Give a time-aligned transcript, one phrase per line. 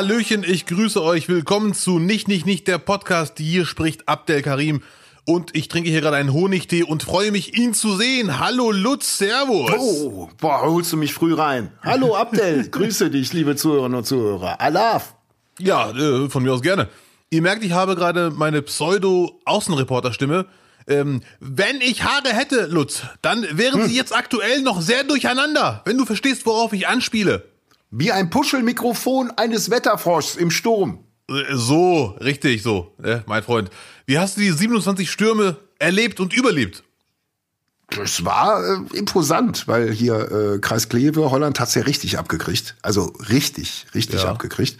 [0.00, 1.28] Hallöchen, ich grüße euch.
[1.28, 3.34] Willkommen zu Nicht, Nicht, Nicht, der Podcast.
[3.36, 4.80] Hier spricht Abdel Karim.
[5.26, 8.38] Und ich trinke hier gerade einen Honigtee und freue mich, ihn zu sehen.
[8.38, 9.70] Hallo Lutz, Servus.
[9.76, 11.70] Oh, boah, holst du mich früh rein.
[11.82, 14.58] Hallo Abdel, grüße dich, liebe Zuhörerinnen und Zuhörer.
[14.58, 15.16] Alaf.
[15.58, 16.88] Ja, äh, von mir aus gerne.
[17.28, 20.46] Ihr merkt, ich habe gerade meine Pseudo-Außenreporter-Stimme.
[20.88, 25.98] Ähm, wenn ich Haare hätte, Lutz, dann wären sie jetzt aktuell noch sehr durcheinander, wenn
[25.98, 27.49] du verstehst, worauf ich anspiele.
[27.90, 31.04] Wie ein Puschelmikrofon eines Wetterfroschs im Sturm.
[31.28, 33.70] Äh, So, richtig, so, äh, mein Freund.
[34.06, 36.84] Wie hast du die 27 Stürme erlebt und überlebt?
[37.96, 42.76] Das war äh, imposant, weil hier äh, Kreis Kleve, Holland hat's ja richtig abgekriegt.
[42.82, 44.30] Also richtig, richtig Ja.
[44.30, 44.78] abgekriegt.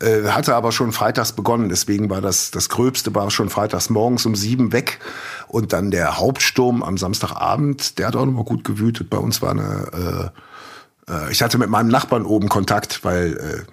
[0.00, 4.26] Äh, hatte aber schon freitags begonnen, deswegen war das, das Gröbste war schon freitags morgens
[4.26, 4.98] um sieben weg.
[5.46, 9.10] Und dann der Hauptsturm am Samstagabend, der hat auch nochmal gut gewütet.
[9.10, 10.40] Bei uns war eine, äh,
[11.10, 13.72] äh, ich hatte mit meinem Nachbarn oben Kontakt, weil äh,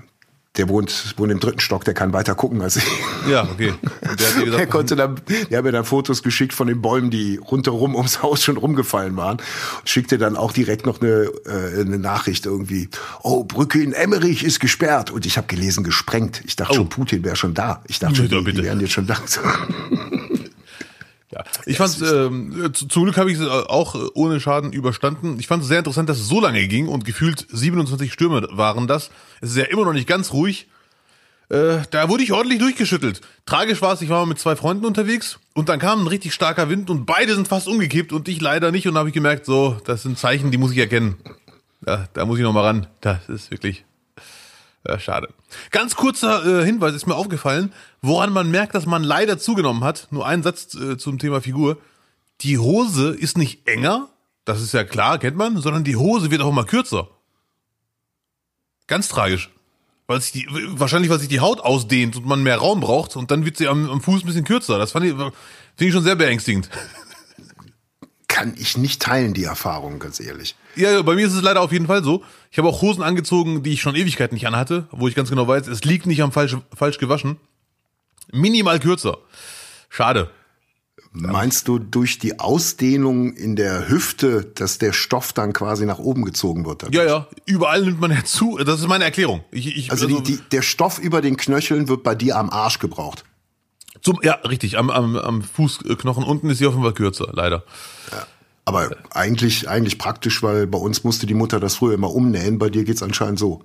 [0.58, 2.84] der wohnt, wohnt im dritten Stock, der kann weiter gucken als ich.
[3.30, 3.76] Ja, okay.
[4.02, 5.22] Der gesagt, Der konnte dann,
[5.52, 9.16] der hat mir dann Fotos geschickt von den Bäumen, die rundherum ums Haus schon rumgefallen
[9.18, 9.38] waren.
[9.38, 12.90] Und schickte dann auch direkt noch eine, äh, eine Nachricht irgendwie.
[13.22, 15.12] Oh, Brücke in Emmerich ist gesperrt.
[15.12, 16.42] Und ich habe gelesen, gesprengt.
[16.46, 16.76] Ich dachte Oh.
[16.78, 17.84] schon, Putin wäre schon da.
[17.88, 18.62] Ich dachte schon, Bitte, die, bitte.
[18.62, 19.18] die wären jetzt schon da.
[21.38, 21.44] Ja.
[21.66, 25.40] Ich fand ähm, zu, zum Glück habe ich es äh, auch äh, ohne Schaden überstanden.
[25.40, 28.88] Ich fand es sehr interessant, dass es so lange ging und gefühlt 27 Stürme waren
[28.88, 29.12] das.
[29.42, 30.68] Es ist ja immer noch nicht ganz ruhig.
[31.50, 33.22] Äh, da wurde ich ordentlich durchgeschüttelt.
[33.46, 36.34] Tragisch war es, ich war mal mit zwei Freunden unterwegs und dann kam ein richtig
[36.34, 39.16] starker Wind und beide sind fast umgekippt und ich leider nicht und da habe ich
[39.16, 41.18] gemerkt, so, das sind Zeichen, die muss ich erkennen.
[41.82, 42.88] Da, da muss ich noch mal ran.
[43.00, 43.86] Das ist wirklich
[44.88, 45.30] äh, schade.
[45.72, 50.08] Ganz kurzer äh, Hinweis ist mir aufgefallen, woran man merkt, dass man leider zugenommen hat.
[50.12, 51.78] Nur ein Satz äh, zum Thema Figur.
[52.42, 54.10] Die Hose ist nicht enger,
[54.46, 57.10] das ist ja klar, kennt man, sondern die Hose wird auch immer kürzer.
[58.88, 59.50] Ganz tragisch.
[60.08, 63.30] Weil sich die, wahrscheinlich, weil sich die Haut ausdehnt und man mehr Raum braucht und
[63.30, 64.78] dann wird sie am, am Fuß ein bisschen kürzer.
[64.78, 65.34] Das fand ich, finde
[65.80, 66.70] ich schon sehr beängstigend.
[68.30, 70.56] Kann ich nicht teilen, die Erfahrung, ganz ehrlich.
[70.78, 72.24] Ja, ja, bei mir ist es leider auf jeden Fall so.
[72.52, 75.48] Ich habe auch Hosen angezogen, die ich schon Ewigkeiten nicht anhatte, wo ich ganz genau
[75.48, 77.38] weiß, es liegt nicht am falsch, falsch gewaschen.
[78.32, 79.18] Minimal kürzer.
[79.90, 80.30] Schade.
[81.12, 86.26] Meinst du durch die Ausdehnung in der Hüfte, dass der Stoff dann quasi nach oben
[86.26, 86.94] gezogen wird?
[86.94, 88.58] Ja, ja, überall nimmt man ja zu.
[88.58, 89.44] Das ist meine Erklärung.
[89.52, 92.80] Ich, ich, Also, die, die, der Stoff über den Knöcheln wird bei dir am Arsch
[92.80, 93.24] gebraucht.
[94.02, 97.64] zum, ja, richtig, am, am, am Fußknochen unten ist sie Fall kürzer, leider.
[98.68, 102.70] Aber eigentlich, eigentlich praktisch, weil bei uns musste die Mutter das früher immer umnähen, bei
[102.70, 103.64] dir geht's anscheinend so.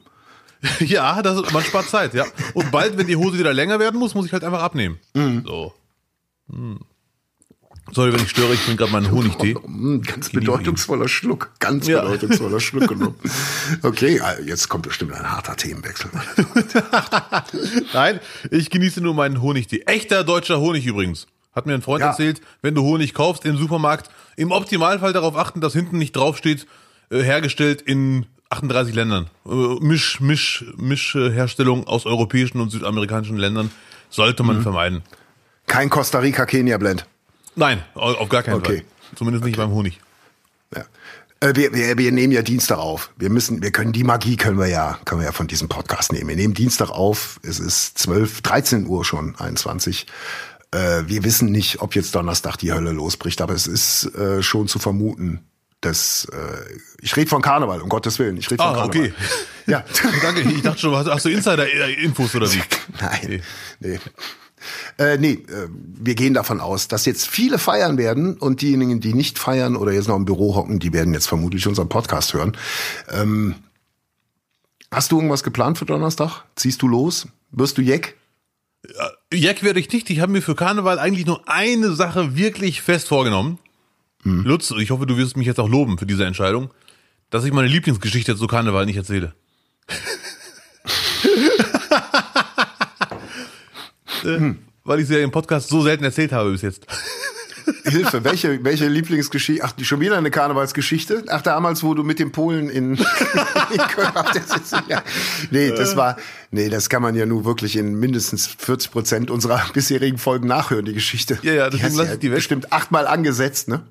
[0.78, 2.24] Ja, das, man spart Zeit, ja.
[2.54, 5.00] Und bald, wenn die Hose wieder länger werden muss, muss ich halt einfach abnehmen.
[5.44, 5.72] So.
[6.48, 6.78] Hm.
[7.90, 9.56] Sorry, wenn ich störe, ich bin gerade meinen Honigtee.
[9.66, 12.02] Mm, ganz bedeutungsvoller Schluck, ganz Ja.
[12.02, 13.16] bedeutungsvoller Schluck genommen.
[13.82, 16.10] Okay, ah, jetzt kommt bestimmt ein harter Themenwechsel.
[17.92, 18.20] Nein,
[18.52, 19.82] ich genieße nur meinen Honigtee.
[19.86, 21.26] Echter deutscher Honig übrigens.
[21.54, 22.10] Hat mir ein Freund Ja.
[22.10, 26.66] erzählt, wenn du Honig kaufst im Supermarkt, im Optimalfall darauf achten, dass hinten nicht draufsteht,
[27.10, 29.28] äh, hergestellt in 38 Ländern.
[29.46, 29.50] Äh,
[29.80, 33.70] Misch, Misch, Mischherstellung aus europäischen und südamerikanischen Ländern
[34.10, 34.46] sollte Mhm.
[34.46, 35.02] man vermeiden.
[35.66, 37.06] Kein Costa Rica Kenia Blend.
[37.54, 38.78] Nein, au- auf gar keinen Okay.
[38.78, 38.84] Fall.
[39.16, 40.00] Zumindest nicht beim Honig.
[40.74, 40.84] Ja.
[41.40, 43.10] Äh, wir, wir, wir nehmen ja Dienstag auf.
[43.16, 46.12] Wir müssen, wir können die Magie können wir ja, können wir ja von diesem Podcast
[46.12, 46.28] nehmen.
[46.28, 47.40] Wir nehmen Dienstag auf.
[47.42, 50.06] Es ist 12, 13 Uhr schon, 21.
[50.72, 54.68] Äh, wir wissen nicht, ob jetzt Donnerstag die Hölle losbricht, aber es ist äh, schon
[54.68, 55.40] zu vermuten,
[55.80, 58.36] dass äh, ich rede von Karneval, um Gottes Willen.
[58.36, 59.08] Ich rede von Ah, Karneval.
[59.08, 59.14] okay.
[59.66, 59.84] Ja.
[60.22, 62.62] Danke, ich dachte schon, hast, hast du Insider-Infos oder wie?
[63.00, 63.42] Nein,
[63.80, 64.00] nee.
[64.98, 69.12] Äh, nee, äh, wir gehen davon aus, dass jetzt viele feiern werden und diejenigen, die
[69.14, 72.56] nicht feiern oder jetzt noch im Büro hocken, die werden jetzt vermutlich unseren Podcast hören.
[73.10, 73.56] Ähm,
[74.90, 76.44] hast du irgendwas geplant für Donnerstag?
[76.56, 77.26] Ziehst du los?
[77.50, 78.16] Wirst du Jeck?
[79.32, 80.10] Jack werde ich nicht.
[80.10, 83.58] Ich habe mir für Karneval eigentlich nur eine Sache wirklich fest vorgenommen.
[84.24, 86.72] Lutz, ich hoffe, du wirst mich jetzt auch loben für diese Entscheidung,
[87.30, 89.34] dass ich meine Lieblingsgeschichte zu Karneval nicht erzähle.
[94.24, 94.54] äh,
[94.84, 96.86] weil ich sie ja im Podcast so selten erzählt habe bis jetzt.
[97.84, 99.64] Hilfe, welche, welche Lieblingsgeschichte?
[99.64, 101.24] Ach, schon wieder eine Karnevalsgeschichte?
[101.28, 102.92] Ach, damals, wo du mit den Polen in,
[103.70, 105.02] in Köln auf der Sitzung- ja.
[105.50, 106.16] Nee, das war,
[106.50, 110.84] nee, das kann man ja nur wirklich in mindestens 40 Prozent unserer bisherigen Folgen nachhören,
[110.84, 111.38] die Geschichte.
[111.42, 112.36] Ja, ja, deswegen lass ich die weg.
[112.36, 113.82] bestimmt achtmal angesetzt, ne?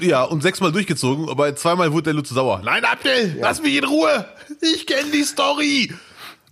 [0.00, 2.62] Ja, und sechsmal durchgezogen, aber zweimal wurde der Lutz sauer.
[2.64, 4.26] Nein, Abdel, lass mich in Ruhe.
[4.60, 5.92] Ich kenne die Story.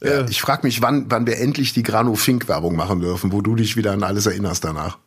[0.05, 3.41] Ja, ich frage mich, wann, wann wir endlich die Grano Fink Werbung machen dürfen, wo
[3.41, 4.99] du dich wieder an alles erinnerst danach.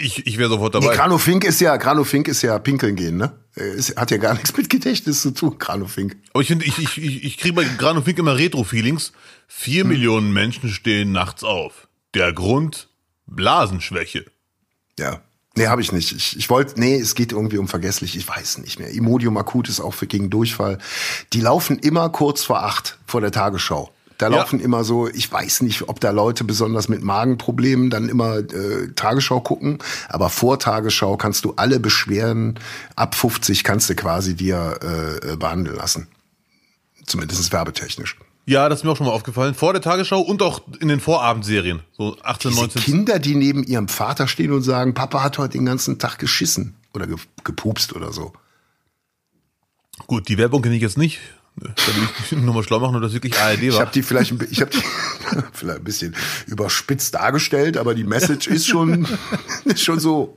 [0.00, 0.94] Ich, ich wäre sofort Nee, dabei.
[0.96, 3.32] Grano Fink ist ja, Grano Fink ist ja pinkeln gehen, ne?
[3.56, 6.16] Äh, Ist, hat ja gar nichts mit Gedächtnis zu tun, Grano Fink.
[6.32, 9.12] Aber ich finde, ich, ich, ich, ich kriege bei Grano Fink immer Retro-Feelings.
[9.46, 9.88] Vier Hm.
[9.88, 11.88] Millionen Menschen stehen nachts auf.
[12.14, 12.88] Der Grund?
[13.26, 14.24] Blasenschwäche.
[14.98, 15.20] Ja.
[15.56, 16.12] Nee, habe ich nicht.
[16.12, 18.90] Ich, ich wollte, nee, es geht irgendwie um vergesslich, ich weiß nicht mehr.
[18.90, 20.78] Imodium akut ist auch für gegen Durchfall.
[21.32, 23.90] Die laufen immer kurz vor acht vor der Tagesschau.
[24.18, 24.36] Da Ja.
[24.38, 28.88] laufen immer so, ich weiß nicht, ob da Leute besonders mit Magenproblemen dann immer äh,
[28.96, 29.78] Tagesschau gucken,
[30.08, 32.58] aber vor Tagesschau kannst du alle Beschwerden
[32.96, 36.08] ab 50 kannst du quasi dir äh, behandeln lassen.
[37.06, 38.16] Zumindest werbetechnisch.
[38.44, 39.54] Ja, das ist mir auch schon mal aufgefallen.
[39.54, 41.82] Vor der Tagesschau und auch in den Vorabendserien.
[41.96, 42.82] So 18, Diese 19.
[42.82, 46.74] Kinder, die neben ihrem Vater stehen und sagen, Papa hat heute den ganzen Tag geschissen
[46.94, 48.32] oder ge gepupst oder so.
[50.06, 51.20] Gut, die Werbung kenne ich jetzt nicht.
[51.60, 53.80] Da will ich mich nochmal schlau machen, ob das wirklich ARD Ich war.
[53.80, 54.82] habe die vielleicht, ich habe die
[55.52, 56.14] vielleicht ein bisschen
[56.46, 59.06] überspitzt dargestellt, aber die Message ist schon,
[59.64, 60.36] ist schon so.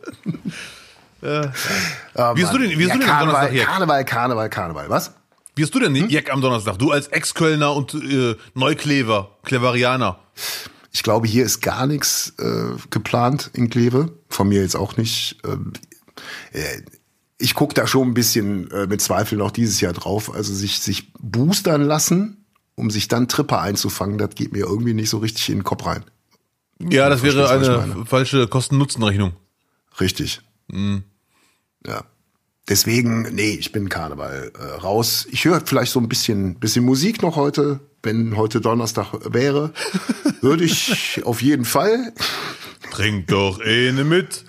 [1.23, 3.63] Ah, Wie hast du denn- wie hast du denn am Karneval, Donnerstag hier?
[3.65, 5.12] Karneval, Karneval, Karneval, was?
[5.56, 6.09] Wie hast du denn Hm?
[6.09, 6.79] Jack am Donnerstag?
[6.79, 10.18] Du als Ex-Kölner und äh, Neuklever, Kleverianer.
[10.94, 14.12] Ich glaube, hier ist gar nichts äh, geplant in Kleve.
[14.29, 15.38] Von mir jetzt auch nicht.
[15.45, 15.73] Ähm,
[16.53, 16.81] äh,
[17.42, 20.34] ich gucke da schon ein bisschen äh, mit Zweifel noch dieses Jahr drauf.
[20.34, 22.46] Also sich, sich boostern lassen,
[22.76, 25.86] um sich dann Tripper einzufangen, das geht mir irgendwie nicht so richtig in den Kopf
[25.86, 26.04] rein.
[26.90, 29.34] Ja, das wäre eine falsche Kosten-Nutzen-Rechnung.
[30.00, 30.42] Richtig.
[30.68, 31.04] Mhm.
[31.86, 32.06] Ja.
[32.70, 35.28] Deswegen, nee, ich bin Karneval äh, raus.
[35.32, 37.82] Ich höre vielleicht so ein bisschen, bisschen Musik noch heute.
[38.04, 39.74] Wenn heute Donnerstag wäre,
[40.42, 42.14] würde ich auf jeden Fall.
[42.92, 44.46] Trink doch eine mit.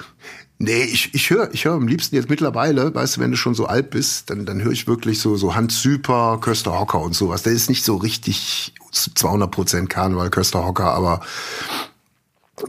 [0.63, 3.57] Nee, ich, ich höre ich hör am liebsten jetzt mittlerweile, weißt du, wenn du schon
[3.57, 7.17] so alt bist, dann, dann höre ich wirklich so, so Hans Süper, Köster Hocker und
[7.17, 7.43] sowas.
[7.43, 11.21] Der ist nicht so richtig zu 200 Prozent Karneval, Köster Hocker, aber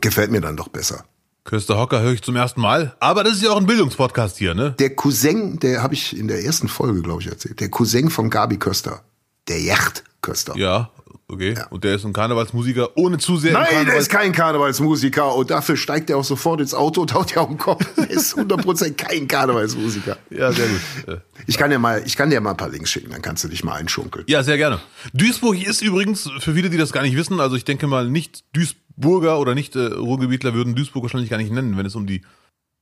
[0.01, 1.06] gefällt mir dann doch besser.
[1.44, 2.95] Köster Hocker höre ich zum ersten Mal.
[3.00, 4.72] Aber das ist ja auch ein Bildungspodcast hier, ne?
[4.80, 7.60] Der Cousin, der habe ich in der ersten Folge, glaube ich, erzählt.
[7.60, 9.04] Der Cousin von Gabi Köster.
[9.48, 10.57] Der Yacht Köster.
[10.57, 10.89] Ja,
[11.28, 11.56] okay.
[11.70, 15.50] Und der ist ein Karnevalsmusiker, ohne zu sehr Nein, der Karneval- ist kein Karnevalsmusiker und
[15.50, 17.86] dafür steigt er auch sofort ins Auto und haut ja auf den Kopf.
[17.96, 20.18] Der ist 100% kein Karnevalsmusiker.
[20.30, 21.22] Ja, sehr gut.
[21.48, 23.48] Ich kann dir mal, ich kann dir mal ein paar Links schicken, dann kannst du
[23.48, 24.25] dich mal einschunkeln.
[24.28, 24.80] Ja, sehr gerne.
[25.14, 28.44] Duisburg ist übrigens, für viele, die das gar nicht wissen, also ich denke mal, nicht
[28.54, 32.22] Duisburger oder nicht äh, Ruhrgebietler würden Duisburg wahrscheinlich gar nicht nennen, wenn es um die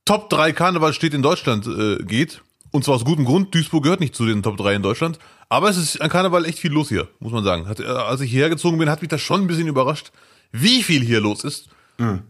[0.04, 2.42] Top 3 Karnevalstädte in Deutschland äh, geht.
[2.72, 5.18] Und zwar aus gutem Grund, Duisburg gehört nicht zu den Top 3 in Deutschland.
[5.48, 7.68] Aber es ist an Karneval echt viel los hier, muss man sagen.
[7.68, 10.10] Hat, äh, als ich hierher gezogen bin, hat mich das schon ein bisschen überrascht,
[10.50, 11.68] wie viel hier los ist.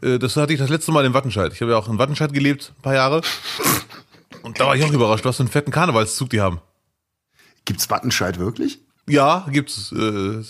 [0.02, 1.52] Äh, das hatte ich das letzte Mal in Wattenscheid.
[1.52, 3.22] Ich habe ja auch in Wattenscheid gelebt, ein paar Jahre.
[4.42, 6.60] Und da war ich auch überrascht, was für einen fetten Karnevalszug die haben.
[7.64, 8.80] Gibt's Wattenscheid wirklich?
[9.08, 9.90] Ja, gibt's.
[9.93, 9.96] Äh,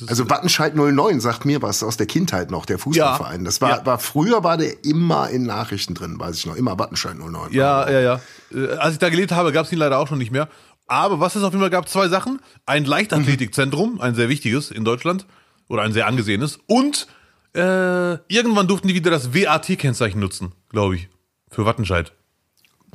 [0.08, 3.44] Also Wattenscheid 09 sagt mir was aus der Kindheit noch, der Fußballverein.
[3.44, 3.86] Das war, Ja.
[3.86, 6.56] war früher war der immer in Nachrichten drin, weiß ich noch.
[6.56, 7.52] Immer Wattenscheid 09.
[7.52, 8.20] Ja, ja, ja.
[8.54, 10.48] Äh, als ich da gelebt habe, gab es ihn leider auch schon nicht mehr.
[10.86, 12.40] Aber was es auf jeden Fall gab, zwei Sachen.
[12.66, 15.26] Ein Leichtathletikzentrum, ein sehr wichtiges in Deutschland
[15.68, 16.58] oder ein sehr angesehenes.
[16.66, 17.06] Und
[17.54, 21.08] äh, irgendwann durften die wieder das WAT-Kennzeichen nutzen, glaube ich,
[21.50, 22.12] für Wattenscheid.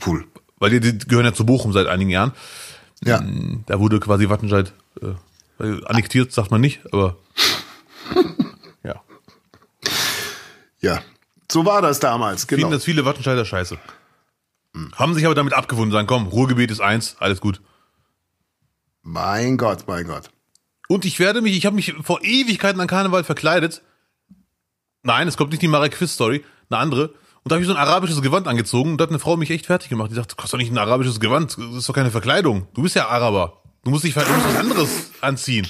[0.05, 0.25] Cool.
[0.59, 2.33] Weil die, die gehören ja zu Bochum seit einigen Jahren.
[3.03, 3.23] Ja.
[3.67, 5.13] Da wurde quasi Wattenscheid äh,
[5.59, 7.17] annektiert, sagt man nicht, aber
[8.83, 9.01] ja.
[10.79, 11.01] Ja.
[11.51, 12.61] So war das damals, genau.
[12.61, 13.77] Finden das viele Wattenscheider scheiße.
[14.95, 17.61] Haben sich aber damit abgefunden, sagen, komm, Ruhrgebiet ist eins, alles gut.
[19.01, 20.29] Mein Gott, mein Gott.
[20.87, 23.81] Und ich werde mich, ich habe mich vor Ewigkeiten an Karneval verkleidet.
[25.03, 27.09] Nein, es kommt nicht die Marek Quiz Story, eine andere.
[27.43, 29.49] Und da habe ich so ein arabisches Gewand angezogen und da hat eine Frau mich
[29.49, 30.11] echt fertig gemacht.
[30.11, 32.67] Die sagt, du kannst doch nicht ein arabisches Gewand, das ist doch keine Verkleidung.
[32.73, 33.63] Du bist ja Araber.
[33.87, 34.89] Du musst dich du musst was anderes
[35.21, 35.65] anziehen.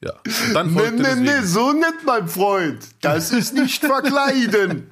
[0.00, 0.12] Ja.
[0.46, 2.78] Und dann Nee, nee, deswegen- nee, so nicht, mein Freund.
[3.02, 4.90] Das ist nicht verkleiden.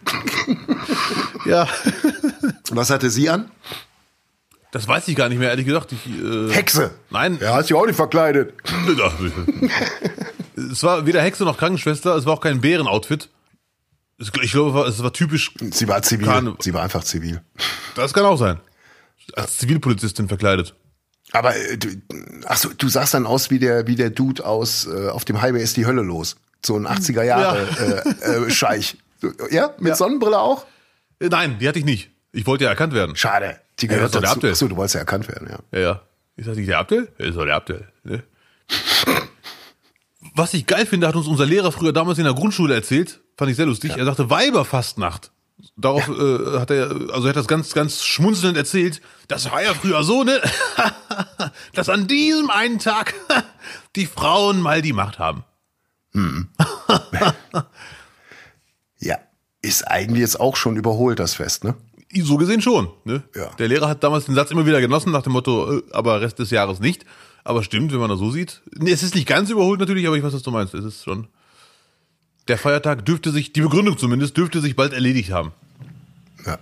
[1.47, 1.67] Ja.
[2.73, 3.51] Was hatte sie an?
[4.71, 5.93] Das weiß ich gar nicht mehr, ehrlich gesagt.
[5.93, 6.91] Ich, äh, Hexe.
[7.09, 7.39] Nein.
[7.41, 8.53] Er hat sich auch nicht verkleidet.
[10.57, 13.31] es war weder Hexe noch Krankenschwester, es war auch kein Bärenoutfit.
[14.19, 16.27] Ich glaube, es war, es war typisch, Sie war zivil.
[16.27, 17.41] Karne- Sie war einfach zivil.
[17.95, 18.61] das kann auch sein.
[19.37, 20.75] Als Zivilpolizistin verkleidet.
[21.35, 21.89] Aber äh, du,
[22.47, 25.43] ach so, du sahst dann aus wie der wie der Dude aus äh, auf dem
[25.43, 26.37] Highway ist die Hölle los.
[26.65, 27.67] So ein 80er Jahre
[28.23, 28.97] äh, äh, Scheich.
[29.51, 29.97] Ja, mit Ja.
[29.97, 30.65] Sonnenbrille auch?
[31.21, 32.11] Äh, Nein, die hatte ich nicht.
[32.33, 33.17] Ich wollte ja erkannt werden.
[33.17, 33.59] Schade.
[33.81, 34.35] Die Ja, das gehört der dazu.
[34.35, 34.53] Abdel.
[34.53, 35.59] Ach so, du wolltest ja erkannt werden, ja.
[35.73, 36.03] Ja, ja.
[36.37, 37.09] Ist das nicht der Abdel?
[37.19, 37.89] Ja, Ist doch der Abdel.
[38.05, 38.23] Ne?
[40.35, 43.21] Was ich geil finde, hat uns unser Lehrer früher damals in der Grundschule erzählt.
[43.37, 43.97] Fand ich sehr lustig.
[43.97, 45.31] Er sagte Weiberfastnacht.
[45.77, 49.01] Darauf äh, hat er, also er hat das ganz, ganz schmunzelnd erzählt.
[49.29, 50.41] Das war ja früher so, ne?
[51.75, 53.15] Dass an diesem einen Tag
[53.97, 55.45] die Frauen mal die Macht haben.
[58.99, 59.19] Ja.
[59.61, 61.75] Ist eigentlich jetzt auch schon überholt, das Fest, ne?
[62.23, 62.89] So gesehen schon.
[63.05, 63.23] Ne?
[63.35, 63.51] Ja.
[63.59, 66.39] Der Lehrer hat damals den Satz immer wieder genossen nach dem Motto, äh, aber Rest
[66.39, 67.05] des Jahres nicht.
[67.45, 68.63] Aber stimmt, wenn man das so sieht.
[68.73, 70.75] Nee, es ist nicht ganz überholt natürlich, aber ich weiß, was du meinst.
[70.75, 71.29] Es ist schon.
[72.49, 75.53] Der Feiertag dürfte sich, die Begründung zumindest, dürfte sich bald erledigt haben.
[76.45, 76.59] Ja.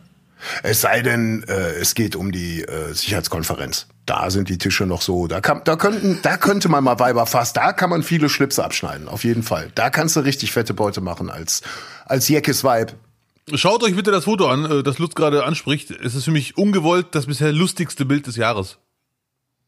[0.63, 3.87] Es sei denn, äh, es geht um die äh, Sicherheitskonferenz.
[4.07, 5.27] Da sind die Tische noch so.
[5.27, 7.57] Da, kann, da, könnten, da könnte man mal Weiber fast.
[7.57, 9.71] Da kann man viele Schlipse abschneiden, auf jeden Fall.
[9.75, 11.63] Da kannst du richtig fette Beute machen als,
[12.05, 12.95] als Jeckes Weib.
[13.55, 15.91] Schaut euch bitte das Foto an, äh, das Lutz gerade anspricht.
[15.91, 18.79] Es ist für mich ungewollt das bisher lustigste Bild des Jahres.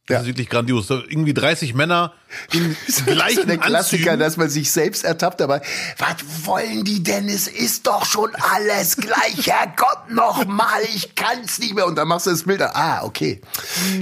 [0.07, 0.21] Das Ja.
[0.21, 0.91] ist wirklich grandios.
[0.91, 2.13] Irgendwie 30 Männer
[2.53, 4.19] in gleichen so der Klassiker, Anzügen.
[4.21, 5.63] dass man sich selbst ertappt, aber
[5.97, 7.27] was wollen die denn?
[7.29, 9.47] Es ist doch schon alles gleich.
[9.47, 11.87] Herrgott, noch mal, ich kann's nicht mehr.
[11.87, 12.61] Und dann machst du das Bild.
[12.61, 13.41] Ah, okay.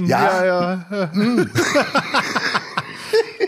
[0.05, 1.09] Ja, Ja, ja.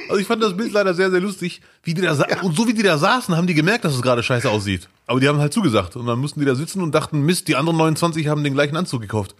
[0.10, 1.62] also ich fand das Bild leider sehr, sehr lustig.
[1.84, 4.02] Wie die da sa- Und so wie die da saßen, haben die gemerkt, dass es
[4.02, 4.88] gerade scheiße aussieht.
[5.08, 5.96] Aber die haben halt zugesagt.
[5.96, 8.78] Und dann mussten die da sitzen und dachten, Mist, die anderen 29 haben den gleichen
[8.78, 9.36] Anzug gekauft.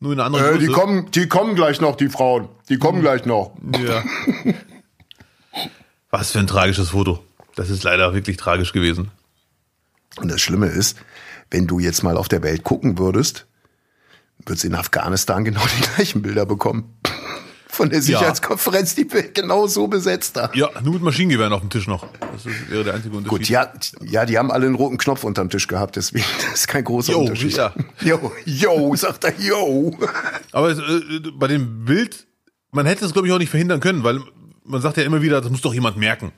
[0.00, 0.78] Nur in einer anderen Äh, die, Größe.
[0.80, 2.48] kommen, die kommen gleich noch, die Frauen.
[2.68, 3.52] Die kommen gleich noch.
[3.78, 4.02] Ja.
[6.10, 7.22] Was für ein tragisches Foto.
[7.54, 9.10] Das ist leider wirklich tragisch gewesen.
[10.16, 10.96] Und das Schlimme ist,
[11.50, 13.46] wenn du jetzt mal auf der Welt gucken würdest,
[14.46, 16.96] würdest du in Afghanistan genau die gleichen Bilder bekommen.
[17.72, 20.50] Von der Sicherheitskonferenz, die wird genau so besetzt da.
[20.54, 22.06] Ja, nur mit Maschinengewehren auf dem Tisch noch.
[22.32, 23.38] Das wäre der einzige Unterschied.
[23.38, 23.72] Gut, ja,
[24.04, 27.12] ja, die haben alle einen roten Knopf unterm Tisch gehabt, deswegen das ist kein großer
[27.12, 27.56] Jo, Unterschied.
[27.56, 27.72] ja.
[28.00, 29.96] Jo, jo, sagt er, jo.
[30.52, 32.26] Aber es, äh, bei dem Bild,
[32.72, 34.20] man hätte es, glaube ich, auch nicht verhindern können, weil
[34.64, 36.32] man sagt ja immer wieder, das muss doch jemand merken.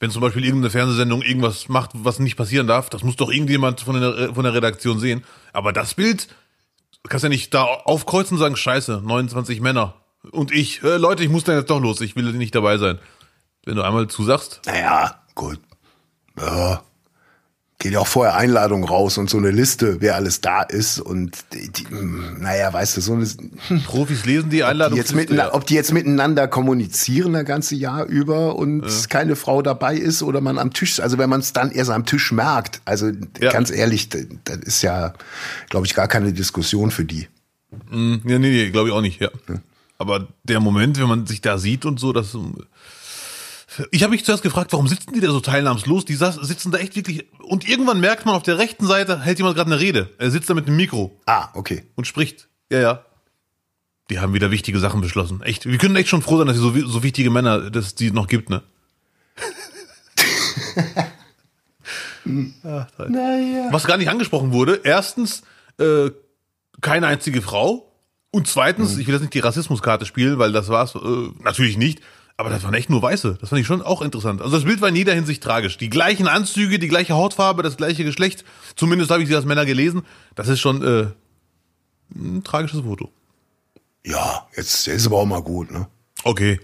[0.00, 3.80] Wenn zum Beispiel irgendeine Fernsehsendung irgendwas macht, was nicht passieren darf, das muss doch irgendjemand
[3.82, 5.22] von der, von der Redaktion sehen.
[5.52, 6.26] Aber das Bild,
[7.04, 9.94] du kannst ja nicht da aufkreuzen und sagen, scheiße, 29 Männer.
[10.30, 12.98] Und ich, äh, Leute, ich muss da jetzt doch los, ich will nicht dabei sein.
[13.64, 15.58] Wenn du einmal zusagst, Naja, gut.
[16.38, 16.82] Ja.
[17.78, 21.36] Geht ja auch vorher Einladung raus und so eine Liste, wer alles da ist und
[21.52, 23.26] die, die, hm, naja, weißt du, so eine,
[23.84, 24.96] Profis lesen die die Einladung.
[24.96, 29.96] jetzt mit, ob die jetzt miteinander kommunizieren das ganze Jahr über und keine Frau dabei
[29.96, 33.10] ist oder man am Tisch, also wenn man es dann erst am Tisch merkt, also
[33.40, 33.50] Ja.
[33.50, 35.14] ganz ehrlich, das das ist ja,
[35.68, 37.26] glaube ich, gar keine Diskussion für die.
[37.90, 39.28] Ja, nee, nee, glaube ich auch nicht, ja.
[39.98, 42.36] Aber der Moment, wenn man sich da sieht und so, das.
[43.90, 46.04] Ich habe mich zuerst gefragt, warum sitzen die da so teilnahmslos?
[46.04, 47.26] Die sitzen da echt wirklich.
[47.40, 50.10] Und irgendwann merkt man, auf der rechten Seite hält jemand gerade eine Rede.
[50.18, 51.84] Er sitzt da mit einem Mikro Ah, okay.
[51.94, 52.48] und spricht.
[52.70, 53.04] Ja, ja.
[54.10, 55.40] Die haben wieder wichtige Sachen beschlossen.
[55.42, 55.64] Echt.
[55.64, 58.10] Wir können echt schon froh sein, dass es so, so wichtige Männer, dass es die
[58.10, 58.62] noch gibt, ne?
[62.64, 62.86] Ach.
[63.08, 63.68] Naja.
[63.70, 65.42] Was gar nicht angesprochen wurde, erstens,
[65.78, 66.10] äh,
[66.80, 67.91] keine einzige Frau.
[68.32, 70.98] Und zweitens, ich will jetzt nicht die Rassismuskarte spielen, weil das war's äh,
[71.44, 72.00] natürlich nicht.
[72.38, 73.36] Aber das waren echt nur Weiße.
[73.40, 74.40] Das fand ich schon auch interessant.
[74.40, 75.76] Also das Bild war in jeder Hinsicht tragisch.
[75.76, 78.44] Die gleichen Anzüge, die gleiche Hautfarbe, das gleiche Geschlecht.
[78.74, 80.02] Zumindest habe ich sie als Männer gelesen.
[80.34, 81.06] Das ist schon äh,
[82.16, 83.12] ein tragisches Foto.
[84.04, 85.86] Ja, jetzt ist aber auch mal gut, ne?
[86.24, 86.58] Okay.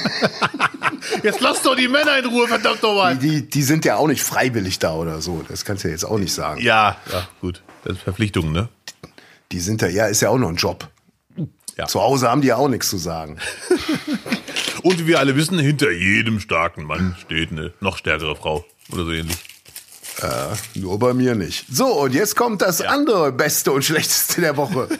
[1.22, 3.18] jetzt lass doch die Männer in Ruhe, verdammt nochmal.
[3.18, 5.44] Die, die sind ja auch nicht freiwillig da oder so.
[5.46, 6.62] Das kannst du ja jetzt auch nicht sagen.
[6.62, 7.62] Ja, ja, gut.
[7.84, 8.70] Das ist Verpflichtung, ne?
[9.52, 10.88] Die sind da, ja, ist ja auch noch ein Job.
[11.76, 11.86] Ja.
[11.86, 13.38] Zu Hause haben die ja auch nichts zu sagen.
[14.82, 18.64] Und wie wir alle wissen, hinter jedem starken Mann steht eine noch stärkere Frau.
[18.92, 19.36] Oder so ähnlich.
[20.74, 21.66] Nur bei mir nicht.
[21.70, 24.88] So, und jetzt kommt das andere Beste und Schlechteste der Woche.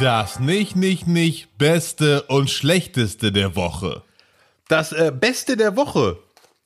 [0.00, 4.02] Das nicht, nicht, nicht Beste und Schlechteste der Woche.
[4.66, 6.16] Das äh, Beste der Woche.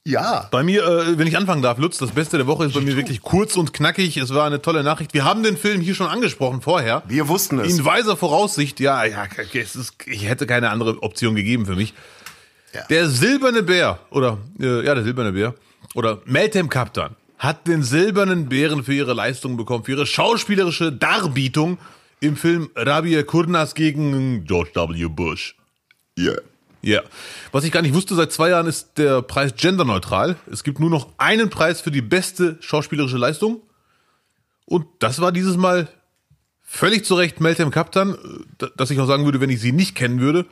[0.07, 0.49] Ja.
[0.51, 2.95] Bei mir, äh, wenn ich anfangen darf, Lutz, das Beste der Woche ist bei mir
[2.95, 4.19] wirklich kurz und knackig.
[4.19, 5.15] Es war eine tolle Nachricht.
[5.15, 7.03] Wir haben den Film hier schon angesprochen vorher.
[7.09, 7.79] Wir wussten es.
[7.79, 11.95] In weiser Voraussicht, ja, ja, es ist, ich hätte keine andere Option gegeben für mich.
[12.75, 12.83] Ja.
[12.91, 15.55] Der silberne Bär, oder, äh, ja, der silberne Bär,
[15.95, 21.79] oder Meltem Kaptan, hat den silbernen Bären für ihre Leistung bekommen, für ihre schauspielerische Darbietung
[22.21, 25.07] im Film Rabia Kurnas gegen George W.
[25.09, 25.57] Bush.
[26.85, 27.01] Ja.
[27.51, 30.37] Was ich gar nicht wusste, seit zwei Jahren ist der Preis genderneutral.
[30.51, 33.63] Es gibt nur noch einen Preis für die beste schauspielerische Leistung.
[34.67, 35.89] Und das war dieses Mal
[36.63, 38.15] völlig zu Recht Meltem Kaptan,
[38.61, 40.45] äh, dass ich auch sagen würde, wenn ich sie nicht kennen würde.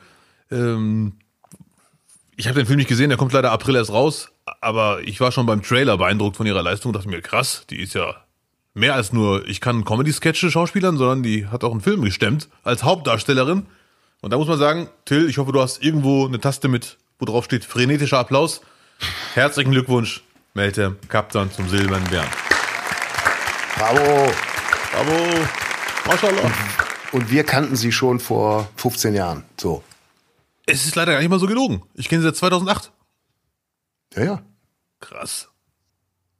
[0.50, 1.14] Ähm,
[2.36, 4.30] ich habe den Film nicht gesehen, der kommt leider April erst raus,
[4.62, 7.94] aber ich war schon beim Trailer beeindruckt von ihrer Leistung, dachte mir, krass, die ist
[7.94, 8.14] ja
[8.72, 12.84] mehr als nur, ich kann Comedy-Sketche schauspielern, sondern die hat auch einen Film gestemmt als
[12.84, 13.66] Hauptdarstellerin.
[14.22, 17.26] Und da muss man sagen, Till, ich hoffe, du hast irgendwo eine Taste mit, wo
[17.26, 18.60] drauf steht, frenetischer Applaus.
[19.34, 20.22] Herzlichen Glückwunsch,
[20.54, 22.28] Meltem Kaptan zum Silbernen Bären.
[23.76, 24.32] Bravo.
[24.92, 25.46] Bravo.
[26.06, 26.52] Mashallah.
[27.10, 29.42] Und wir kannten sie schon vor 15 Jahren.
[29.60, 29.82] So.
[30.66, 31.82] Es ist leider gar nicht mal so gelogen.
[31.94, 32.92] Ich kenne sie seit 2008.
[34.14, 34.42] Ja, ja.
[35.00, 35.48] Krass.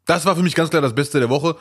[0.07, 1.57] Das war für mich ganz klar das Beste der Woche.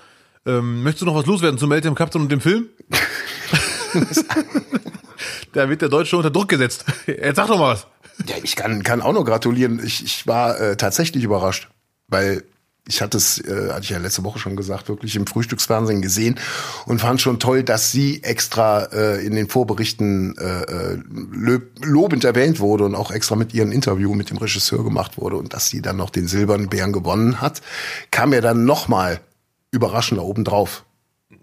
[0.46, 2.70] Ähm, möchtest du noch was loswerden zu Meltem Captain und dem Film?
[5.54, 6.86] da wird der Deutsche unter Druck gesetzt.
[7.08, 7.88] Jetzt sag doch mal was.
[8.28, 9.82] Ja, ich kann, kann auch nur gratulieren.
[9.84, 11.70] Ich, ich war äh, tatsächlich überrascht,
[12.08, 12.44] weil
[12.88, 16.40] ich hatte es, äh, hatte ich ja letzte Woche schon gesagt, wirklich im Frühstücksfernsehen gesehen
[16.86, 20.98] und fand schon toll, dass sie extra äh, in den Vorberichten äh, äh
[21.82, 25.54] lobend erwähnt wurde und auch extra mit ihrem Interview mit dem Regisseur gemacht wurde und
[25.54, 27.62] dass sie dann noch den Silbernen Bären gewonnen hat,
[28.10, 29.22] kam ja dann nochmal
[29.72, 30.84] überraschender obendrauf.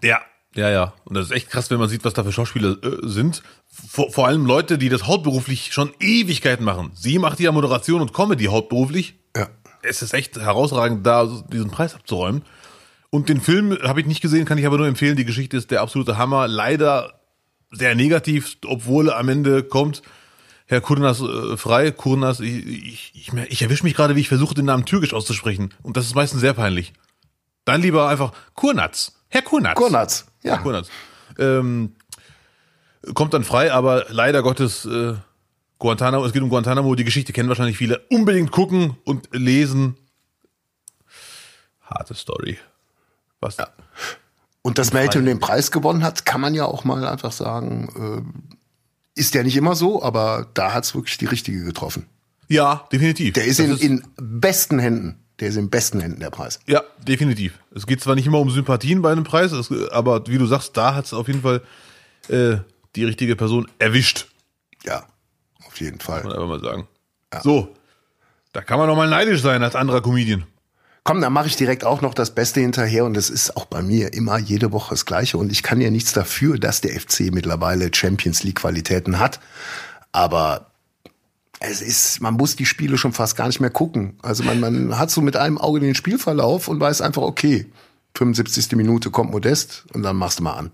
[0.03, 0.21] Ja,
[0.55, 0.93] ja, ja.
[1.05, 3.43] Und das ist echt krass, wenn man sieht, was da für Schauspieler äh, sind.
[3.67, 6.91] Vor, vor allem Leute, die das hauptberuflich schon Ewigkeiten machen.
[6.95, 9.15] Sie macht ja Moderation und Comedy hauptberuflich.
[9.35, 9.47] Ja
[9.81, 12.43] es ist echt herausragend, da diesen Preis abzuräumen.
[13.09, 15.15] Und den Film habe ich nicht gesehen, kann ich aber nur empfehlen.
[15.15, 16.47] Die Geschichte ist der absolute Hammer.
[16.47, 17.19] Leider
[17.71, 20.01] sehr negativ, obwohl am Ende kommt
[20.67, 21.91] Herr Kurnas äh, frei.
[21.91, 25.73] Kurnas, ich, ich, ich, ich erwische mich gerade, wie ich versuche, den Namen türkisch auszusprechen.
[25.81, 26.93] Und das ist meistens sehr peinlich.
[27.65, 29.13] Dann lieber einfach Kurnatz.
[29.29, 29.75] Herr Kurnatz.
[29.75, 30.57] Kurnatz, ja.
[30.57, 30.89] Kurnatz.
[31.37, 31.95] Ähm,
[33.13, 35.15] kommt dann frei, aber leider Gottes äh,
[35.79, 37.99] Guantanamo, es geht um Guantanamo, die Geschichte kennen wahrscheinlich viele.
[38.09, 39.95] Unbedingt gucken und lesen.
[41.81, 42.57] Harte Story.
[43.39, 43.57] Was?
[43.57, 43.69] Ja.
[44.61, 48.33] Und dass Melton den Preis gewonnen hat, kann man ja auch mal einfach sagen,
[49.15, 52.07] äh, ist ja nicht immer so, aber da hat es wirklich die richtige getroffen.
[52.49, 53.33] Ja, definitiv.
[53.33, 55.23] Der ist in, ist in besten Händen.
[55.39, 56.59] Der ist in besten Händen, der Preis.
[56.67, 57.59] Ja, definitiv.
[57.73, 59.53] Es geht zwar nicht immer um Sympathien bei einem Preis,
[59.91, 61.61] aber wie du sagst, da hat es auf jeden Fall
[62.27, 62.57] äh,
[62.95, 64.27] die richtige Person erwischt.
[64.83, 65.05] Ja
[65.79, 66.23] jeden Fall.
[66.23, 66.87] Muss man einfach mal sagen.
[67.33, 67.41] Ja.
[67.41, 67.75] So,
[68.53, 70.45] da kann man doch mal neidisch sein als anderer Comedian.
[71.03, 73.81] Komm, dann mache ich direkt auch noch das Beste hinterher und das ist auch bei
[73.81, 77.31] mir immer jede Woche das Gleiche und ich kann ja nichts dafür, dass der FC
[77.31, 79.39] mittlerweile Champions League Qualitäten hat,
[80.11, 80.68] aber
[81.59, 84.17] es ist, man muss die Spiele schon fast gar nicht mehr gucken.
[84.21, 87.65] Also man, man hat so mit einem Auge den Spielverlauf und weiß einfach, okay,
[88.15, 88.71] 75.
[88.73, 90.71] Minute kommt Modest und dann machst du mal an.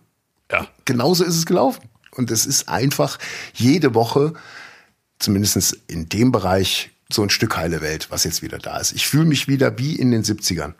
[0.52, 0.68] Ja.
[0.86, 1.90] Genauso ist es gelaufen.
[2.12, 3.18] Und es ist einfach
[3.54, 4.34] jede Woche
[5.20, 8.94] zumindest in dem Bereich so ein Stück heile Welt, was jetzt wieder da ist.
[8.94, 10.74] Ich fühle mich wieder wie in den 70ern.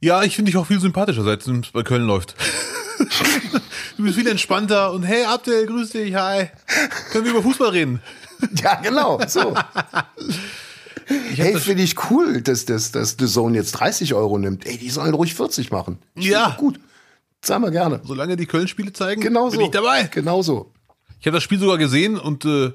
[0.00, 2.34] Ja, ich finde dich auch viel sympathischer, seit es bei Köln läuft.
[3.96, 6.48] du bist viel entspannter und hey Abdel, grüß dich, hi.
[7.10, 8.00] Können wir über Fußball reden?
[8.62, 9.54] Ja, genau, so.
[11.06, 14.66] hey, finde ich cool, dass, dass, dass The Zone jetzt 30 Euro nimmt.
[14.66, 15.98] Ey, die sollen ruhig 40 machen.
[16.14, 16.56] Ich ja.
[16.58, 16.78] Gut.
[17.42, 18.00] Sag mal gerne.
[18.04, 19.64] Solange die Köln-Spiele zeigen, genau bin so.
[19.64, 20.04] ich dabei.
[20.12, 20.72] Genau so.
[21.20, 22.72] Ich habe das Spiel sogar gesehen und äh,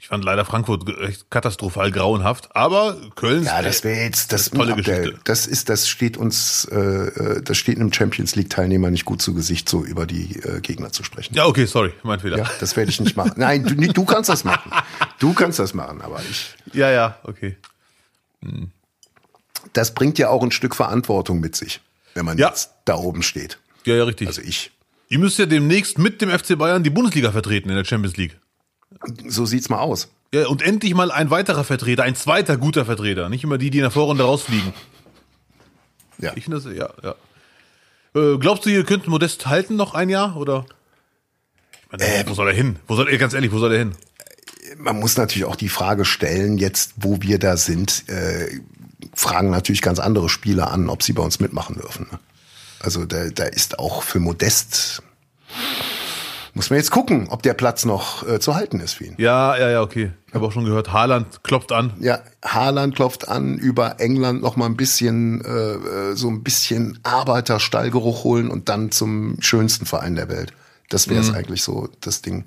[0.00, 4.76] ich fand leider Frankfurt echt katastrophal grauenhaft, aber Köln Ja, das wäre jetzt das tolle
[4.76, 5.18] Geschichte.
[5.24, 9.20] Das ist das steht uns äh, äh, das steht einem Champions League Teilnehmer nicht gut
[9.20, 11.34] zu Gesicht so über die äh, Gegner zu sprechen.
[11.34, 12.38] Ja, okay, sorry, mein Fehler.
[12.38, 13.32] Ja, das werde ich nicht machen.
[13.36, 14.70] Nein, du, du kannst das machen.
[15.18, 17.56] Du kannst das machen, aber ich Ja, ja, okay.
[18.42, 18.70] Hm.
[19.72, 21.80] Das bringt ja auch ein Stück Verantwortung mit sich,
[22.14, 22.48] wenn man ja.
[22.48, 23.58] jetzt da oben steht.
[23.84, 24.28] Ja, ja, richtig.
[24.28, 24.70] Also ich.
[25.08, 28.38] Ihr müsst ja demnächst mit dem FC Bayern die Bundesliga vertreten in der Champions League.
[29.26, 30.08] So sieht's mal aus.
[30.32, 33.78] Ja, und endlich mal ein weiterer Vertreter, ein zweiter guter Vertreter, nicht immer die, die
[33.78, 34.74] in der Vorrunde rausfliegen.
[36.18, 36.32] Ja.
[36.36, 37.14] Ich finde das, ja, ja.
[38.14, 40.66] Äh, glaubst du, ihr könnt Modest halten noch ein Jahr, oder?
[41.84, 42.76] Ich meine, ähm, wo soll er hin?
[42.86, 43.92] Wo soll er, ganz ehrlich, wo soll er hin?
[44.76, 48.60] Man muss natürlich auch die Frage stellen, jetzt, wo wir da sind, äh,
[49.14, 52.06] fragen natürlich ganz andere Spieler an, ob sie bei uns mitmachen dürfen.
[52.10, 52.18] Ne?
[52.80, 55.02] Also da, da ist auch für Modest
[56.58, 59.14] muss man jetzt gucken, ob der Platz noch äh, zu halten ist für ihn.
[59.16, 60.10] Ja, ja, ja, okay.
[60.26, 61.92] Ich habe auch schon gehört, Haaland klopft an.
[62.00, 66.98] Ja, Haaland klopft an, über England noch mal ein bisschen, äh, äh, so ein bisschen
[67.04, 70.52] Arbeiterstallgeruch holen und dann zum schönsten Verein der Welt.
[70.88, 71.36] Das wäre es mhm.
[71.36, 72.46] eigentlich so, das Ding.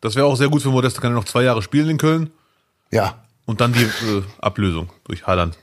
[0.00, 2.30] Das wäre auch sehr gut für Modeste, kann er noch zwei Jahre spielen in Köln.
[2.92, 3.24] Ja.
[3.46, 5.58] Und dann die äh, Ablösung durch Haaland.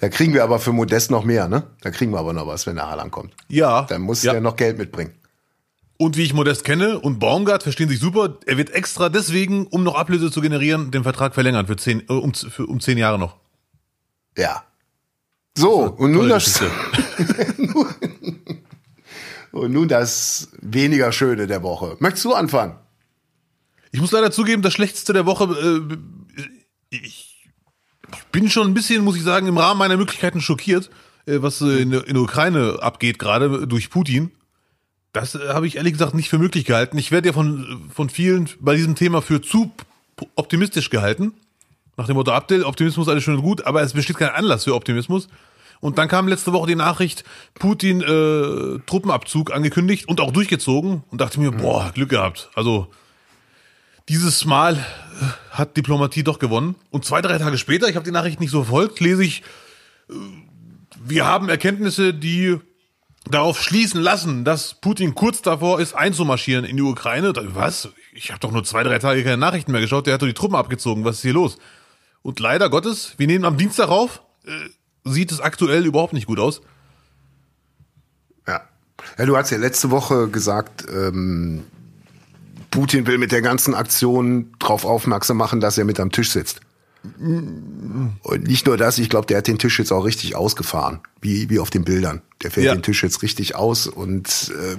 [0.00, 1.64] Da kriegen wir aber für Modest noch mehr, ne?
[1.80, 3.34] Da kriegen wir aber noch was, wenn der Haaland kommt.
[3.48, 3.82] Ja.
[3.82, 4.32] Dann muss ja.
[4.32, 5.14] der noch Geld mitbringen.
[5.98, 9.82] Und wie ich Modest kenne und Baumgart verstehen sich super, er wird extra deswegen, um
[9.82, 13.18] noch Ablöse zu generieren, den Vertrag verlängern für zehn, äh, um, für, um zehn Jahre
[13.18, 13.36] noch.
[14.36, 14.64] Ja.
[15.56, 16.60] So, und nun das,
[19.52, 21.96] und nun das weniger Schöne der Woche.
[21.98, 22.78] Möchtest du anfangen?
[23.90, 25.96] Ich muss leider zugeben, das Schlechteste der Woche, äh,
[26.90, 27.35] ich
[28.12, 30.90] ich bin schon ein bisschen, muss ich sagen, im Rahmen meiner Möglichkeiten schockiert,
[31.26, 34.30] äh, was äh, in, der Ukraine abgeht, gerade durch Putin.
[35.12, 36.98] Das äh, habe ich ehrlich gesagt nicht für möglich gehalten.
[36.98, 39.72] Ich werde ja von, von vielen bei diesem Thema für zu
[40.34, 41.34] optimistisch gehalten.
[41.96, 44.74] Nach dem Motto, Abdel, Optimismus alles schön und gut, aber es besteht kein Anlass für
[44.74, 45.28] Optimismus.
[45.80, 51.20] Und dann kam letzte Woche die Nachricht, Putin äh, Truppenabzug angekündigt und auch durchgezogen und
[51.20, 52.50] dachte mir, boah, Glück gehabt.
[52.54, 52.88] Also
[54.08, 56.76] Dieses Mal äh, hat Diplomatie doch gewonnen.
[56.90, 59.42] Und zwei, drei Tage später, ich habe die Nachricht nicht so verfolgt, lese ich,
[60.08, 60.14] äh,
[61.04, 62.58] wir haben Erkenntnisse, die
[63.30, 67.32] darauf schließen lassen, dass Putin kurz davor ist, einzumarschieren in die Ukraine.
[67.54, 67.88] Was?
[68.12, 70.06] Ich habe doch nur zwei, drei Tage keine Nachrichten mehr geschaut.
[70.06, 71.04] Der hat doch die Truppen abgezogen.
[71.04, 71.58] Was ist hier los?
[72.22, 74.50] Und leider Gottes, wir nehmen am Dienstag auf, äh,
[75.04, 76.60] sieht es aktuell überhaupt nicht gut aus.
[78.46, 78.62] Ja.
[79.18, 81.64] Ja, du hast ja letzte Woche gesagt, ähm,
[82.70, 86.60] Putin will mit der ganzen Aktion darauf aufmerksam machen, dass er mit am Tisch sitzt.
[88.22, 91.48] Und nicht nur das, ich glaube, der hat den Tisch jetzt auch richtig ausgefahren, wie,
[91.50, 92.22] wie auf den Bildern.
[92.42, 92.74] Der fährt Ja.
[92.74, 94.76] den Tisch jetzt richtig aus und äh,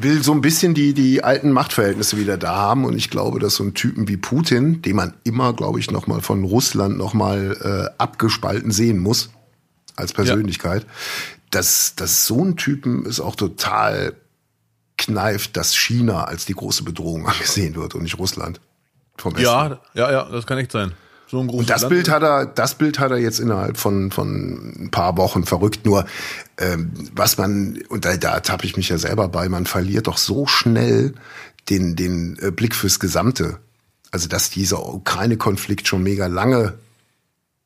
[0.00, 2.84] will so ein bisschen die, die alten Machtverhältnisse wieder da haben.
[2.84, 6.20] Und ich glaube, dass so ein Typen wie Putin, den man immer, glaube ich, nochmal
[6.20, 9.30] von Russland nochmal äh, abgespalten sehen muss,
[9.96, 10.86] als Persönlichkeit,
[11.50, 14.14] dass, dass so ein Typen ist auch total
[14.98, 18.60] kneift, dass China als die große Bedrohung angesehen wird und nicht Russland.
[19.16, 19.44] Vom Westen.
[19.44, 20.92] Ja, ja, ja, das kann echt sein.
[21.30, 21.90] So Und das Land.
[21.90, 25.84] Bild hat er, das Bild hat er jetzt innerhalb von von ein paar Wochen verrückt.
[25.84, 26.06] Nur
[26.56, 30.16] ähm, was man und da, da tappe ich mich ja selber bei, man verliert doch
[30.16, 31.14] so schnell
[31.68, 33.58] den den äh, Blick fürs Gesamte.
[34.10, 36.78] Also dass dieser Ukraine-Konflikt schon mega lange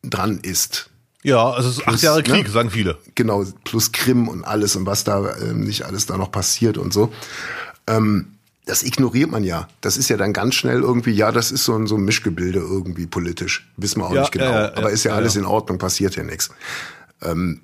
[0.03, 0.91] dran ist.
[1.23, 2.51] Ja, also es ist acht Plus, Jahre Krieg, ne?
[2.51, 2.99] sagen viele.
[3.15, 6.93] Genau, plus Krim und alles und was da ähm, nicht alles da noch passiert und
[6.93, 7.13] so.
[7.87, 8.33] Ähm,
[8.65, 9.69] das ignoriert man ja.
[9.81, 12.61] Das ist ja dann ganz schnell irgendwie, ja, das ist so ein, so ein Mischgebilde
[12.61, 13.69] irgendwie politisch.
[13.77, 14.53] Wissen wir auch Ja, nicht genau.
[14.53, 15.41] ja, Aber ist ja, ja, alles ja.
[15.41, 16.51] in Ordnung, passiert ja nichts.
[17.23, 17.61] Ähm,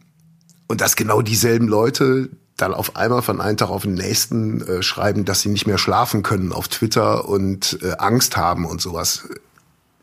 [0.66, 4.82] und dass genau dieselben Leute dann auf einmal von einem Tag auf den nächsten äh,
[4.82, 9.28] schreiben, dass sie nicht mehr schlafen können auf Twitter und äh, Angst haben und sowas.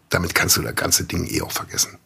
[0.10, 1.98] Damit kannst du das ganze Ding eh auch vergessen.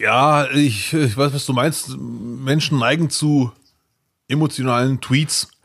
[0.00, 1.96] Ja, ich, ich weiß, was du meinst.
[1.96, 3.52] Menschen neigen zu
[4.28, 5.48] emotionalen Tweets.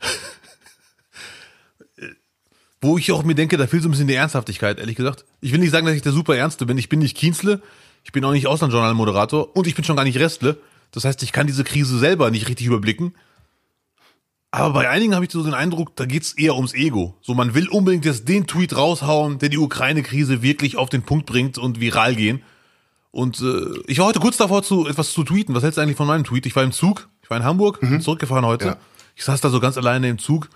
[2.80, 5.24] Wo ich auch mir denke, da fehlt so ein bisschen die Ernsthaftigkeit, ehrlich gesagt.
[5.40, 6.78] Ich will nicht sagen, dass ich der super Ernste bin.
[6.78, 7.62] Ich bin nicht Kienzle,
[8.04, 10.58] ich bin auch nicht Auslandsjournalmoderator und ich bin schon gar nicht Restle.
[10.90, 13.14] Das heißt, ich kann diese Krise selber nicht richtig überblicken.
[14.50, 17.16] Aber bei einigen habe ich so den Eindruck, da geht's eher ums Ego.
[17.22, 21.24] So, man will unbedingt jetzt den Tweet raushauen, der die Ukraine-Krise wirklich auf den Punkt
[21.26, 22.42] bringt und viral gehen.
[23.12, 25.54] Und äh, ich war heute kurz davor, zu etwas zu tweeten.
[25.54, 26.46] Was hältst du eigentlich von meinem Tweet?
[26.46, 28.66] Ich war im Zug, ich war in Hamburg, bin zurückgefahren heute.
[28.66, 28.76] Ja.
[29.14, 30.48] Ich saß da so ganz alleine im Zug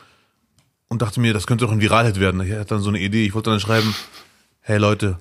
[0.89, 2.41] und dachte mir, das könnte doch ein Viralhit werden.
[2.41, 3.27] Ich hatte dann so eine Idee.
[3.27, 3.95] Ich wollte dann schreiben,
[4.61, 5.19] hey Leute,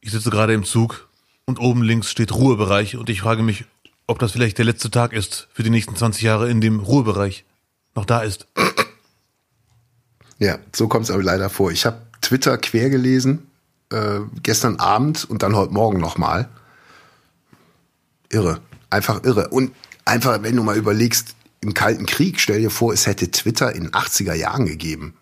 [0.00, 1.08] ich sitze gerade im Zug
[1.44, 3.66] und oben links steht Ruhebereich und ich frage mich,
[4.06, 7.44] ob das vielleicht der letzte Tag ist für die nächsten 20 Jahre, in dem Ruhebereich
[7.94, 8.48] noch da ist.
[10.38, 11.70] Ja, so kommt es aber leider vor.
[11.70, 13.46] Ich habe Twitter quer gelesen,
[13.92, 16.48] äh, gestern Abend und dann heute Morgen nochmal.
[18.30, 19.48] Irre, einfach irre.
[19.48, 19.72] Und
[20.04, 23.90] einfach, wenn du mal überlegst, im Kalten Krieg, stell dir vor, es hätte Twitter in
[23.90, 25.14] 80er Jahren gegeben.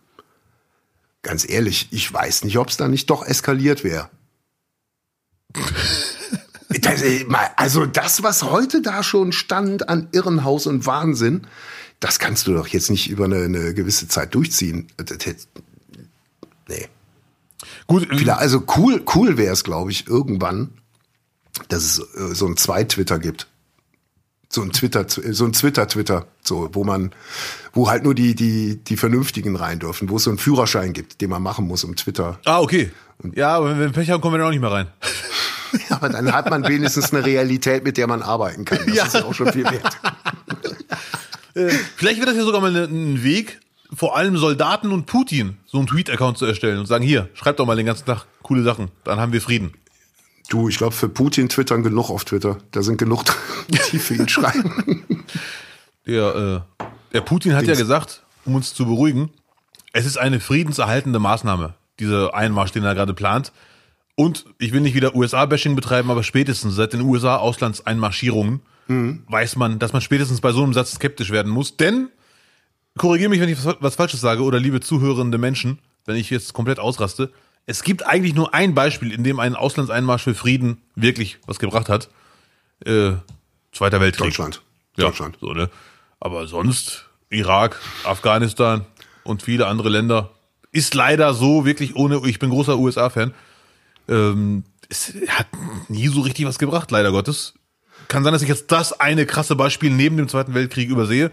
[1.22, 4.10] Ganz ehrlich, ich weiß nicht, ob es da nicht doch eskaliert wäre.
[6.70, 7.24] Äh,
[7.56, 11.46] also das, was heute da schon stand an Irrenhaus und Wahnsinn,
[11.98, 14.86] das kannst du doch jetzt nicht über eine, eine gewisse Zeit durchziehen.
[16.68, 16.88] Nee.
[17.86, 20.74] Gut, Vielleicht, also cool, cool wäre es, glaube ich, irgendwann,
[21.68, 23.46] dass es äh, so ein Zwei-Twitter gibt.
[24.50, 27.12] So ein Twitter, so ein Twitter-Twitter, so, wo man,
[27.74, 31.20] wo halt nur die, die, die Vernünftigen rein dürfen, wo es so einen Führerschein gibt,
[31.20, 32.38] den man machen muss, um Twitter.
[32.46, 32.90] ah, okay.
[33.34, 34.86] Ja, aber wenn wir Pech haben, kommen wir dann auch nicht mehr rein.
[35.90, 38.78] Aber dann hat man wenigstens eine Realität, mit der man arbeiten kann.
[38.86, 39.04] Das Ja.
[39.04, 39.98] ist ja auch schon viel wert.
[41.96, 43.60] Vielleicht wird das ja sogar mal ein Weg,
[43.92, 47.66] vor allem Soldaten und Putin so einen Tweet-Account zu erstellen und sagen, hier, schreibt doch
[47.66, 49.72] mal den ganzen Tag coole Sachen, dann haben wir Frieden.
[50.48, 52.58] Du, ich glaube, für Putin twittern genug auf Twitter.
[52.70, 53.24] Da sind genug,
[53.92, 55.04] die für ihn schreiben.
[56.06, 59.30] Der, äh, der Putin hat ja gesagt, um uns zu beruhigen,
[59.92, 63.52] es ist eine friedenserhaltende Maßnahme, diese Einmarsch, den er gerade plant.
[64.14, 68.62] Und ich will nicht wieder USA-Bashing betreiben, aber spätestens seit den USA-Auslandseinmarschierungen
[69.28, 71.76] weiß man, dass man spätestens bei so einem Satz skeptisch werden muss.
[71.76, 72.08] Denn,
[72.96, 76.54] korrigiere mich, wenn ich was, was Falsches sage, oder liebe zuhörende Menschen, wenn ich jetzt
[76.54, 77.30] komplett ausraste,
[77.68, 81.90] es gibt eigentlich nur ein Beispiel, in dem ein Auslandseinmarsch für Frieden wirklich was gebracht
[81.90, 82.08] hat.
[82.84, 83.12] Äh,
[83.72, 84.28] Zweiter Weltkrieg.
[84.28, 84.62] Deutschland.
[84.96, 85.36] Ja, Deutschland.
[85.38, 85.68] So, ne?
[86.18, 88.86] Aber sonst Irak, Afghanistan
[89.22, 90.30] und viele andere Länder
[90.72, 92.22] ist leider so wirklich ohne.
[92.24, 93.34] Ich bin großer USA-Fan.
[94.08, 95.48] Ähm, es hat
[95.88, 97.52] nie so richtig was gebracht, leider Gottes.
[98.08, 101.30] Kann sein, dass ich jetzt das eine krasse Beispiel neben dem Zweiten Weltkrieg übersehe.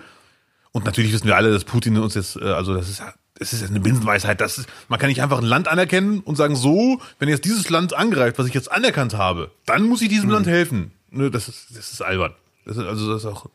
[0.73, 3.01] Und natürlich wissen wir alle, dass Putin uns jetzt, äh, also das ist,
[3.37, 4.39] das ist eine Binsenweisheit.
[4.41, 7.69] Das ist, man kann nicht einfach ein Land anerkennen und sagen, so, wenn jetzt dieses
[7.69, 10.91] Land angreift, was ich jetzt anerkannt habe, dann muss ich diesem Land helfen.
[11.11, 12.33] Das ist, das ist albern.
[12.65, 13.47] Das ist, also das ist auch,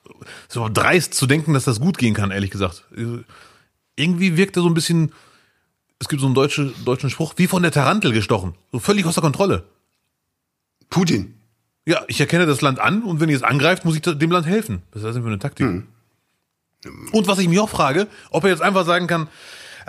[0.48, 2.84] das auch dreist zu denken, dass das gut gehen kann, ehrlich gesagt.
[3.96, 5.12] Irgendwie wirkt er so ein bisschen
[6.00, 8.54] es gibt so einen deutschen, deutschen Spruch, wie von der Tarantel gestochen.
[8.72, 9.64] So völlig außer Kontrolle.
[10.88, 11.34] Putin.
[11.86, 14.46] Ja, ich erkenne das Land an und wenn ihr es angreift, muss ich dem Land
[14.46, 14.82] helfen.
[14.90, 15.66] Was ist das denn für eine Taktik?
[15.66, 15.86] Hm.
[17.12, 19.28] Und was ich mich auch frage, ob er jetzt einfach sagen kann,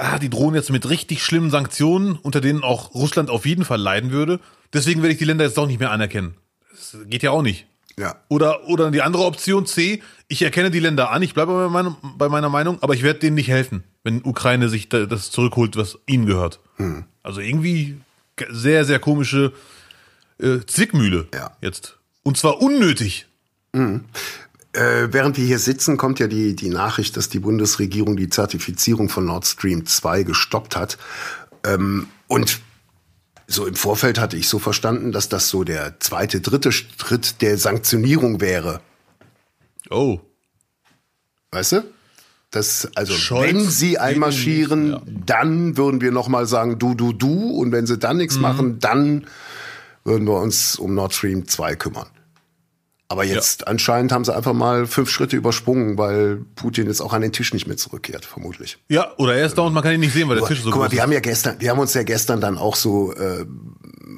[0.02, 3.80] ah, die drohen jetzt mit richtig schlimmen Sanktionen, unter denen auch Russland auf jeden Fall
[3.80, 4.40] leiden würde.
[4.74, 6.36] Deswegen werde ich die Länder jetzt doch nicht mehr anerkennen.
[6.72, 7.68] Das geht ja auch nicht.
[7.98, 8.16] Ja.
[8.30, 11.96] Oder, oder die andere Option C, ich erkenne die Länder an, ich bleibe bei meiner,
[12.18, 16.00] bei meiner Meinung, aber ich werde denen nicht helfen, wenn Ukraine sich das zurückholt, was
[16.08, 16.60] ihnen gehört.
[16.78, 17.04] Hm.
[17.22, 17.98] Also irgendwie
[18.50, 19.54] sehr, sehr komische
[20.40, 21.52] äh, Zwickmühle ja.
[21.62, 21.98] jetzt.
[22.24, 23.28] Und zwar unnötig.
[23.74, 24.06] Mhm.
[24.74, 29.10] Äh, während wir hier sitzen, kommt ja die, die Nachricht, dass die Bundesregierung die Zertifizierung
[29.10, 30.98] von Nord Stream 2 gestoppt hat.
[31.66, 32.62] Ähm, und
[33.48, 37.58] so im Vorfeld hatte ich so verstanden, dass das so der zweite, dritte Schritt der
[37.58, 38.80] Sanktionierung wäre.
[39.90, 40.20] Oh.
[41.52, 41.84] Weißt du?
[42.50, 45.02] Das, also Scholz wenn sie einmarschieren, ja.
[45.26, 47.50] dann würden wir nochmal sagen, du, du, du.
[47.50, 48.42] Und wenn sie dann nichts mhm.
[48.42, 49.28] machen, dann
[50.04, 52.08] würden wir uns um Nord Stream 2 kümmern.
[53.12, 53.67] Aber jetzt ja.
[53.67, 57.54] anscheinend haben sie einfach mal fünf Schritte übersprungen, weil Putin jetzt auch an den Tisch
[57.54, 58.78] nicht mehr zurückkehrt, vermutlich.
[58.88, 60.71] Ja, oder er ist da und man kann ihn nicht sehen, weil der Tisch so
[60.71, 63.45] Guck mal, wir haben ja gestern, wir haben uns ja gestern dann auch so äh,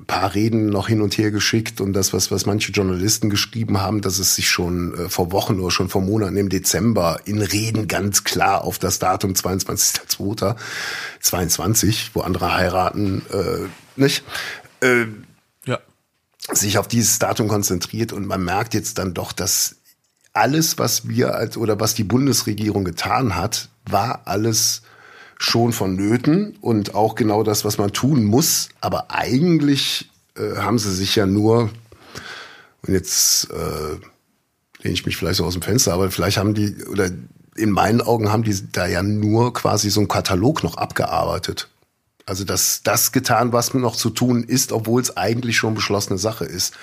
[0.06, 4.01] paar Reden noch hin und her geschickt und das, was, was manche Journalisten geschrieben haben,
[4.01, 7.88] dass es sich schon äh, vor Wochen oder schon vor Monaten im Dezember in Reden
[7.88, 13.62] ganz klar auf das Datum 22.02.22, wo andere heiraten, äh,
[13.95, 14.23] nicht?
[14.82, 15.08] Äh,
[16.51, 19.77] sich auf dieses Datum konzentriert und man merkt jetzt dann doch, dass
[20.34, 24.82] alles, was wir als oder was die Bundesregierung getan hat, war alles
[25.38, 28.69] schon vonnöten und auch genau das, was man tun muss.
[28.82, 31.69] Aber eigentlich äh, haben sie sich ja nur,
[32.86, 33.97] und jetzt äh,
[34.82, 37.10] lehne ich mich vielleicht so aus dem Fenster, aber vielleicht haben die, oder
[37.56, 41.69] in meinen Augen haben die da ja nur quasi so einen Katalog noch abgearbeitet.
[42.26, 46.46] Also das, das getan, was noch zu tun ist, obwohl es eigentlich schon beschlossene Sache
[46.46, 46.74] ist.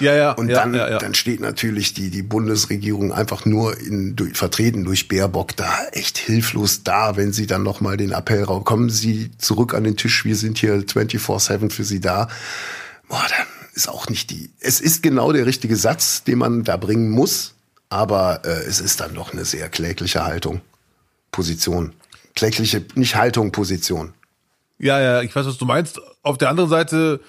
[0.00, 0.32] Ja, ja.
[0.32, 0.98] Und ja, dann, ja, ja.
[0.98, 6.18] dann steht natürlich die, die Bundesregierung einfach nur in, durch, vertreten durch Baerbock da echt
[6.18, 10.24] hilflos da, wenn sie dann nochmal den Appell raus, kommen Sie zurück an den Tisch,
[10.24, 12.26] wir sind hier 24-7 für Sie da.
[13.08, 16.76] Boah, dann ist auch nicht die, es ist genau der richtige Satz, den man da
[16.76, 17.54] bringen muss,
[17.88, 20.60] aber äh, es ist dann doch eine sehr klägliche Haltung,
[21.30, 21.92] Position.
[22.34, 24.12] Klägliche, nicht Haltung, Position.
[24.78, 26.00] Ja, ja, ich weiß, was du meinst.
[26.22, 27.20] Auf der anderen Seite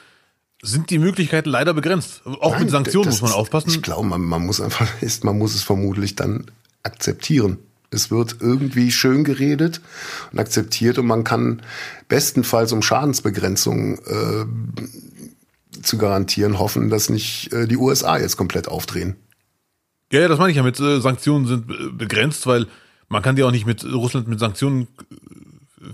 [0.62, 2.22] sind die Möglichkeiten leider begrenzt.
[2.26, 3.70] Auch Nein, mit Sanktionen muss man aufpassen.
[3.70, 4.88] Ich glaube, man, man muss einfach,
[5.24, 6.46] man muss es vermutlich dann
[6.84, 7.60] akzeptieren.
[7.92, 9.82] Es wird irgendwie schön geredet
[10.32, 11.64] und akzeptiert und man kann
[12.08, 14.46] bestenfalls um Schadensbegrenzung äh,
[15.82, 19.16] zu garantieren hoffen, dass nicht äh, die USA jetzt komplett aufdrehen.
[20.12, 22.68] Ja, ja, das meine ich ja mit äh, Sanktionen sind äh, begrenzt, weil
[23.08, 24.88] man kann die auch nicht mit Russland mit Sanktionen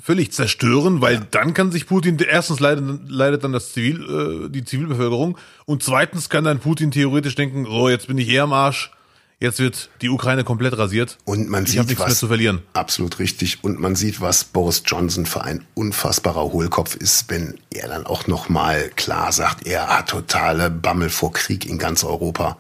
[0.01, 1.27] völlig zerstören, weil ja.
[1.31, 6.29] dann kann sich Putin erstens leidet, leidet dann das Zivil, äh, die Zivilbevölkerung und zweitens
[6.29, 8.91] kann dann Putin theoretisch denken, so jetzt bin ich eher am Arsch,
[9.39, 11.17] jetzt wird die Ukraine komplett rasiert.
[11.25, 12.61] Und man ich sieht nichts was, mehr zu verlieren.
[12.73, 13.63] Absolut richtig.
[13.63, 18.27] Und man sieht, was Boris Johnson für ein unfassbarer Hohlkopf ist, wenn er dann auch
[18.27, 22.57] noch mal klar sagt, er hat totale Bammel vor Krieg in ganz Europa.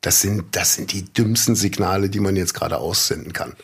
[0.00, 3.54] Das sind, das sind die dümmsten Signale, die man jetzt gerade aussenden kann.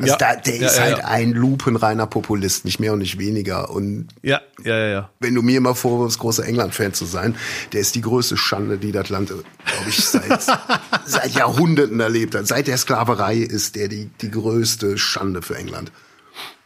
[0.00, 0.16] Also ja.
[0.16, 3.70] da, der ja, ist ja, halt ein lupenreiner Populist, nicht mehr und nicht weniger.
[3.70, 5.10] Und ja, ja, ja, ja.
[5.20, 7.36] wenn du mir immer vorwirfst, großer England-Fan zu sein,
[7.72, 10.42] der ist die größte Schande, die das Land, glaube ich, seit,
[11.04, 12.46] seit Jahrhunderten erlebt hat.
[12.46, 15.92] Seit der Sklaverei ist der die, die größte Schande für England.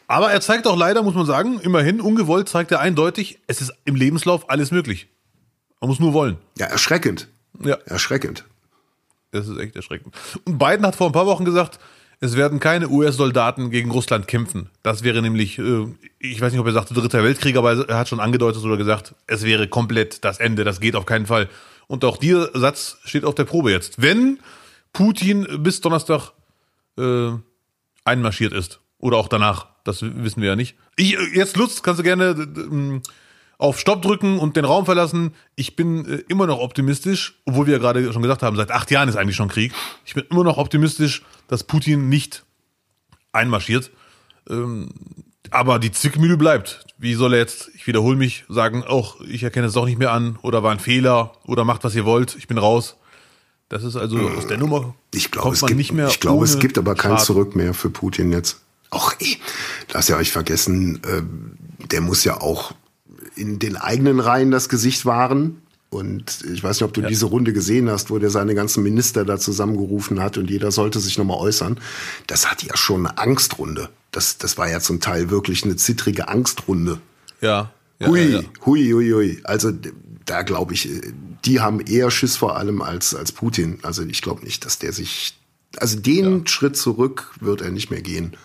[0.06, 3.72] Aber er zeigt auch leider, muss man sagen, immerhin, ungewollt zeigt er eindeutig, es ist
[3.84, 5.08] im Lebenslauf alles möglich.
[5.80, 6.38] Man muss nur wollen.
[6.58, 7.28] Ja, erschreckend.
[7.60, 7.76] Ja.
[7.86, 8.44] Erschreckend.
[9.32, 10.14] Das ist echt erschreckend.
[10.44, 11.80] Und Biden hat vor ein paar Wochen gesagt,
[12.20, 14.70] es werden keine US-Soldaten gegen Russland kämpfen.
[14.82, 15.86] Das wäre nämlich, äh,
[16.18, 19.14] ich weiß nicht, ob er sagte Dritter Weltkrieg, aber er hat schon angedeutet oder gesagt,
[19.26, 20.64] es wäre komplett das Ende.
[20.64, 21.48] Das geht auf keinen Fall.
[21.88, 24.00] Und auch dieser Satz steht auf der Probe jetzt.
[24.00, 24.40] Wenn
[24.92, 26.32] Putin bis Donnerstag
[26.98, 27.30] äh,
[28.04, 30.76] einmarschiert ist oder auch danach, das wissen wir ja nicht.
[30.96, 33.00] Ich, jetzt Lutz, kannst du gerne äh,
[33.58, 35.34] auf Stopp drücken und den Raum verlassen.
[35.54, 38.90] Ich bin äh, immer noch optimistisch, obwohl wir ja gerade schon gesagt haben, seit acht
[38.90, 39.72] Jahren ist eigentlich schon Krieg.
[40.04, 42.44] Ich bin immer noch optimistisch, dass Putin nicht
[43.32, 43.90] einmarschiert.
[44.48, 44.90] Ähm,
[45.50, 46.84] aber die Zwickmühle bleibt.
[46.98, 50.12] Wie soll er jetzt, ich wiederhole mich, sagen, auch ich erkenne es doch nicht mehr
[50.12, 52.96] an oder war ein Fehler oder macht was ihr wollt, ich bin raus.
[53.68, 54.94] Das ist also aus der Nummer.
[55.12, 57.24] Ich glaube, es gibt, nicht mehr ich glaube, es gibt aber kein Schaden.
[57.24, 58.60] Zurück mehr für Putin jetzt.
[58.90, 59.38] Ach, ey,
[59.92, 61.22] lass ja euch vergessen, äh,
[61.86, 62.72] der muss ja auch
[63.34, 65.62] in den eigenen Reihen das Gesicht wahren.
[65.96, 67.08] Und ich weiß nicht, ob du ja.
[67.08, 71.00] diese Runde gesehen hast, wo der seine ganzen Minister da zusammengerufen hat und jeder sollte
[71.00, 71.80] sich nochmal äußern.
[72.26, 73.88] Das hat ja schon eine Angstrunde.
[74.12, 77.00] das, das war ja zum Teil wirklich eine zittrige Angstrunde.
[77.40, 77.72] Ja.
[77.98, 79.40] ja hui, ja, hui, hui, hui.
[79.44, 79.72] Also
[80.26, 80.88] da glaube ich,
[81.44, 83.78] die haben eher Schiss vor allem als, als Putin.
[83.82, 85.34] Also ich glaube nicht, dass der sich,
[85.78, 88.36] also den Schritt zurück wird er nicht mehr gehen.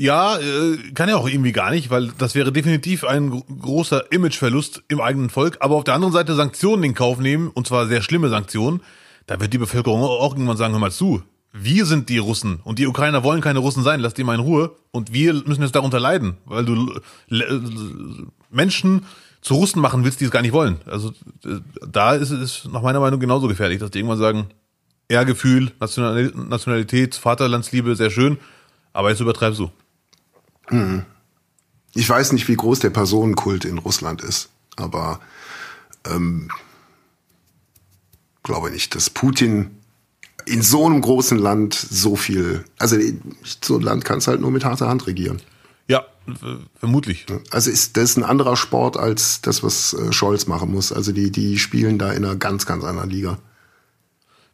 [0.00, 4.12] Ja, äh, kann er auch irgendwie gar nicht, weil das wäre definitiv ein gro- großer
[4.12, 5.56] Imageverlust im eigenen Volk.
[5.58, 8.80] Aber auf der anderen Seite Sanktionen in Kauf nehmen, und zwar sehr schlimme Sanktionen,
[9.26, 12.78] da wird die Bevölkerung auch irgendwann sagen, hör mal zu, wir sind die Russen und
[12.78, 15.74] die Ukrainer wollen keine Russen sein, lass die mal in Ruhe und wir müssen jetzt
[15.74, 17.00] darunter leiden, weil du
[18.50, 19.04] Menschen
[19.40, 20.76] zu Russen machen willst, die es gar nicht wollen.
[20.86, 21.08] Also
[21.44, 21.58] äh,
[21.90, 24.46] da ist es nach meiner Meinung genauso gefährlich, dass die irgendwann sagen,
[25.08, 28.38] Ehrgefühl, National Nationalität, Vaterlandsliebe, sehr schön,
[28.92, 29.70] aber jetzt übertreibst du.
[31.94, 35.20] Ich weiß nicht, wie groß der Personenkult in Russland ist, aber
[36.06, 36.48] ähm,
[38.42, 39.70] glaube nicht, dass Putin
[40.46, 42.96] in so einem großen Land so viel, also
[43.60, 45.42] so ein Land kannst halt nur mit harter Hand regieren.
[45.86, 46.04] Ja,
[46.78, 47.26] vermutlich.
[47.50, 50.92] Also ist das ein anderer Sport als das, was äh, Scholz machen muss.
[50.92, 53.38] Also die, die spielen da in einer ganz, ganz anderen Liga.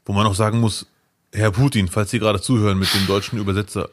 [0.04, 0.86] Wo man auch sagen muss,
[1.32, 3.88] Herr Putin, falls Sie gerade zuhören mit dem deutschen Übersetzer,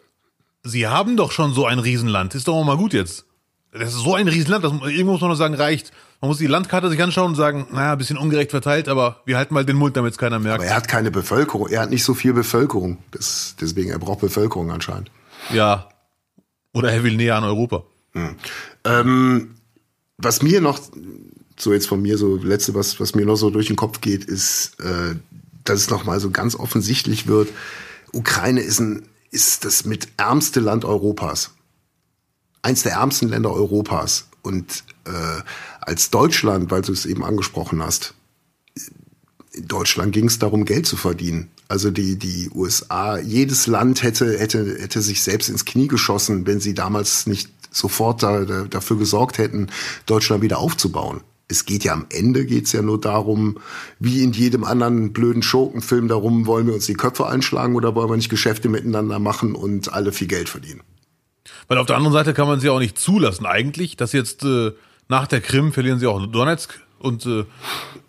[0.64, 2.36] Sie haben doch schon so ein Riesenland.
[2.36, 3.26] Ist doch auch mal gut jetzt.
[3.72, 5.92] Das ist so ein Riesenland, das, irgendwo muss man noch sagen, reicht.
[6.20, 9.38] Man muss die Landkarte sich anschauen und sagen, naja, ein bisschen ungerecht verteilt, aber wir
[9.38, 10.60] halten mal den Mund, damit es keiner merkt.
[10.60, 12.98] Aber er hat keine Bevölkerung, er hat nicht so viel Bevölkerung.
[13.12, 15.10] Das, deswegen, er braucht Bevölkerung anscheinend.
[15.54, 15.88] Ja.
[16.74, 17.84] Oder er will näher an Europa.
[18.84, 19.56] Ähm,
[20.18, 20.80] was mir noch,
[21.58, 24.26] so jetzt von mir, so letzte, was, was mir noch so durch den Kopf geht,
[24.26, 25.16] ist, äh,
[25.64, 27.50] dass es noch mal so ganz offensichtlich wird,
[28.12, 31.52] Ukraine ist ein, ist das mit ärmste Land Europas.
[32.62, 34.28] Eins der ärmsten Länder Europas.
[34.44, 35.42] Und äh,
[35.80, 38.14] als Deutschland, weil du es eben angesprochen hast,
[39.54, 41.50] in Deutschland ging es darum, Geld zu verdienen.
[41.68, 46.60] Also die, die USA, jedes Land hätte, hätte, hätte sich selbst ins Knie geschossen, wenn
[46.60, 49.68] sie damals nicht sofort da, da, dafür gesorgt hätten,
[50.06, 51.22] Deutschland wieder aufzubauen.
[51.52, 53.60] Es geht ja am Ende geht's ja nur darum,
[54.00, 58.10] wie in jedem anderen blöden Schurkenfilm darum, wollen wir uns die Köpfe einschlagen oder wollen
[58.10, 60.82] wir nicht Geschäfte miteinander machen und alle viel Geld verdienen.
[61.68, 64.72] Weil auf der anderen Seite kann man sie auch nicht zulassen eigentlich, dass jetzt äh,
[65.08, 67.46] nach der Krim verlieren sie auch Donetsk und äh,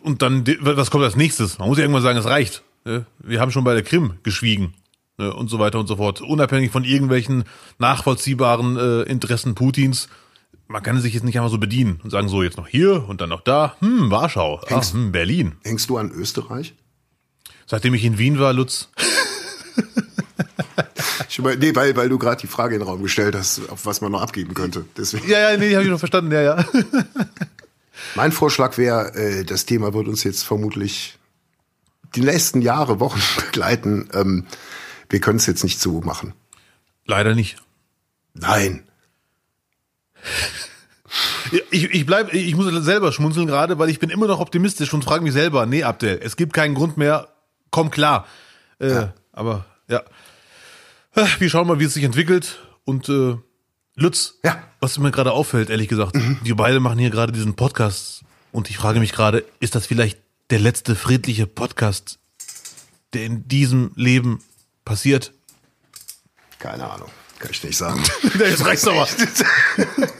[0.02, 1.58] und dann was kommt als nächstes?
[1.58, 2.62] Man muss ja irgendwann sagen, es reicht.
[2.84, 3.06] Ne?
[3.18, 4.74] Wir haben schon bei der Krim geschwiegen
[5.18, 5.32] ne?
[5.32, 7.44] und so weiter und so fort, unabhängig von irgendwelchen
[7.78, 10.08] nachvollziehbaren äh, Interessen Putins.
[10.72, 13.20] Man kann sich jetzt nicht einfach so bedienen und sagen so jetzt noch hier und
[13.20, 13.76] dann noch da.
[13.80, 15.52] Hm, Warschau, ah, Hängst- hm, Berlin.
[15.64, 16.74] Hängst du an Österreich?
[17.66, 18.88] Seitdem ich in Wien war, Lutz.
[21.28, 23.84] Ich über, nee, weil, weil du gerade die Frage in den Raum gestellt hast, auf
[23.84, 24.86] was man noch abgeben könnte.
[24.96, 25.28] Deswegen.
[25.28, 26.32] Ja, ja, nee, habe ich noch verstanden.
[26.32, 26.64] Ja, ja.
[28.14, 31.18] Mein Vorschlag wäre, äh, das Thema wird uns jetzt vermutlich
[32.14, 34.08] die nächsten Jahre, Wochen begleiten.
[34.14, 34.46] Ähm,
[35.10, 36.32] wir können es jetzt nicht so machen.
[37.06, 37.56] Leider nicht.
[38.34, 38.82] Nein.
[41.50, 44.92] Ja, Ich, ich bleib, ich muss selber schmunzeln gerade, weil ich bin immer noch optimistisch
[44.94, 47.28] und frage mich selber, nee, Abdel, es gibt keinen Grund mehr,
[47.70, 48.26] komm klar.
[48.78, 50.02] Äh, Aber ja.
[51.14, 52.60] Äh, Wir schauen mal, wie es sich entwickelt.
[52.84, 53.36] Und äh,
[53.94, 54.62] Lutz, Ja.
[54.80, 58.78] was mir gerade auffällt, ehrlich gesagt, wir beide machen hier gerade diesen Podcast und ich
[58.78, 60.18] frage mich gerade, ist das vielleicht
[60.50, 62.18] der letzte friedliche Podcast,
[63.12, 64.40] der in diesem Leben
[64.84, 65.32] passiert?
[66.58, 67.10] Keine Ahnung.
[67.38, 68.02] Kann ich nicht sagen.
[68.38, 69.06] Jetzt reicht's aber.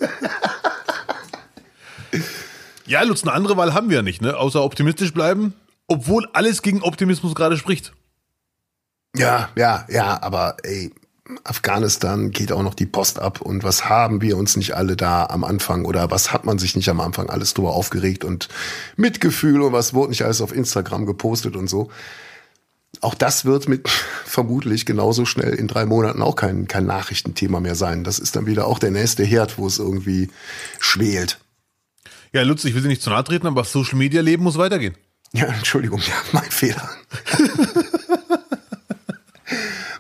[2.92, 4.37] Ja, Lutz, eine andere Wahl haben wir ja nicht, ne?
[4.37, 5.55] Außer optimistisch bleiben,
[5.87, 7.94] obwohl alles gegen Optimismus gerade spricht.
[9.16, 10.92] ja, ja, ja, aber ey,
[11.42, 15.24] Afghanistan geht auch noch die Post ab und was haben wir uns nicht alle da
[15.24, 18.48] am Anfang oder was hat man sich nicht am Anfang alles drüber aufgeregt und
[18.96, 21.90] Mitgefühl und was wurde nicht alles auf Instagram gepostet und so.
[23.00, 23.88] Auch das wird mit
[24.26, 28.05] vermutlich genauso schnell in drei Monaten auch kein, kein Nachrichtenthema mehr sein.
[28.05, 30.28] Das ist dann wieder auch der nächste Herd, wo es irgendwie
[30.78, 31.41] schwelt.
[32.32, 34.56] Ja, Lutz, ich will dir nicht zu nahe treten, aber das Social Media Leben muss
[34.58, 34.96] weitergehen.
[35.32, 36.88] Ja, Entschuldigung, ja, mein Fehler.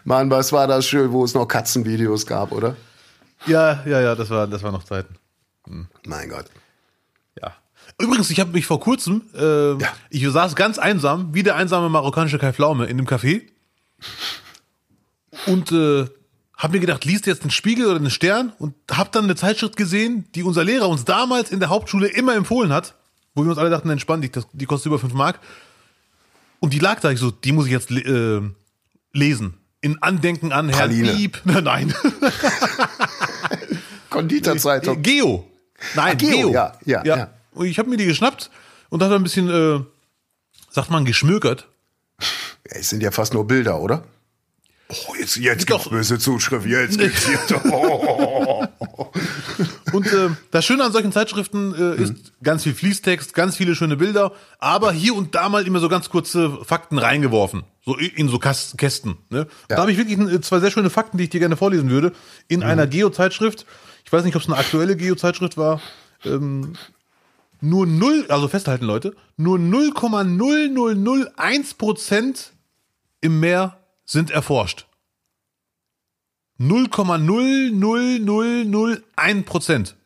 [0.04, 2.76] Mann, was war das schön, wo es noch Katzenvideos gab, oder?
[3.46, 5.16] Ja, ja, ja, das war, das war noch Zeiten.
[6.06, 6.46] Mein Gott.
[7.40, 7.54] Ja.
[7.98, 9.88] Übrigens, ich habe mich vor kurzem, äh, Ja.
[10.10, 13.42] ich saß ganz einsam, wie der einsame marokkanische Kai Pflaume in dem Café
[15.46, 16.06] und äh,
[16.62, 19.76] habe mir gedacht, liest jetzt einen Spiegel oder einen Stern und habe dann eine Zeitschrift
[19.76, 22.94] gesehen, die unser Lehrer uns damals in der Hauptschule immer empfohlen hat,
[23.34, 25.40] wo wir uns alle dachten, entspann dich, das, die kostet über 5 Mark.
[26.60, 28.40] Und die lag da, ich so, die muss ich jetzt äh,
[29.12, 29.54] lesen.
[29.80, 31.12] In Andenken an Herrn Praline.
[31.14, 31.40] Piep.
[31.44, 31.92] Nein.
[34.10, 35.02] Konditorzeitung.
[35.02, 35.44] Geo.
[35.94, 36.52] Nein, Ah, Geo, Geo.
[36.52, 37.30] ja, ja, ja.
[37.52, 38.50] Und ich habe mir die geschnappt
[38.90, 39.80] und habe ein bisschen, äh,
[40.70, 41.66] sagt man, geschmökert.
[42.64, 44.04] Es sind ja fast nur Bilder, oder?
[44.88, 45.78] Oh, jetzt, jetzt Doch.
[45.84, 46.66] gibt's böse Zuschrift.
[46.66, 47.38] Jetzt gibt's hier.
[47.72, 48.66] Oh,
[49.92, 52.18] Und äh, das Schöne an solchen Zeitschriften äh, ist Mhm.
[52.42, 56.08] ganz viel Fließtext, ganz viele schöne Bilder, aber hier und da mal immer so ganz
[56.10, 57.64] kurze Fakten reingeworfen.
[57.84, 59.16] So in so Kas- Kästen.
[59.30, 59.46] Ne?
[59.68, 62.12] Da habe ich wirklich äh, zwei sehr schöne Fakten, die ich dir gerne vorlesen würde.
[62.48, 62.66] In Mhm.
[62.66, 63.66] einer Geo-Zeitschrift,
[64.04, 65.80] ich weiß nicht, ob es eine aktuelle Geo-Zeitschrift war,
[66.24, 66.74] ähm,
[67.60, 72.52] nur null, also festhalten Leute, nur 0,0001 Prozent
[73.20, 73.78] im Meer
[74.12, 74.86] sind erforscht.
[76.60, 79.96] 0,00001 Prozent.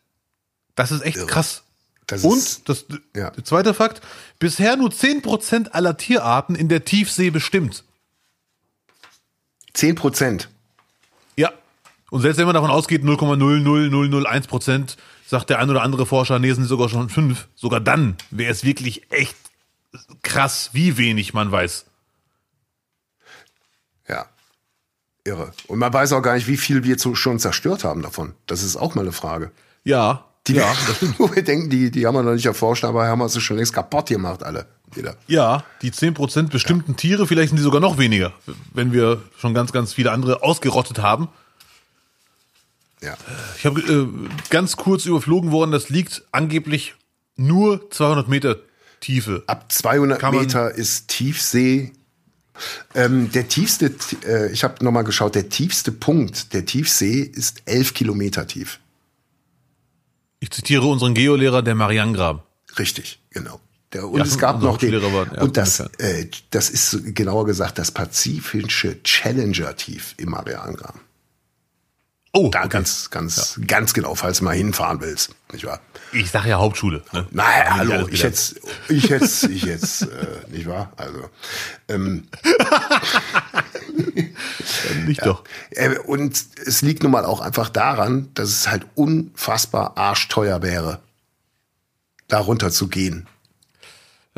[0.75, 1.65] Das ist echt krass.
[2.07, 3.31] Das Und ist, das ja.
[3.31, 4.01] der zweite Fakt,
[4.39, 7.83] bisher nur 10 Prozent aller Tierarten in der Tiefsee bestimmt.
[9.75, 10.49] 10 Prozent.
[11.37, 11.53] Ja.
[12.11, 14.97] Und selbst wenn man davon ausgeht, 0,00001 Prozent,
[15.27, 17.49] sagt der ein oder andere Forscher, nee, sind sogar schon fünf.
[17.57, 19.35] Sogar dann wäre es wirklich echt
[20.23, 21.87] krass, wie wenig man weiß.
[24.09, 24.27] Ja.
[25.27, 25.53] Irre.
[25.67, 28.35] Und man weiß auch gar nicht, wie viel wir zu, schon zerstört haben davon.
[28.47, 29.51] Das ist auch mal eine Frage.
[29.85, 30.73] Ja, Die, ja,
[31.19, 33.57] wo wir denken, die, die haben wir noch nicht erforscht, aber haben wir sie schon
[33.57, 34.67] längst kaputt gemacht, alle.
[34.95, 35.17] Jeder.
[35.27, 38.33] ja, die 10% bestimmten Tiere, vielleicht sind die sogar noch weniger,
[38.73, 41.29] wenn wir schon ganz, ganz viele andere ausgerottet haben.
[43.03, 43.15] Ja.
[43.59, 44.07] Ich habe äh,
[44.49, 46.95] ganz kurz überflogen worden, das liegt angeblich
[47.37, 48.57] nur 200 Meter
[49.01, 49.43] Tiefe.
[49.49, 51.93] Ab 200 Kann man- Meter ist Tiefsee.
[52.95, 53.95] Ähm, der tiefste,
[54.27, 58.81] äh, ich habe nochmal geschaut, der tiefste Punkt der Tiefsee ist 11 Kilometer tief.
[60.41, 62.43] Ich zitiere unseren Geolehrer, der Mariangraben.
[62.79, 63.61] Richtig, genau.
[63.93, 67.47] Der, und Ja, es gab noch den, war- ja, und das, äh, das ist genauer
[67.47, 71.01] gesagt das pazifische Challenger-Tief im Marianengraben.
[72.37, 72.69] Oh, Da okay.
[72.69, 75.81] ganz, ganz, ganz genau, falls du mal hinfahren willst, nicht wahr?
[76.13, 77.03] ich sage ja Hauptschule.
[77.13, 77.27] Ne?
[77.31, 80.07] Na, Hab ich hallo, ich jetzt, ich jetzt, ich jetzt, äh,
[80.51, 80.93] nicht wahr?
[80.97, 81.29] Also,
[81.89, 82.29] ähm,
[85.07, 85.45] Nicht doch.
[85.71, 91.01] äh, und es liegt nun mal auch einfach daran, dass es halt unfassbar arschteuer wäre,
[92.29, 93.27] da runter zu gehen.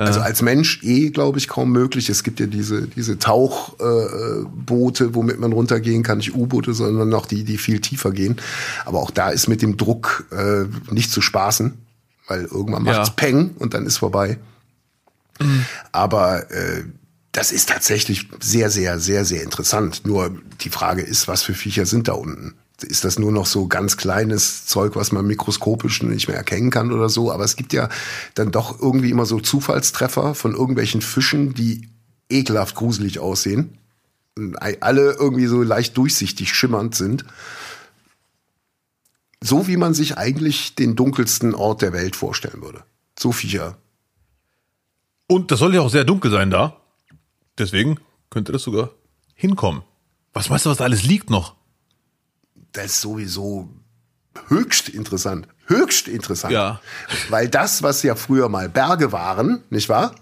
[0.06, 2.08] Also als Mensch eh, glaube ich, kaum möglich.
[2.08, 7.26] Es gibt ja diese, diese Tauchboote, äh, womit man runtergehen kann, nicht U-Boote, sondern noch
[7.26, 8.36] die, die viel tiefer gehen.
[8.84, 11.74] Aber auch da ist mit dem Druck äh, nicht zu spaßen,
[12.28, 12.92] weil irgendwann Ja.
[12.98, 14.38] macht's Peng und dann ist vorbei.
[15.92, 16.84] Aber äh,
[17.32, 20.02] das ist tatsächlich sehr, sehr, sehr, sehr interessant.
[20.04, 20.30] Nur
[20.60, 22.54] die Frage ist, was für Viecher sind da unten?
[22.82, 26.92] Ist das nur noch so ganz kleines Zeug, was man mikroskopisch nicht mehr erkennen kann
[26.92, 27.32] oder so?
[27.32, 27.88] Aber es gibt ja
[28.34, 31.88] dann doch irgendwie immer so Zufallstreffer von irgendwelchen Fischen, die
[32.30, 33.78] ekelhaft gruselig aussehen.
[34.60, 37.24] Alle irgendwie so leicht durchsichtig schimmernd sind.
[39.42, 42.84] So wie man sich eigentlich den dunkelsten Ort der Welt vorstellen würde.
[43.18, 43.76] So Viecher
[45.26, 46.76] Und das soll ja auch sehr dunkel sein da.
[47.58, 47.98] Deswegen
[48.30, 48.90] könnte das sogar
[49.34, 49.82] hinkommen.
[50.32, 51.57] Was meinst du, was da alles liegt noch?
[52.72, 53.68] Das ist sowieso
[54.48, 55.48] höchst interessant.
[55.66, 56.52] Höchst interessant.
[56.52, 56.80] Ja.
[57.28, 60.14] Weil das, was ja früher mal Berge waren, nicht wahr?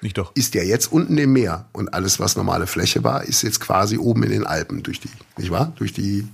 [0.00, 0.32] Nicht doch.
[0.34, 1.68] Ist ja jetzt unten im Meer.
[1.72, 5.10] Und alles, was normale Fläche war, ist jetzt quasi oben in den Alpen durch die,
[5.36, 5.72] nicht wahr?
[5.76, 6.26] Durch die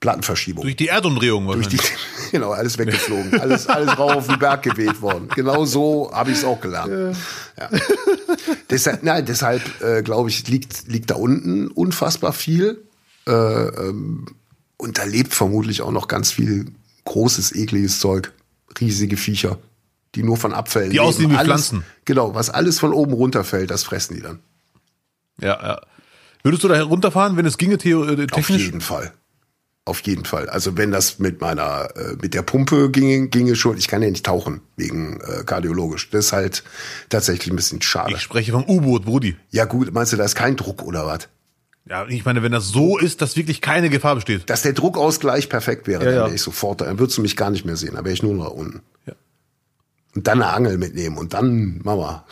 [0.00, 0.62] Plattenverschiebung.
[0.62, 1.80] Durch die Erdumdrehung Durch wahrscheinlich.
[1.82, 3.40] die, genau, alles weggeflogen.
[3.40, 5.28] Alles, alles rauf auf den Berg geweht worden.
[5.34, 7.16] Genau so habe ich es auch gelernt.
[7.58, 7.68] Ja.
[8.70, 12.84] deshalb, nein, deshalb äh, glaube ich, liegt, liegt da unten unfassbar viel.
[13.26, 14.26] Äh, ähm,
[14.78, 16.66] und da lebt vermutlich auch noch ganz viel
[17.04, 18.32] großes, ekliges Zeug.
[18.80, 19.58] Riesige Viecher,
[20.14, 21.84] die nur von Abfällen Die aussehen wie Pflanzen.
[22.04, 24.38] Genau, was alles von oben runterfällt, das fressen die dann.
[25.40, 25.80] Ja, ja.
[26.42, 28.66] Würdest du da runterfahren, wenn es ginge, äh, Auf technisch?
[28.66, 29.12] jeden Fall.
[29.84, 30.50] Auf jeden Fall.
[30.50, 34.10] Also wenn das mit meiner, äh, mit der Pumpe ginge, ginge schon, ich kann ja
[34.10, 36.10] nicht tauchen, wegen äh, kardiologisch.
[36.10, 36.62] Das ist halt
[37.08, 38.12] tatsächlich ein bisschen schade.
[38.14, 39.36] Ich spreche vom U-Boot, Brudi.
[39.50, 41.28] ja gut, meinst du, da ist kein Druck oder was?
[41.88, 44.50] Ja, ich meine, wenn das so ist, dass wirklich keine Gefahr besteht.
[44.50, 46.24] Dass der Druckausgleich perfekt wäre, Ja, dann ja.
[46.26, 46.84] wäre ich sofort da.
[46.84, 48.82] Dann würdest du mich gar nicht mehr sehen, dann wäre ich nur noch da unten.
[49.06, 49.14] Ja.
[50.14, 52.24] Und dann eine Angel mitnehmen und dann, Mama,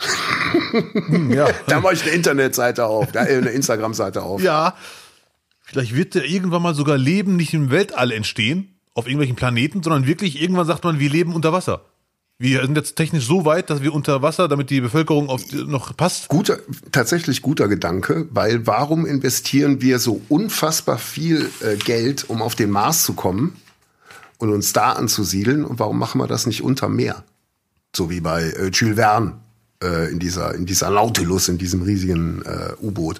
[1.29, 1.47] Ja.
[1.67, 4.41] dann mache ich eine Internetseite auf, äh, eine Instagram-Seite auf.
[4.41, 4.75] ja.
[5.69, 10.07] Vielleicht wird ja irgendwann mal sogar Leben nicht im Weltall entstehen, auf irgendwelchen Planeten, sondern
[10.07, 11.81] wirklich irgendwann sagt man, wir leben unter Wasser.
[12.39, 15.97] Wir sind jetzt technisch so weit, dass wir unter Wasser, damit die Bevölkerung auf noch
[15.97, 16.27] passt.
[16.27, 16.59] Guter,
[16.91, 22.69] tatsächlich guter Gedanke, weil warum investieren wir so unfassbar viel äh, Geld, um auf den
[22.69, 23.55] Mars zu kommen
[24.37, 27.23] und uns da anzusiedeln und warum machen wir das nicht unter Meer?
[27.95, 29.39] So wie bei äh, Jules Verne
[29.83, 33.19] äh, in dieser in dieser Nautilus, in diesem riesigen äh, U-Boot.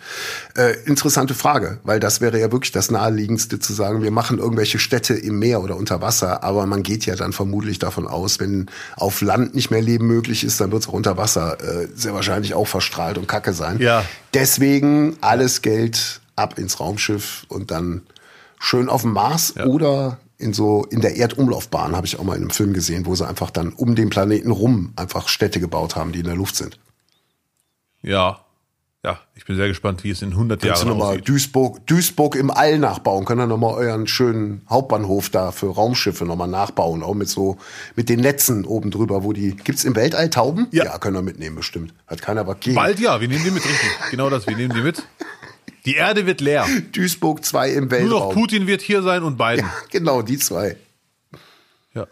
[0.56, 4.80] Äh, interessante Frage, weil das wäre ja wirklich das naheliegendste zu sagen, wir machen irgendwelche
[4.80, 8.68] Städte im Meer oder unter Wasser, aber man geht ja dann vermutlich davon aus, wenn
[8.96, 12.14] auf Land nicht mehr Leben möglich ist, dann wird es auch unter Wasser äh, sehr
[12.14, 13.80] wahrscheinlich auch verstrahlt und Kacke sein.
[13.80, 14.04] Ja.
[14.34, 18.02] Deswegen alles Geld ab ins Raumschiff und dann
[18.60, 22.44] schön auf dem Mars oder in so in der Erdumlaufbahn habe ich auch mal in
[22.44, 26.12] einem Film gesehen, wo sie einfach dann um den Planeten rum einfach Städte gebaut haben,
[26.12, 26.80] die in der Luft sind.
[28.02, 28.42] Ja.
[29.04, 31.22] Ja, ich bin sehr gespannt, wie es in 100 Kannst du Jahren nochmal.
[31.22, 33.26] Duisburg, Duisburg im All nachbauen?
[33.26, 37.04] Könnt ihr nochmal euren schönen Hauptbahnhof da für Raumschiffe nochmal nachbauen?
[37.04, 37.58] Auch mit so,
[37.96, 40.68] mit den Netzen oben drüber, wo die, gibt's im Weltall Tauben?
[40.72, 40.98] Ja.
[40.98, 41.94] können wir mitnehmen bestimmt.
[42.08, 42.76] Hat keiner was gegen.
[42.76, 43.90] Bald ja, wir nehmen die mit, richtig.
[44.12, 45.04] Genau das, wir nehmen die mit.
[45.86, 46.66] Die Erde wird leer.
[46.92, 48.10] Duisburg 2 im Nur Weltraum.
[48.10, 49.66] noch Putin wird hier sein und Biden.
[49.66, 50.76] Ja, genau, die zwei.
[51.94, 52.08] Ja.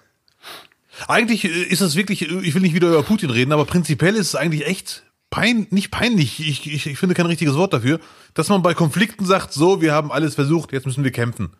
[1.07, 4.35] Eigentlich ist es wirklich, ich will nicht wieder über Putin reden, aber prinzipiell ist es
[4.35, 7.99] eigentlich echt pein, nicht peinlich, ich, ich, ich finde kein richtiges Wort dafür,
[8.33, 11.51] dass man bei Konflikten sagt, so, wir haben alles versucht, jetzt müssen wir kämpfen.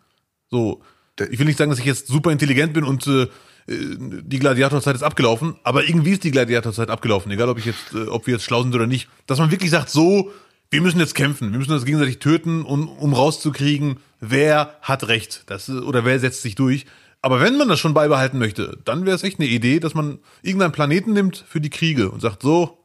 [0.49, 0.81] So,
[1.29, 3.27] ich will nicht sagen, dass ich jetzt super intelligent bin und äh,
[3.67, 8.07] die Gladiatorzeit ist abgelaufen, aber irgendwie ist die Gladiatorzeit abgelaufen, egal ob ich jetzt, äh,
[8.07, 9.09] ob wir jetzt schlau sind oder nicht.
[9.25, 10.31] Dass man wirklich sagt, so,
[10.75, 15.43] wir müssen jetzt kämpfen, wir müssen uns gegenseitig töten, um, um rauszukriegen, wer hat Recht,
[15.45, 16.85] das, oder wer setzt sich durch.
[17.21, 20.19] Aber wenn man das schon beibehalten möchte, dann wäre es echt eine Idee, dass man
[20.41, 22.77] irgendeinen Planeten nimmt für die Kriege und sagt, so,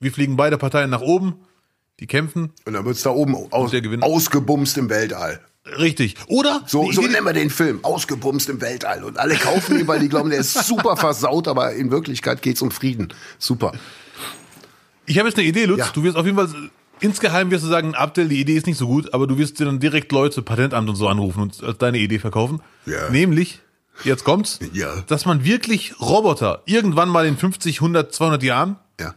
[0.00, 1.34] wir fliegen beide Parteien nach oben,
[2.00, 5.40] die kämpfen, Und dann wird's da oben aus, ausgebumst im Weltall.
[5.78, 6.14] richtig.
[6.28, 6.62] Oder?
[6.66, 7.80] So, so nennen wir den Film.
[7.84, 9.04] Ausgebumst im Weltall.
[9.04, 12.62] Und alle kaufen ihn, weil die glauben, der ist super versaut, aber in Wirklichkeit geht's
[12.62, 13.12] um Frieden.
[13.38, 13.72] Super.
[15.04, 15.80] Ich habe jetzt eine Idee, Lutz.
[15.80, 15.90] Ja.
[15.92, 16.48] Du wirst auf jeden Fall
[17.00, 19.64] insgeheim wirst du sagen, Abdel, die Idee ist nicht so gut, aber du wirst dir
[19.64, 22.60] dann direkt Leute, Patentamt und so anrufen und als deine Idee verkaufen.
[22.86, 23.10] Ja.
[23.10, 23.60] Nämlich,
[24.04, 25.00] jetzt kommt's, Ja.
[25.06, 29.14] dass man wirklich Roboter irgendwann mal in 50, 100, 200 Jahren Ja.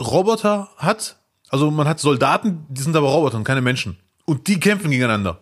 [0.00, 1.16] Roboter hat.
[1.48, 3.96] Also man hat Soldaten, die sind aber Roboter und keine Menschen.
[4.24, 5.38] Und die kämpfen gegeneinander.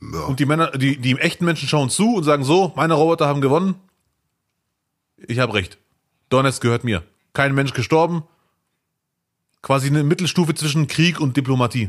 [0.00, 0.20] ja.
[0.20, 3.40] Und die Männer, die, die echten Menschen schauen zu und sagen so, meine Roboter haben
[3.40, 3.76] gewonnen.
[5.26, 5.78] Ich habe recht.
[6.28, 7.02] Donetsk gehört mir.
[7.32, 8.24] Kein Mensch gestorben.
[9.64, 11.88] Quasi eine Mittelstufe zwischen Krieg und Diplomatie.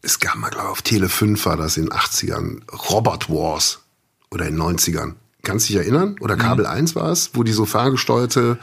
[0.00, 2.62] Es gab mal, glaube ich, auf Tele 5 war das in den 80ern.
[2.90, 3.82] Robot Wars.
[4.30, 5.12] Oder in den 90ern.
[5.42, 6.16] Kannst du dich erinnern?
[6.20, 8.58] Oder Kabel 1 war es, wo die so ferngesteuerte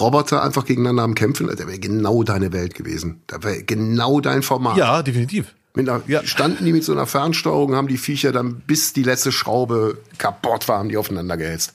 [0.00, 1.46] Roboter einfach gegeneinander am Kämpfen.
[1.48, 3.20] Das wäre genau deine Welt gewesen.
[3.26, 4.78] Das wäre genau dein Format.
[4.78, 5.54] Ja, definitiv.
[5.74, 6.24] Mit einer, Ja.
[6.24, 10.68] Standen die mit so einer Fernsteuerung, haben die Viecher dann bis die letzte Schraube kaputt
[10.68, 11.74] war, haben die aufeinander gehetzt.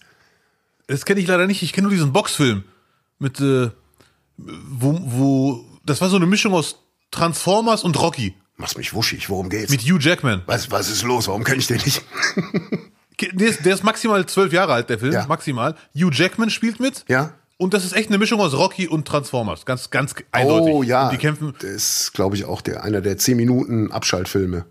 [0.87, 1.61] Das kenne ich leider nicht.
[1.61, 2.63] Ich kenne nur diesen Boxfilm
[3.19, 3.69] mit, äh,
[4.69, 6.77] wo, wo, das war so eine Mischung aus
[7.11, 9.71] Transformers und Rocky Machst mich wuschig, worum geht's?
[9.71, 10.43] mit Hugh Jackman.
[10.45, 11.27] was, was ist los?
[11.27, 12.03] Warum kenn ich den nicht?
[13.19, 15.25] Der ist, der ist maximal zwölf Jahre alt, der Film, Ja.
[15.27, 15.75] maximal.
[15.95, 17.05] Hugh Jackman spielt mit.
[17.07, 17.33] Ja.
[17.57, 19.65] Und das ist echt eine Mischung aus Rocky und Transformers.
[19.65, 20.73] Ganz, ganz eindeutig.
[20.73, 21.05] Oh ja.
[21.05, 21.53] Und die kämpfen.
[21.59, 24.65] Das ist, glaube ich, auch der, einer der 10 Minuten Abschaltfilme.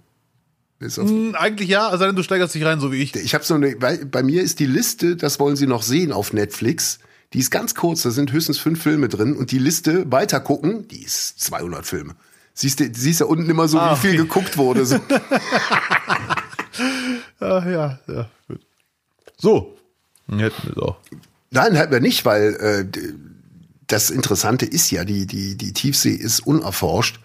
[0.80, 3.14] Hm, Eigentlich ja, also du steigerst dich rein, so wie ich.
[3.14, 6.10] ich habe so eine, bei, bei mir ist die Liste, das wollen Sie noch sehen
[6.10, 6.98] auf Netflix.
[7.32, 10.88] Die ist ganz kurz, da sind höchstens fünf Filme drin und die Liste weiter gucken,
[10.88, 12.14] die ist 200 Filme.
[12.54, 14.18] Siehst du, siehst du unten immer so, Ah, wie viel okay.
[14.18, 14.84] geguckt wurde.
[14.86, 14.98] So.
[17.40, 18.28] Ah, ja, ja.
[18.48, 18.60] gut.
[19.38, 19.76] So.
[20.28, 20.98] Hätten wir auch.
[21.50, 22.86] Nein, halt wir nicht, weil äh,
[23.86, 27.18] das Interessante ist ja, die, die, die Tiefsee ist unerforscht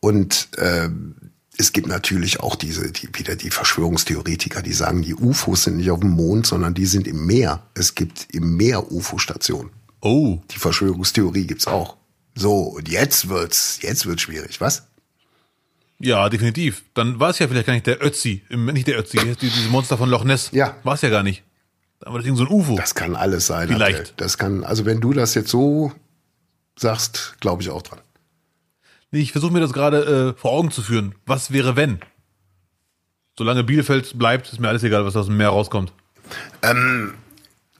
[0.00, 1.14] und ähm,
[1.60, 5.90] es gibt natürlich auch diese, die, wieder die Verschwörungstheoretiker, die sagen, die UFOs sind nicht
[5.90, 7.62] auf dem Mond, sondern die sind im Meer.
[7.74, 9.70] Es gibt im Meer UFO-Stationen.
[10.00, 10.38] Oh.
[10.50, 11.96] Die Verschwörungstheorie gibt's auch.
[12.34, 14.84] So, und jetzt wird's, jetzt wird's schwierig, was?
[15.98, 16.82] Ja, definitiv.
[16.94, 19.98] Dann war es ja vielleicht gar nicht der Ötzi, nicht der Ötzi, die- diese Monster
[19.98, 20.48] von Loch Ness.
[20.52, 20.76] Ja.
[20.82, 21.42] War es ja gar nicht.
[22.00, 22.76] War das irgend so ein UFO.
[22.76, 23.68] Das kann alles sein.
[23.68, 24.18] Vielleicht.
[24.18, 25.92] Das kann, also wenn du das jetzt so
[26.78, 28.00] sagst, glaube ich auch dran.
[29.10, 31.14] Nee, ich versuche mir das gerade äh, vor Augen zu führen.
[31.26, 32.00] Was wäre, wenn?
[33.36, 35.92] Solange Bielefeld bleibt, ist mir alles egal, was aus dem Meer rauskommt.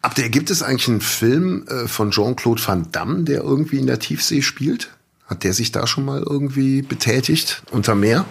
[0.03, 3.99] Abdel, gibt es eigentlich einen Film äh, von Jean-Claude Van Damme, der irgendwie in der
[3.99, 4.91] Tiefsee spielt?
[5.27, 8.25] Hat der sich da schon mal irgendwie betätigt unter Meer?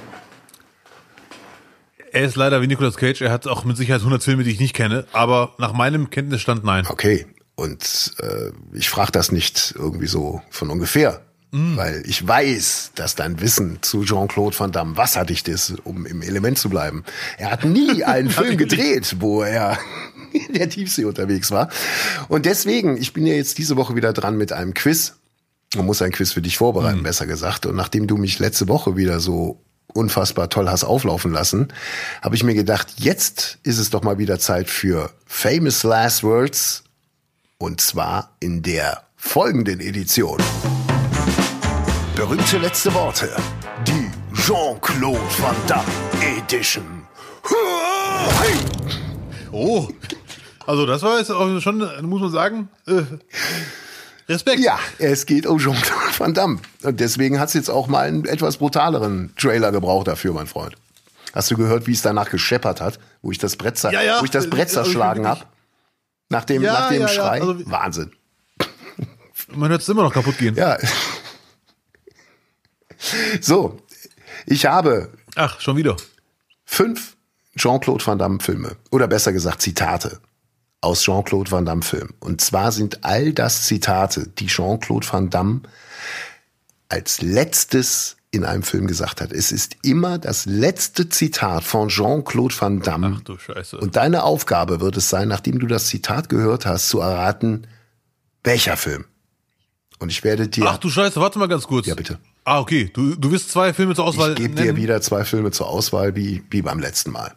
[2.11, 4.59] Er ist leider wie Nicolas Cage, er hat auch mit Sicherheit 100 Filme, die ich
[4.59, 6.87] nicht kenne, aber nach meinem Kenntnisstand nein.
[6.89, 7.27] Okay.
[7.55, 11.21] Und äh, ich frage das nicht irgendwie so von ungefähr,
[11.51, 16.59] weil ich weiß, dass dein Wissen zu Jean-Claude Van Damme wasserdicht ist, um im Element
[16.59, 17.03] zu bleiben.
[17.37, 19.77] Er hat nie einen Film gedreht, wo er
[20.31, 21.69] in der Tiefsee unterwegs war.
[22.27, 25.15] Und deswegen, ich bin ja jetzt diese Woche wieder dran mit einem Quiz.
[25.75, 27.65] Man muss ein Quiz für dich vorbereiten, besser gesagt.
[27.65, 29.59] Und nachdem du mich letzte Woche wieder so
[29.93, 31.69] unfassbar toll hast auflaufen lassen,
[32.21, 36.83] habe ich mir gedacht, jetzt ist es doch mal wieder Zeit für Famous Last Words.
[37.57, 40.39] Und zwar in der folgenden Edition.
[42.19, 43.29] Berühmte letzte Worte.
[43.87, 45.85] Die Jean-Claude Van Damme
[46.37, 47.07] Edition.
[49.53, 49.87] Oh,
[50.67, 53.03] also das war jetzt auch schon, muss man sagen, äh,
[54.27, 54.59] Respekt.
[54.59, 56.59] Ja, es geht um Jean-Claude Van Damme.
[56.83, 60.75] Und deswegen hat es jetzt auch mal einen etwas brutaleren Trailer gebraucht dafür, mein Freund.
[61.33, 62.99] Hast du gehört, wie es danach gescheppert hat?
[63.21, 64.19] wo ich das Brett, Ja, ja.
[64.19, 65.41] wo ich das Brett Äh, zerschlagen wirklich.
[65.41, 65.49] habe.
[66.27, 67.07] Nach dem, Ja, nach dem.
[67.07, 67.39] Schrei.
[67.39, 68.11] Also- Wahnsinn.
[69.55, 70.55] Man hört es immer noch kaputt gehen.
[70.55, 70.77] Ja.
[73.41, 73.81] So,
[74.45, 75.95] ich habe Ach, schon wieder.
[76.65, 77.15] fünf
[77.55, 80.19] Jean-Claude Van Damme Filme oder besser gesagt Zitate
[80.81, 82.13] aus Jean-Claude Van Damme Filmen.
[82.19, 85.61] Und zwar sind all das Zitate, die Jean-Claude Van Damme
[86.89, 89.31] als letztes in einem Film gesagt hat.
[89.31, 93.15] Es ist immer das letzte Zitat von Jean-Claude Van Damme.
[93.17, 93.77] Ach du Scheiße.
[93.77, 97.67] Und deine Aufgabe wird es sein, nachdem du das Zitat gehört hast, zu erraten,
[98.43, 99.05] welcher Film.
[99.97, 101.87] Und ich werde dir, Ach du Scheiße, warte mal ganz kurz.
[101.87, 102.19] Ja, bitte.
[102.49, 102.89] Ah, okay.
[102.91, 106.15] Du, du wirst zwei Filme zur Auswahl ich gebe dir wieder zwei Filme zur Auswahl,
[106.15, 107.35] wie, wie beim letzten Mal.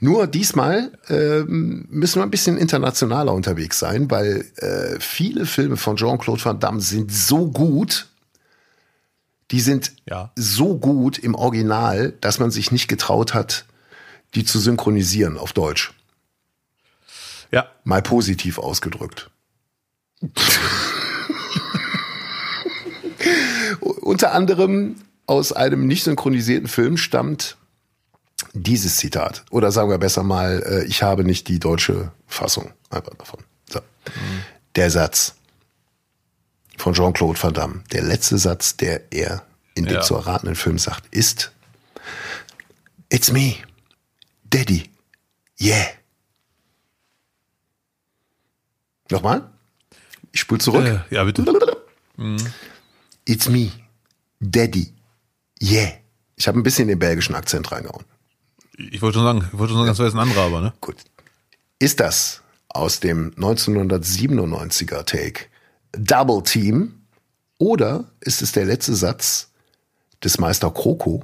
[0.00, 5.96] Nur diesmal ähm, müssen wir ein bisschen internationaler unterwegs sein, weil äh, viele Filme von
[5.96, 8.08] Jean-Claude Van Damme sind so gut,
[9.50, 10.32] die sind Ja.
[10.34, 13.66] so gut im Original, dass man sich nicht getraut hat,
[14.34, 15.92] die zu synchronisieren auf Deutsch.
[17.52, 17.68] Ja.
[17.84, 19.30] Mal positiv ausgedrückt.
[24.04, 24.96] Unter anderem
[25.26, 27.56] aus einem nicht synchronisierten Film stammt
[28.52, 29.44] dieses Zitat.
[29.50, 33.40] Oder sagen wir besser mal, äh, ich habe nicht die deutsche Fassung einfach davon.
[33.70, 33.80] So.
[34.76, 35.34] Der Satz
[36.76, 39.42] von Jean-Claude Van Damme, der letzte Satz, der er
[39.74, 40.00] in dem Ja.
[40.02, 41.50] zu erratenden Film sagt, ist
[43.10, 43.54] It's me,
[44.50, 44.90] Daddy.
[45.60, 45.86] Yeah.
[49.10, 49.50] Nochmal?
[50.32, 50.84] Ich spule zurück.
[50.84, 51.44] Äh, ja, bitte.
[53.24, 53.70] It's me,
[54.50, 54.92] Daddy.
[55.62, 55.92] Yeah.
[56.36, 58.04] Ich habe ein bisschen den belgischen Akzent reingehauen.
[58.76, 60.72] Ich wollte schon sagen, ich wollte schon sagen, das wäre jetzt ein anderer, aber ne?
[60.80, 60.96] Gut.
[61.78, 65.46] Ist das aus dem 1997er Take
[65.92, 67.02] Double Team
[67.58, 69.50] oder ist es der letzte Satz
[70.22, 71.22] des Meister Kroko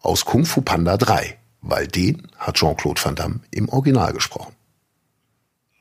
[0.00, 1.38] aus Kung Fu Panda 3?
[1.62, 4.54] Weil den hat Jean-Claude Van Damme im Original gesprochen.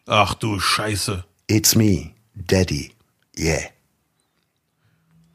[0.06, 1.24] Ach du Scheiße.
[1.48, 2.92] It's me, Daddy.
[3.38, 3.70] Yeah.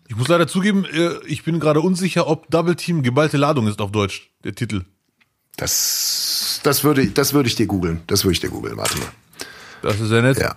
[0.08, 3.80] Ich muss leider zugeben, äh, ich bin gerade unsicher, ob Double Team geballte Ladung ist
[3.80, 4.84] auf Deutsch, der Titel.
[5.56, 8.02] Das, das würde, das würde ich dir googeln.
[8.06, 8.76] Das würde ich dir googeln.
[8.76, 9.08] Warte mal.
[9.82, 10.38] Das ist sehr nett.
[10.38, 10.56] Ja.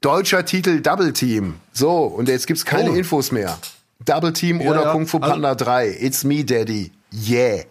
[0.00, 1.54] Deutscher Titel Double Team.
[1.72, 2.94] So, und jetzt gibt's keine Oh.
[2.94, 3.58] Infos mehr.
[4.04, 4.92] Double Team Ja, oder ja.
[4.92, 5.88] Kung Fu Also- Panda 3.
[6.00, 6.92] It's me, Daddy.
[7.12, 7.64] Yeah.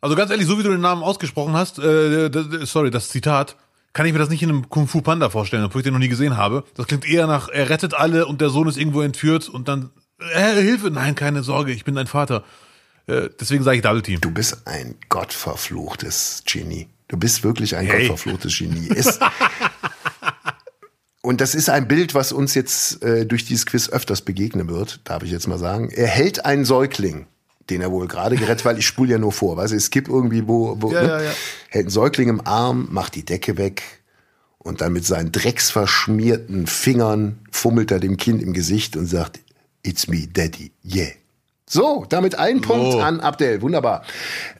[0.00, 2.30] Also ganz ehrlich, so wie du den Namen ausgesprochen hast, äh,
[2.64, 3.56] sorry, das Zitat,
[3.92, 5.98] kann ich mir das nicht in einem Kung Fu Panda vorstellen, obwohl ich den noch
[6.00, 6.64] nie gesehen habe.
[6.74, 9.90] Das klingt eher nach, er rettet alle und der Sohn ist irgendwo entführt und dann,
[10.34, 12.44] äh, Hilfe, nein, keine Sorge, ich bin dein Vater.
[13.06, 14.20] Äh, deswegen sage ich Double Team.
[14.20, 16.88] Du bist ein gottverfluchtes Genie.
[17.08, 18.06] Du bist wirklich ein Hey.
[18.06, 18.86] gottverfluchtes Genie.
[18.88, 19.18] Ist,
[21.22, 25.00] und das ist ein Bild, was uns jetzt äh, durch dieses Quiz öfters begegnen wird,
[25.04, 25.90] darf ich jetzt mal sagen.
[25.90, 27.26] Er hält einen Säugling,
[27.70, 29.56] den er wohl gerade gerettet, weil ich spule ja nur vor.
[29.56, 31.08] Weißt du, es gibt irgendwie, wo, wo Ja, ne?
[31.08, 31.30] ja, ja.
[31.68, 33.82] hält einen Säugling im Arm, macht die Decke weg
[34.58, 39.40] und dann mit seinen drecksverschmierten Fingern fummelt er dem Kind im Gesicht und sagt,
[39.82, 41.08] It's me, Daddy, yeah.
[41.66, 43.62] So, damit ein Punkt an Abdel.
[43.62, 44.02] Wunderbar.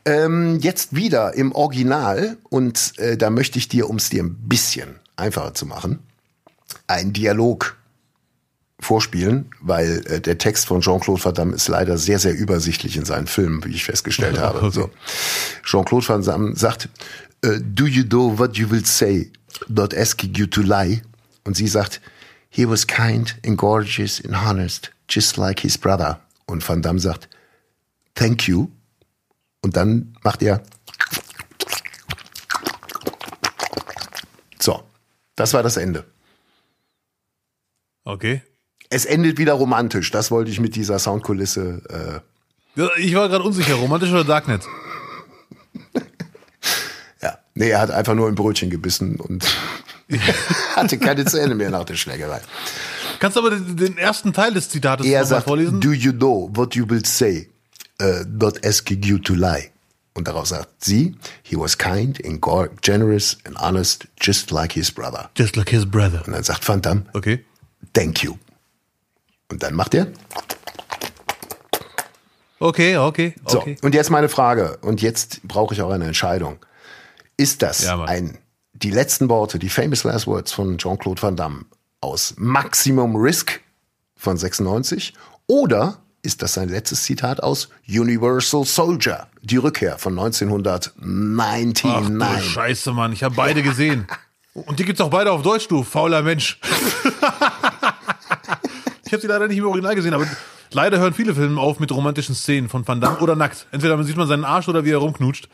[0.04, 4.36] Ähm, jetzt wieder im Original und äh, da möchte ich dir, um es dir ein
[4.48, 5.98] bisschen einfacher zu machen,
[6.86, 7.76] einen Dialog
[8.80, 13.04] vorspielen, weil äh, der Text von Jean-Claude Van Damme ist leider sehr, sehr übersichtlich in
[13.04, 14.62] seinen Filmen, wie ich festgestellt habe.
[14.62, 14.70] Okay.
[14.70, 14.90] So.
[15.64, 16.88] Jean-Claude Van Damme sagt,
[17.42, 19.30] äh, do you know what you will say,
[19.68, 21.02] not asking you to lie?
[21.44, 22.00] Und sie sagt,
[22.48, 26.20] he was kind and gorgeous and honest, just like his brother.
[26.46, 27.28] Und Van Damme sagt,
[28.14, 28.68] thank you.
[29.62, 30.62] Und dann macht er
[34.58, 34.82] so.
[35.36, 36.04] Das war das Ende.
[38.04, 38.42] Okay.
[38.90, 40.10] Es endet wieder romantisch.
[40.10, 42.22] Das wollte ich mit dieser Soundkulisse.
[42.76, 44.62] Äh, Ich war gerade unsicher, romantisch oder Darknet?
[47.22, 49.44] ja, nee, er hat einfach nur ein Brötchen gebissen und
[50.76, 52.40] hatte keine Zähne mehr nach der Schlägerei.
[53.20, 55.80] Kannst du aber den, den ersten Teil des Zitates Er sagt, vorlesen?
[55.80, 57.48] do you know what you will say,
[58.02, 59.70] uh, not asking you to lie.
[60.14, 62.40] Und darauf sagt sie, he was kind and
[62.82, 65.30] generous and honest, just like his brother.
[65.36, 66.22] Just like his brother.
[66.26, 67.44] Und dann sagt Van Damme, Okay.
[67.94, 68.36] thank you.
[69.50, 70.06] Und dann macht er,
[72.62, 73.76] Okay, okay, So, okay.
[73.80, 74.76] und jetzt meine Frage.
[74.82, 76.58] Und jetzt brauche ich auch eine Entscheidung.
[77.38, 78.36] Ist das Ja, ein,
[78.74, 81.64] die letzten Worte, die famous last words von Jean-Claude Van Damme
[82.02, 83.60] aus Maximum Risk
[84.14, 85.14] von 96?
[85.46, 91.82] Oder ist das sein letztes Zitat aus Universal Soldier, die Rückkehr von Ach 1999?
[92.20, 94.06] du Scheiße, Mann, ich habe beide gesehen.
[94.52, 96.60] Und die gibt's auch beide auf Deutsch, du fauler Mensch.
[99.10, 100.26] ich habe sie leider nicht im Original gesehen, aber
[100.72, 103.66] Leider hören viele Filme auf mit romantischen Szenen von Van Damme oder nackt.
[103.72, 105.48] Entweder man sieht man seinen Arsch oder wie er rumknutscht.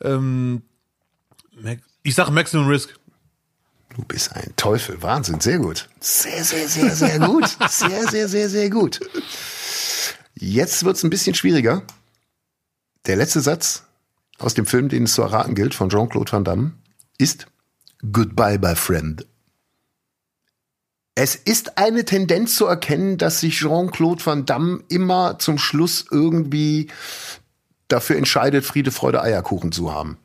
[0.00, 0.62] Ähm,
[2.02, 2.94] ich sag Maximum Risk.
[3.96, 5.02] Du bist ein Teufel.
[5.02, 5.88] Wahnsinn, sehr gut.
[6.00, 7.56] Sehr, sehr, sehr, sehr gut.
[7.68, 9.00] Sehr, sehr, sehr, sehr gut.
[10.34, 11.82] Jetzt wird's ein bisschen schwieriger.
[13.06, 13.84] Der letzte Satz
[14.38, 16.72] aus dem Film, den es zu erraten gilt, von Jean-Claude Van Damme,
[17.18, 17.46] ist
[18.12, 19.26] Goodbye, my friend.
[21.18, 26.88] Es ist eine Tendenz zu erkennen, dass sich Jean-Claude Van Damme immer zum Schluss irgendwie
[27.88, 30.18] dafür entscheidet, Friede, Freude, Eierkuchen zu haben.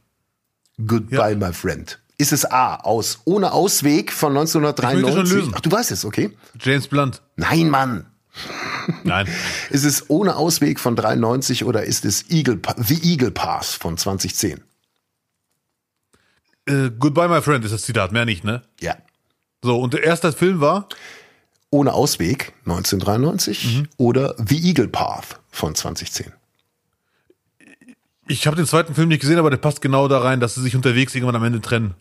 [0.86, 1.48] Goodbye, Ja.
[1.48, 2.00] my friend.
[2.18, 5.34] Ist es A, aus Ohne Ausweg von Ich möchte schon 1993?
[5.38, 5.54] lösen.
[5.56, 6.38] Ach, du weißt es, okay?
[6.60, 7.22] James Blunt.
[7.38, 8.06] Nein, Mann.
[9.04, 9.28] Nein.
[9.70, 14.62] Ist es Ohne Ausweg von 93 oder ist es Eagle, The Eagle Pass von 2010?
[16.68, 18.62] äh, Goodbye, my friend ist das Zitat, mehr nicht, ne?
[18.82, 18.98] Ja.
[19.64, 20.88] So, und der erste Film war
[21.70, 26.34] Ohne Ausweg 1993 oder The Eagle Path von 2010?
[28.28, 30.62] Ich habe den zweiten Film nicht gesehen, aber der passt genau da rein, dass sie
[30.62, 31.96] sich unterwegs irgendwann am Ende trennen.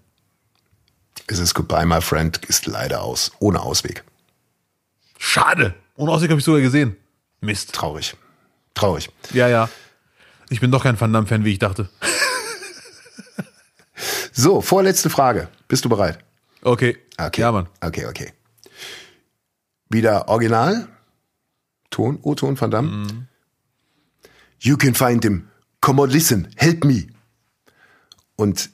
[1.27, 2.39] Ist es Goodbye, my friend?
[2.47, 3.33] Ist leider aus.
[3.41, 4.05] Ohne Ausweg.
[5.19, 5.75] Schade.
[5.97, 6.97] Ohne Ausweg habe ich sogar gesehen.
[7.41, 7.73] Mist.
[7.73, 8.17] Traurig.
[8.75, 9.11] Traurig.
[9.33, 9.69] Ja, ja.
[10.49, 11.89] Ich bin doch kein Van Damme-Fan, wie ich dachte.
[14.33, 15.49] So, vorletzte Frage.
[15.69, 16.19] Bist du bereit?
[16.63, 16.97] Okay.
[17.19, 17.41] Okay.
[17.41, 17.69] Ja, Mann.
[17.81, 18.33] Okay, okay.
[19.89, 20.89] Wieder Original.
[21.91, 23.27] Ton, O-Ton von Damme.
[24.61, 25.49] You can find him.
[25.81, 26.49] Come on, listen.
[26.57, 27.09] Help me.
[28.37, 28.71] Und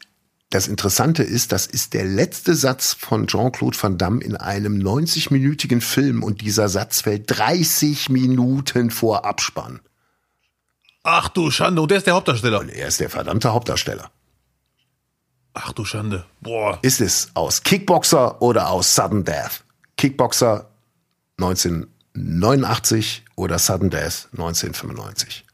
[0.50, 5.80] das Interessante ist, das ist der letzte Satz von Jean-Claude Van Damme in einem 90-minütigen
[5.80, 9.80] Film und dieser Satz fällt 30 Minuten vor Abspann.
[11.02, 11.80] Ach du Schande.
[11.80, 12.60] Und der ist der Hauptdarsteller.
[12.60, 14.10] Und er ist der verdammte Hauptdarsteller.
[15.58, 16.26] Ach du Schande.
[16.42, 16.78] Boah.
[16.82, 19.64] Ist es aus Kickboxer oder aus Sudden Death?
[19.96, 20.68] Kickboxer
[21.38, 25.46] 1989 oder Sudden Death 1995?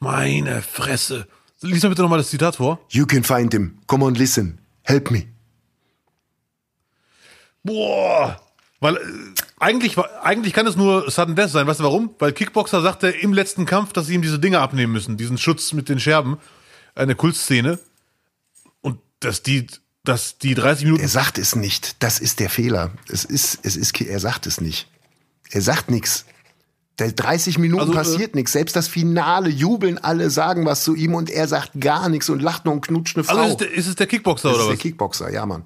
[0.00, 1.26] Meine Fresse.
[1.62, 2.78] Lies mal bitte nochmal das Zitat vor.
[2.90, 3.78] You can find him.
[3.86, 4.58] Come on, listen.
[4.82, 5.24] Help me.
[7.62, 8.38] Boah.
[8.80, 9.00] Weil äh,
[9.58, 11.66] eigentlich, eigentlich kann es nur Sudden Death sein.
[11.66, 12.14] Weißt du warum?
[12.18, 15.16] Weil Kickboxer sagte im letzten Kampf, dass sie ihm diese Dinge abnehmen müssen.
[15.16, 16.36] Diesen Schutz mit den Scherben.
[16.94, 17.78] Eine Kultszene.
[19.20, 19.66] Dass die,
[20.04, 22.02] dass die 30 Minuten Er sagt es nicht.
[22.02, 22.90] Das ist der Fehler.
[23.08, 24.88] Es ist, es ist, er sagt es nicht.
[25.50, 26.24] Er sagt nichts.
[26.98, 28.52] Der 30 Minuten Also, äh, passiert nichts.
[28.52, 32.40] Selbst das Finale jubeln alle, sagen was zu ihm und er sagt gar nichts und
[32.40, 33.36] lacht nur und knutscht eine Frau.
[33.36, 34.82] Also ist, es der- ist es der Kickboxer das oder ist der was?
[34.82, 35.64] Kickboxer, ja, Mann.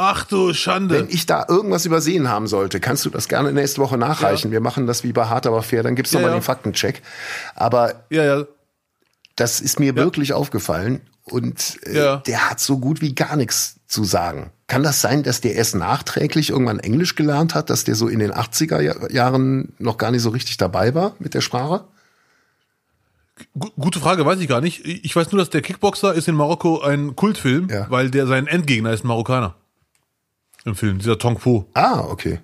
[0.00, 0.94] Ach du Schande.
[0.94, 4.52] Wenn ich da irgendwas übersehen haben sollte, kannst du das gerne nächste Woche nachreichen.
[4.52, 6.38] Wir machen das wie bei Hart aber fair, dann gibt's noch Ja, mal ja.
[6.38, 7.02] den Faktencheck.
[7.56, 8.44] Aber ja, ja.
[9.40, 12.16] Das ist mir wirklich aufgefallen und äh, Ja.
[12.18, 14.50] der hat so gut wie gar nichts zu sagen.
[14.66, 18.18] Kann das sein, dass der erst nachträglich irgendwann Englisch gelernt hat, dass der so in
[18.18, 21.84] den 80er Ja- Jahren noch gar nicht so richtig dabei war mit der Sprache?
[23.58, 24.84] Gu- Gute Frage, weiß ich gar nicht.
[24.84, 27.86] Ich weiß nur, dass der Kickboxer ist in Marokko ein Kultfilm, Ja.
[27.90, 29.54] weil der sein Endgegner ist ein Marokkaner.
[30.64, 31.66] Im Film, dieser Tong Po.
[31.74, 32.40] Ah, okay.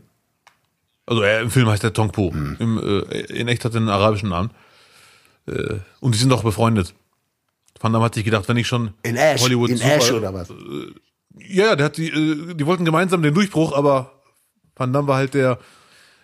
[1.06, 2.32] Also er, im Film heißt er Tong Po.
[2.32, 2.56] Hm.
[2.58, 4.50] Im, äh, in echt hat er einen arabischen Namen.
[5.46, 6.94] Äh, und die sind auch befreundet.
[7.80, 10.48] Van Damme hat sich gedacht, wenn ich schon In Ash, Hollywood in Ash oder was?
[11.38, 14.12] Ja, ja, der hat die, äh, die wollten gemeinsam den Durchbruch, aber
[14.76, 15.58] Van Damme war halt der,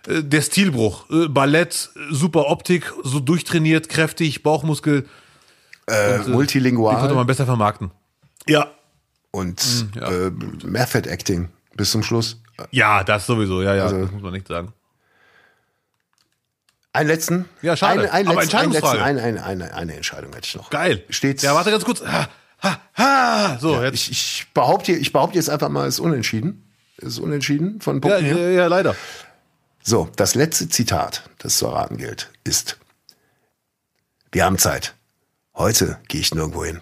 [0.07, 1.11] äh, der Stilbruch.
[1.11, 5.07] Äh, Ballett, äh, super Optik, so durchtrainiert, kräftig, Bauchmuskel.
[5.87, 7.91] Äh, Die konnte multilingual man besser vermarkten.
[8.47, 8.71] Ja.
[9.33, 10.11] und Hm, ja.
[10.11, 10.31] äh,
[10.65, 12.41] Method Acting bis zum Schluss.
[12.71, 14.73] Ja, das sowieso, ja, ja, Also- das muss man nicht sagen.
[16.93, 17.49] Einen letzten?
[17.63, 18.01] Ja, schade.
[18.01, 20.71] Eine, einen Aber letzten, einen letzten, eine, eine, eine, eine Entscheidung hätte ich noch.
[20.71, 21.05] Geil.
[21.09, 22.01] Steht's- Ja, warte ganz kurz.
[22.03, 22.29] Ha,
[22.63, 23.59] ha, ha.
[23.61, 23.95] So, jetzt.
[23.95, 26.67] Ich, ich behaupte, ich behaupte jetzt einfach mal, es ist unentschieden.
[26.99, 28.51] Es ist unentschieden von Ja, Punkten ja, her.
[28.53, 28.97] ja, leider.
[29.83, 32.77] So, das letzte Zitat, das zu erraten gilt, ist:
[34.33, 34.95] Wir haben Zeit.
[35.55, 36.81] Heute gehe ich nirgendwo hin.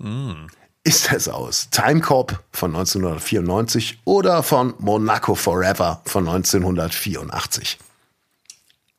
[0.00, 0.46] Hm.
[0.84, 7.78] Ist das aus Time Cop von 1994 oder von Monaco Forever von 1984?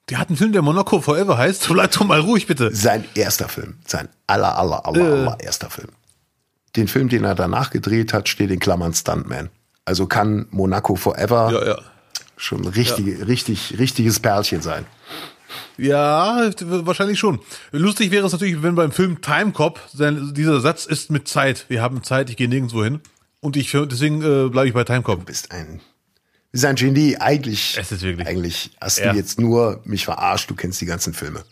[0.10, 1.68] Der hat einen Film, der Monaco Forever heißt.
[1.74, 2.74] Bleib doch mal ruhig, bitte.
[2.76, 5.20] Sein erster Film, sein aller, aller, aller, Äh.
[5.22, 5.90] aller erster Film.
[6.76, 9.50] Den Film, den er danach gedreht hat, steht in Klammern Stuntman.
[9.86, 11.78] Also kann Monaco Forever Ja, ja.
[12.38, 14.86] schon ein richtig, richtig, richtiges Perlchen sein.
[15.78, 17.40] Ja, wahrscheinlich schon.
[17.72, 21.66] Lustig wäre es natürlich, wenn beim Film Time Cop sein, dieser Satz ist mit Zeit.
[21.70, 23.00] Wir haben Zeit, ich gehe nirgendwo hin.
[23.42, 25.20] Und ich deswegen äh, bleibe ich bei Time Cop.
[25.20, 25.82] Du bist ein,
[26.56, 27.18] du bist ein Genie.
[27.18, 28.28] Eigentlich, Es ist wirklich.
[28.28, 29.12] eigentlich hast Ja.
[29.12, 30.50] du jetzt nur mich verarscht.
[30.50, 31.44] Du kennst die ganzen Filme.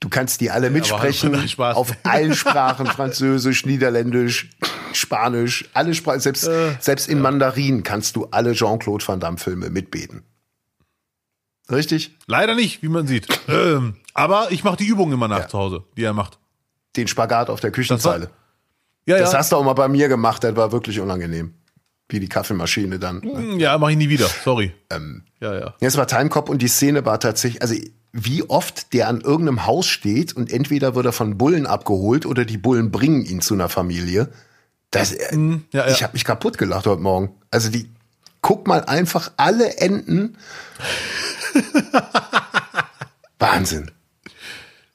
[0.00, 1.40] Du kannst die alle mitsprechen.
[1.40, 1.76] hat Spaß.
[1.76, 2.86] auf allen Sprachen.
[2.86, 4.50] Französisch, Niederländisch,
[4.92, 6.20] Spanisch, alle Sprachen.
[6.20, 10.22] Selbst, Äh, selbst in Mandarin kannst du alle Jean-Claude Van Damme Filme mitbeten.
[11.70, 12.16] Richtig?
[12.26, 13.26] Leider nicht, wie man sieht.
[13.48, 15.48] ähm, aber ich mache die Übungen immer nach Ja.
[15.48, 16.38] zu Hause, die er macht.
[16.96, 18.30] Den Spagat auf der Küchenzeile.
[19.06, 19.38] Ja, Das ja.
[19.38, 21.54] hast du auch mal bei mir gemacht, das war wirklich unangenehm.
[22.08, 23.22] Wie die Kaffeemaschine dann.
[23.22, 24.28] Hm, Ja, mache ich nie wieder.
[24.44, 24.72] Sorry.
[24.90, 25.74] Ähm, Ja, ja.
[25.80, 27.74] Jetzt war Timecop und die Szene war tatsächlich, also
[28.12, 32.44] wie oft der an irgendeinem Haus steht und entweder wird er von Bullen abgeholt oder
[32.44, 34.28] die Bullen bringen ihn zu einer Familie.
[34.90, 35.88] Das, äh, ja, ja.
[35.88, 37.34] Ich habe mich kaputt gelacht heute Morgen.
[37.50, 37.90] Also die,
[38.40, 40.38] guck mal einfach alle Enden.
[43.38, 43.90] Wahnsinn.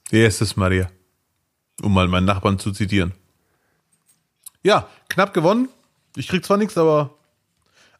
[0.09, 0.89] Jesus Maria.
[1.81, 3.13] Um mal meinen Nachbarn zu zitieren.
[4.63, 5.69] Ja, knapp gewonnen.
[6.15, 7.11] Ich krieg zwar nichts, aber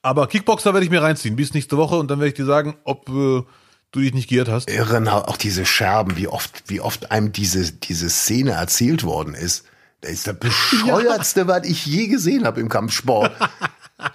[0.02, 2.76] aber Kickboxer werde ich mir reinziehen bis nächste Woche und dann werde ich dir sagen,
[2.84, 3.44] ob äh,
[3.92, 4.70] du dich nicht geirrt hast.
[4.70, 9.66] Irren, auch diese Scherben, wie oft, wie oft einem diese, diese Szene erzählt worden ist.
[10.02, 13.32] Das ist das bescheuertste, was ich je gesehen habe im Kampfsport.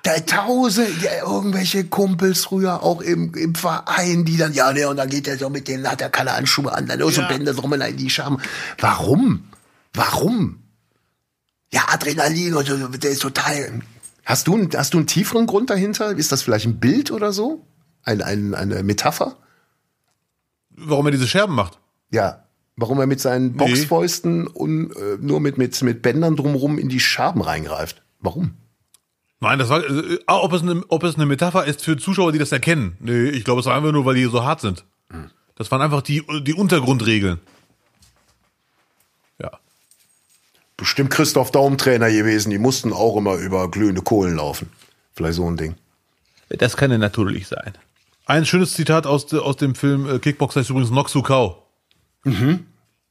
[0.03, 4.97] Da tausend, ja, irgendwelche Kumpels früher auch im, im Verein, die dann, ja, ne, und
[4.97, 7.29] dann geht er so mit denen, hat er keine Handschuhe an, dann so Ja.
[7.29, 8.39] Bänder drum in die Scherben.
[8.81, 9.45] Warum?
[9.95, 10.59] Warum?
[11.77, 13.83] Ja, Adrenalin und so, der ist total.
[14.25, 16.13] Hast du, einen- hast du einen tieferen Grund dahinter?
[16.17, 17.67] Ist das vielleicht ein Bild oder so?
[18.03, 19.37] Ein, ein, eine Metapher?
[20.71, 21.79] Warum er diese Scherben macht?
[22.11, 22.45] Ja.
[22.77, 23.59] Warum er mit seinen Nee.
[23.59, 28.03] Boxfäusten und äh, nur mit, mit, mit Bändern drumherum in die Scherben reingreift.
[28.21, 28.55] Warum?
[29.41, 32.33] Nein, das war äh, ah, ob es eine ob es eine Metapher ist für Zuschauer,
[32.33, 32.97] die das erkennen.
[33.01, 34.85] Nee, ich glaube, es war einfach nur, weil die so hart sind.
[35.57, 37.39] Das waren einfach die die Untergrundregeln.
[39.41, 39.59] Ja.
[40.77, 42.51] Bestimmt Christoph Daum Trainer gewesen.
[42.51, 44.71] Die mussten auch immer über glühende Kohlen laufen.
[45.15, 45.75] Vielleicht so ein Ding.
[46.49, 47.73] Das kann ja natürlich sein.
[48.27, 51.63] Ein schönes Zitat aus, aus dem Film äh, Kickboxer ist übrigens Noxu Kau.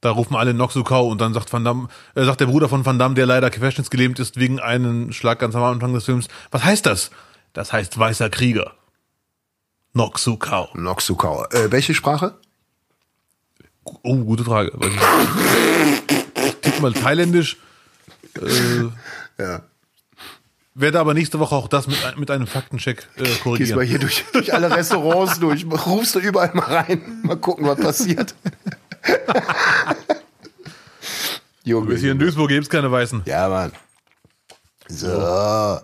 [0.02, 2.84] Da rufen alle Noxu Kau und dann sagt Van Damme, äh, sagt der Bruder von
[2.84, 6.28] Van Damme, der leider querschnittsgelähmt ist wegen einem Schlag ganz am Anfang des Films.
[6.50, 7.10] Was heißt das?
[7.54, 8.74] Das heißt weißer Krieger.
[9.94, 10.68] Noxu Kau.
[10.74, 11.46] Noxukau.
[11.46, 12.34] Äh, welche Sprache?
[14.02, 14.72] Oh, gute Frage.
[16.76, 17.56] Tippe mal thailändisch.
[18.36, 18.84] Äh,
[19.42, 19.60] Ja.
[20.74, 23.82] werde aber nächste Woche auch das mit, mit einem Faktencheck äh, Gehst mal korrigieren.
[23.82, 25.66] hier durch, durch alle Restaurants durch.
[25.66, 27.20] Rufst du überall mal rein.
[27.22, 28.34] Mal gucken, was passiert.
[31.64, 31.86] Junge.
[31.88, 33.22] Bis hier in Duisburg gibt's keine Weißen.
[33.26, 33.72] Ja, Mann.
[34.88, 35.08] So.
[35.08, 35.82] Ah,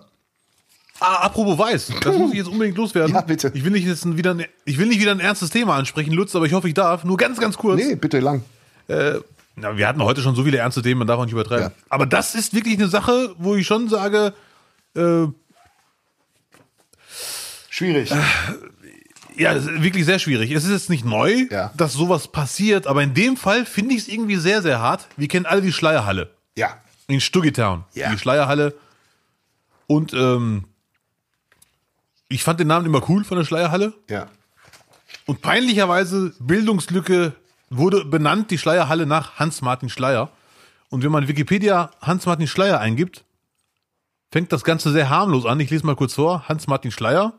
[0.99, 3.13] apropos weiß, das muss ich jetzt unbedingt loswerden.
[3.13, 3.51] Ja, bitte.
[3.53, 6.33] Ich will nicht jetzt wieder ein, ich will nicht wieder ein ernstes Thema ansprechen, Lutz,
[6.35, 7.03] aber ich hoffe, ich darf.
[7.03, 7.83] Nur ganz, ganz kurz.
[7.83, 8.43] Nee, bitte lang.
[9.55, 11.65] Na, wir hatten heute schon so viele ernste Themen, man darf auch nicht übertreiben.
[11.67, 11.71] Ja.
[11.89, 14.33] Aber das ist wirklich eine Sache, wo ich schon sage,
[14.95, 15.27] äh,
[17.69, 18.11] Schwierig.
[19.35, 20.51] ja, es ist wirklich sehr schwierig.
[20.51, 21.71] Es ist jetzt nicht neu, Ja.
[21.75, 25.07] dass sowas passiert, aber in dem Fall finde ich es irgendwie sehr, sehr hart.
[25.17, 26.77] Wir kennen alle die Schleierhalle Ja.
[27.07, 27.83] in Stuggetown.
[27.93, 28.11] Ja.
[28.11, 28.75] Die Schleierhalle.
[29.87, 30.65] Und ähm,
[32.29, 33.93] ich fand den Namen immer cool von der Schleierhalle.
[34.09, 34.27] Ja.
[35.25, 37.33] Und peinlicherweise, Bildungslücke
[37.77, 40.29] wurde benannt, die Schleierhalle nach Hans-Martin Schleier.
[40.89, 43.23] Und wenn man Wikipedia Hans-Martin Schleier eingibt,
[44.31, 45.59] fängt das Ganze sehr harmlos an.
[45.59, 46.47] Ich lese mal kurz vor.
[46.47, 47.33] Hans-Martin Schleier.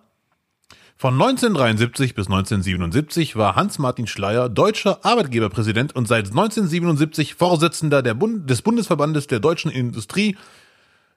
[0.97, 8.49] Von 1973 bis 1977 war Hans-Martin Schleier deutscher Arbeitgeberpräsident und seit 1977 Vorsitzender der Bund
[8.49, 10.37] des Bundesverbandes der deutschen Industrie.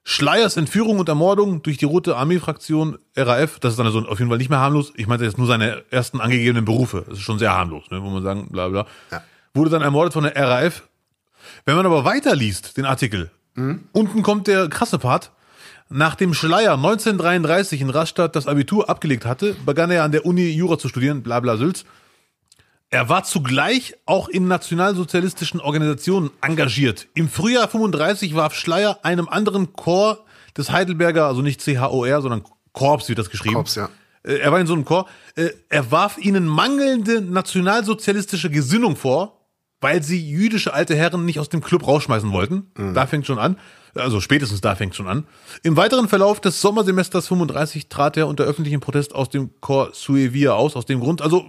[0.09, 4.29] Schleiers Entführung und Ermordung durch die Rote Armee-Fraktion RAF, das ist dann also auf jeden
[4.29, 4.93] Fall nicht mehr harmlos.
[4.95, 7.03] Ich meinte jetzt nur seine ersten angegebenen Berufe.
[7.09, 8.85] Das ist schon sehr harmlos, ne, wo man sagen, bla bla.
[9.11, 9.21] Ja.
[9.53, 10.87] Wurde dann ermordet von der RAF.
[11.65, 13.31] Wenn man aber weiterliest, den Artikel,
[13.91, 15.31] unten kommt der krasse Part.
[15.89, 20.77] Nachdem Schleier 1933 in Rastatt das Abitur abgelegt hatte, begann er an der Uni Jura
[20.79, 21.83] zu studieren, bla bla Sülz.
[22.89, 27.07] Er war zugleich auch in nationalsozialistischen Organisationen engagiert.
[27.15, 30.23] Im Frühjahr 35 warf Schleier einem anderen Chor
[30.55, 33.55] des Heidelberger, also nicht CHOR, sondern Korps wird das geschrieben.
[33.55, 33.89] Korps, ja.
[34.23, 35.05] Äh, Er war in so einem Chor.
[35.35, 39.41] Äh, Er warf ihnen mangelnde nationalsozialistische Gesinnung vor,
[39.81, 42.71] weil sie jüdische alte Herren nicht aus dem Club rausschmeißen wollten.
[42.93, 43.57] Da fängt schon an.
[43.95, 45.27] Also spätestens da fängt schon an.
[45.63, 50.53] Im weiteren Verlauf des Sommersemesters 35 trat er unter öffentlichem Protest aus dem Chor Suevia
[50.53, 51.21] aus, aus dem Grund.
[51.21, 51.45] Also,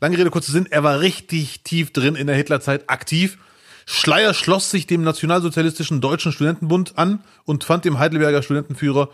[0.00, 3.38] lange Rede, kurzer Sinn, er war richtig tief drin in der Hitlerzeit aktiv.
[3.86, 9.10] Schleier schloss sich dem nationalsozialistischen Deutschen Studentenbund an und fand dem Heidelberger Studentenführer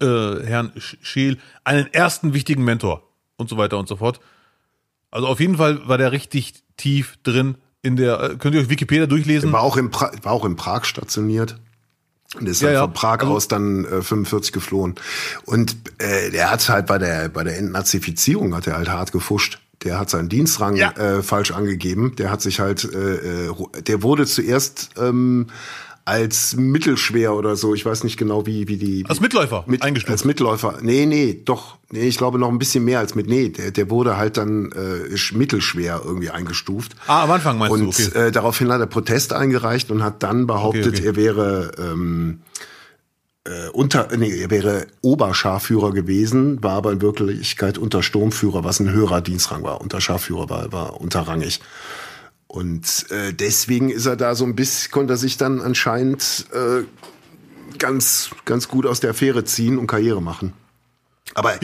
[0.00, 0.06] äh,
[0.44, 3.02] Herrn Sch- Scheel einen ersten wichtigen Mentor
[3.36, 4.20] und so weiter und so fort.
[5.10, 8.68] Also auf jeden Fall war der richtig tief drin in der, äh, könnt ihr euch
[8.70, 9.52] Wikipedia durchlesen.
[9.52, 11.56] War auch in, pra war auch in Prag stationiert.
[12.38, 12.82] Und ist Ja, halt ja.
[12.82, 14.94] von Prag Also- aus dann äh, 45 geflohen.
[15.44, 19.60] Und äh, der hat halt bei der, bei der Entnazifizierung hat er halt hart gefuscht.
[19.82, 20.92] Der hat seinen Dienstrang Ja.
[20.92, 22.14] äh, falsch angegeben.
[22.16, 23.52] Der hat sich halt, äh, äh,
[23.86, 25.48] der wurde zuerst ähm,
[26.06, 27.74] als mittelschwer oder so.
[27.74, 29.04] Ich weiß nicht genau, wie, wie die.
[29.08, 30.12] Als Mitläufer mit, eingestuft.
[30.12, 30.78] Als Mitläufer.
[30.82, 31.78] Nee, nee, doch.
[31.90, 33.26] Nee, ich glaube noch ein bisschen mehr als mit.
[33.26, 36.94] Nee, der, der wurde halt dann äh, mittelschwer irgendwie eingestuft.
[37.06, 38.26] Ah, am Anfang meinst und, du, okay.
[38.26, 41.06] äh, daraufhin hat er Protest eingereicht und hat dann behauptet, Okay, okay.
[41.06, 42.40] er wäre ähm,
[43.46, 49.20] äh, unter, nee, er wäre Oberscharführer gewesen, war aber in Wirklichkeit Untersturmführer, was ein höherer
[49.20, 49.80] Dienstrang war.
[49.80, 51.60] Unterscharführer war, war unterrangig.
[52.46, 56.84] Und äh, deswegen ist er da so ein bisschen, konnte er sich dann anscheinend äh,
[57.78, 60.52] ganz, ganz gut aus der Affäre ziehen und Karriere machen.
[61.32, 61.54] Aber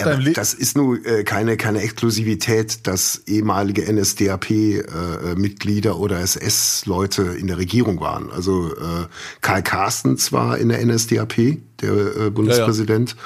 [0.00, 7.46] Ja, Le- das ist nur äh, keine, keine Exklusivität, dass ehemalige NSDAP-Mitglieder oder SS-Leute in
[7.46, 8.30] der Regierung waren.
[8.30, 9.06] Also äh,
[9.40, 13.16] Karl Carstens war in der NSDAP, der äh, Bundespräsident.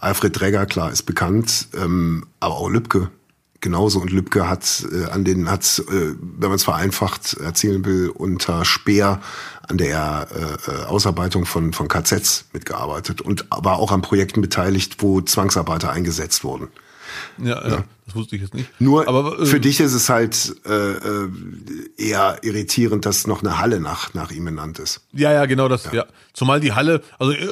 [0.00, 3.10] Alfred Dregger, klar, ist bekannt, ähm, aber auch Lübcke
[3.60, 4.00] genauso.
[4.00, 8.64] Und Lübcke hat äh, an den, hat, äh, wenn man es vereinfacht erzählen will, unter
[8.64, 9.20] Speer
[9.68, 14.96] an der äh, äh, Ausarbeitung von, von KZs mitgearbeitet und war auch an Projekten beteiligt,
[14.98, 16.68] wo Zwangsarbeiter eingesetzt wurden.
[17.38, 18.68] Ja, ja, das wusste ich jetzt nicht.
[18.80, 21.28] Nur Aber, äh, für dich ist es halt äh, äh,
[21.96, 25.00] eher irritierend, dass noch eine Halle nach, nach ihm benannt ist.
[25.12, 25.90] Ja, ja, genau das.
[25.92, 26.06] Ja.
[26.32, 27.44] Zumal die Halle, also äh,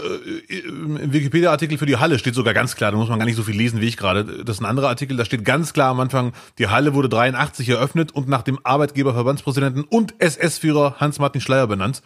[0.49, 3.37] äh, im Wikipedia-Artikel für die Halle steht sogar ganz klar, da muss man gar nicht
[3.37, 4.45] so viel lesen wie ich gerade.
[4.45, 7.69] Das ist ein anderer Artikel, da steht ganz klar am Anfang, die Halle wurde 83
[7.69, 12.03] eröffnet und nach dem Arbeitgeberverbandspräsidenten und SS-Führer Hans-Martin Schleier benannt.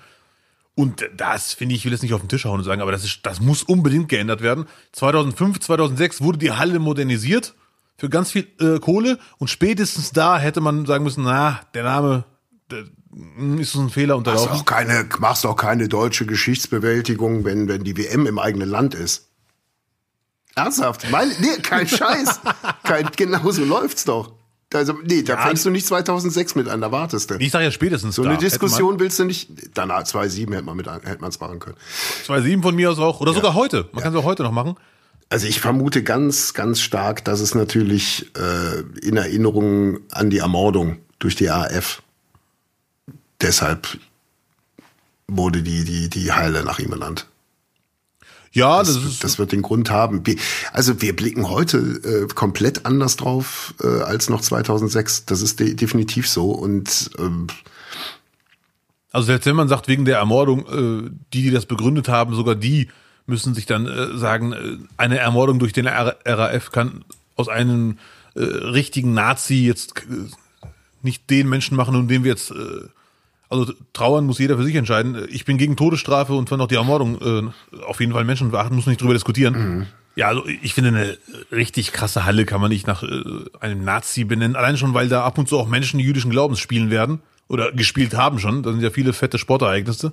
[0.75, 2.93] Und das finde ich, ich will jetzt nicht auf den Tisch hauen und sagen, aber
[2.93, 4.66] das ist, das muss unbedingt geändert werden.
[4.93, 7.55] 2005, 2006 wurde die Halle modernisiert
[7.99, 12.25] für ganz viel äh, Kohle und spätestens da hätte man sagen müssen, na, der Name
[12.70, 14.61] der, hm, ist uns ein Fehler Machst unterlaufen.
[14.61, 19.29] auch keine, machst auch keine deutsche Geschichtsbewältigung, wenn, wenn die WM im eigenen Land ist.
[20.55, 21.11] Ernsthaft?
[21.11, 22.41] Mein, nee, kein Scheiß.
[22.83, 24.33] kein, genau so läuft's doch.
[24.75, 27.35] Also, nee, da fängst du nicht 2006 mit an, da wartest du.
[27.39, 28.31] Ich sage ja spätestens So da.
[28.31, 31.77] eine Diskussion willst du nicht, danach 2.7 hätte man mit, hätte man's machen können.
[32.27, 33.20] 2.7 von mir aus auch.
[33.20, 33.89] Oder sogar heute.
[33.93, 34.77] Man kann es auch heute noch machen.
[35.29, 40.99] Also ich vermute ganz, ganz stark, dass es natürlich äh, in Erinnerung an die Ermordung
[41.20, 42.03] durch die AF.
[43.41, 43.99] Deshalb
[45.29, 47.27] wurde die, die, die Heile nach ihm benannt.
[48.53, 49.24] Ja, das, Das, ist.
[49.24, 50.26] das wird den Grund haben.
[50.26, 50.36] Wir,
[50.72, 55.24] also wir blicken heute äh, komplett anders drauf äh, als noch 2006.
[55.26, 56.50] Das ist de definitiv so.
[56.50, 57.46] Und ähm,
[59.11, 62.55] also selbst wenn man sagt, wegen der Ermordung, äh, die, die das begründet haben, sogar
[62.55, 62.88] die
[63.26, 67.05] müssen sich dann äh, sagen, äh, eine Ermordung durch den R RAF kann
[67.36, 67.98] aus einem
[68.34, 70.28] äh, richtigen Nazi jetzt äh,
[71.03, 72.50] nicht den Menschen machen, um den wir jetzt.
[72.50, 72.88] Äh,
[73.53, 75.26] also trauern muss jeder für sich entscheiden.
[75.30, 78.86] Ich bin gegen Todesstrafe und fand auch die Ermordung äh, auf jeden Fall menschenverachtend, muss
[78.86, 79.86] man nicht drüber diskutieren.
[80.16, 81.18] Ja, also ich finde eine
[81.50, 83.22] richtig krasse Halle kann man nicht nach äh,
[83.61, 86.90] einem Nazi benennen, allein schon, weil da ab und zu auch Menschen jüdischen Glaubens spielen
[86.90, 88.62] werden oder gespielt haben schon.
[88.62, 90.12] Da sind ja viele fette Sportereignisse.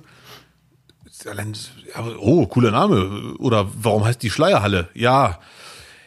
[1.26, 1.54] Allein,
[1.94, 3.34] ja, oh, cooler Name.
[3.38, 4.88] Oder warum heißt die Schleierhalle?
[4.94, 5.38] Ja,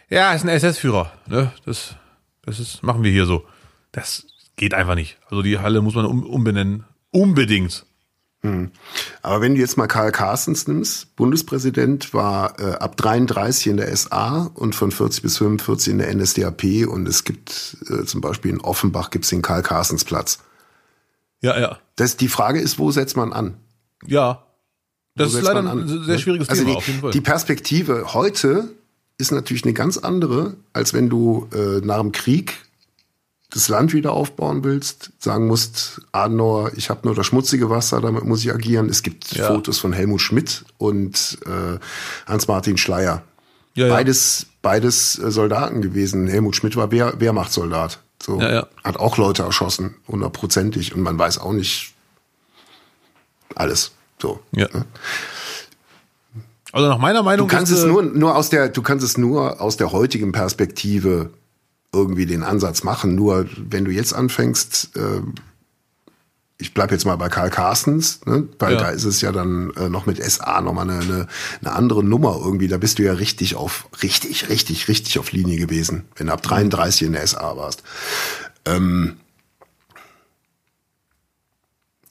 [0.10, 1.12] ja, ist ein SS-Führer.
[1.28, 1.52] Ne?
[1.66, 1.96] Das,
[2.44, 3.46] das ist, machen wir hier so.
[3.92, 4.26] Das
[4.56, 5.18] geht einfach nicht.
[5.30, 6.86] Also die Halle muss man um, umbenennen.
[7.14, 7.86] Unbedingt.
[9.22, 13.96] Aber wenn du jetzt mal Karl Carstens nimmst, Bundespräsident war äh, ab 33 in der
[13.96, 18.52] SA und von 40 bis 45 in der NSDAP und es gibt äh, zum Beispiel
[18.52, 20.40] in Offenbach gibt's den Karl Carstens Platz.
[21.42, 21.80] Ja, ja.
[21.96, 23.56] Das, die Frage ist, wo setzt man an?
[24.06, 24.44] Ja.
[25.16, 27.12] Das Wo ist leider ein sehr schwieriges also Thema, die, auf jeden Fall.
[27.12, 28.72] Die Perspektive heute
[29.18, 32.56] ist natürlich eine ganz andere, als wenn du äh, nach dem Krieg
[33.54, 38.24] das Land wieder aufbauen willst, sagen musst, Adenauer, ich habe nur das schmutzige Wasser, damit
[38.24, 38.90] muss ich agieren.
[38.90, 39.48] Es gibt Ja.
[39.48, 41.78] Fotos von Helmut Schmidt und äh,
[42.26, 43.22] Hans-Martin Schleier.
[43.76, 43.94] Ja, ja.
[43.94, 46.28] Beides, beides äh, Soldaten gewesen.
[46.28, 48.00] Helmut Schmidt war Wehr, Wehrmachtssoldat.
[48.22, 48.42] So.
[48.84, 50.96] Hat auch Leute erschossen, hundertprozentig.
[50.96, 51.94] Und man weiß auch nicht
[53.54, 53.92] alles.
[54.20, 54.40] So.
[54.52, 54.68] Ja.
[56.72, 59.06] Also nach meiner Meinung Du kannst ist, es äh, nur, nur aus der, du kannst
[59.06, 61.30] es nur aus der heutigen Perspektive
[61.94, 63.16] irgendwie den Ansatz machen.
[63.16, 65.22] Nur wenn du jetzt anfängst, äh,
[66.58, 68.48] ich bleib jetzt mal bei Karl Carstens, ne?
[68.60, 68.80] weil Ja.
[68.80, 71.28] da ist es ja dann äh, noch mit SA nochmal eine, eine,
[71.62, 72.68] eine andere Nummer irgendwie.
[72.68, 76.42] Da bist du ja richtig auf, richtig, richtig, richtig auf Linie gewesen, wenn du ab
[76.42, 77.84] 33 in der SA warst.
[78.66, 79.18] Ähm,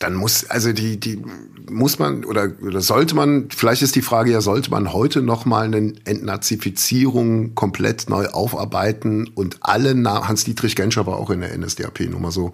[0.02, 1.22] dann muss, also die, die
[1.70, 5.66] muss man oder, oder sollte man, vielleicht ist die Frage ja, sollte man heute nochmal
[5.66, 12.20] eine Entnazifizierung komplett neu aufarbeiten und alle, Hans-Dietrich Genscher war auch in der NSDAP, nur
[12.20, 12.52] mal so,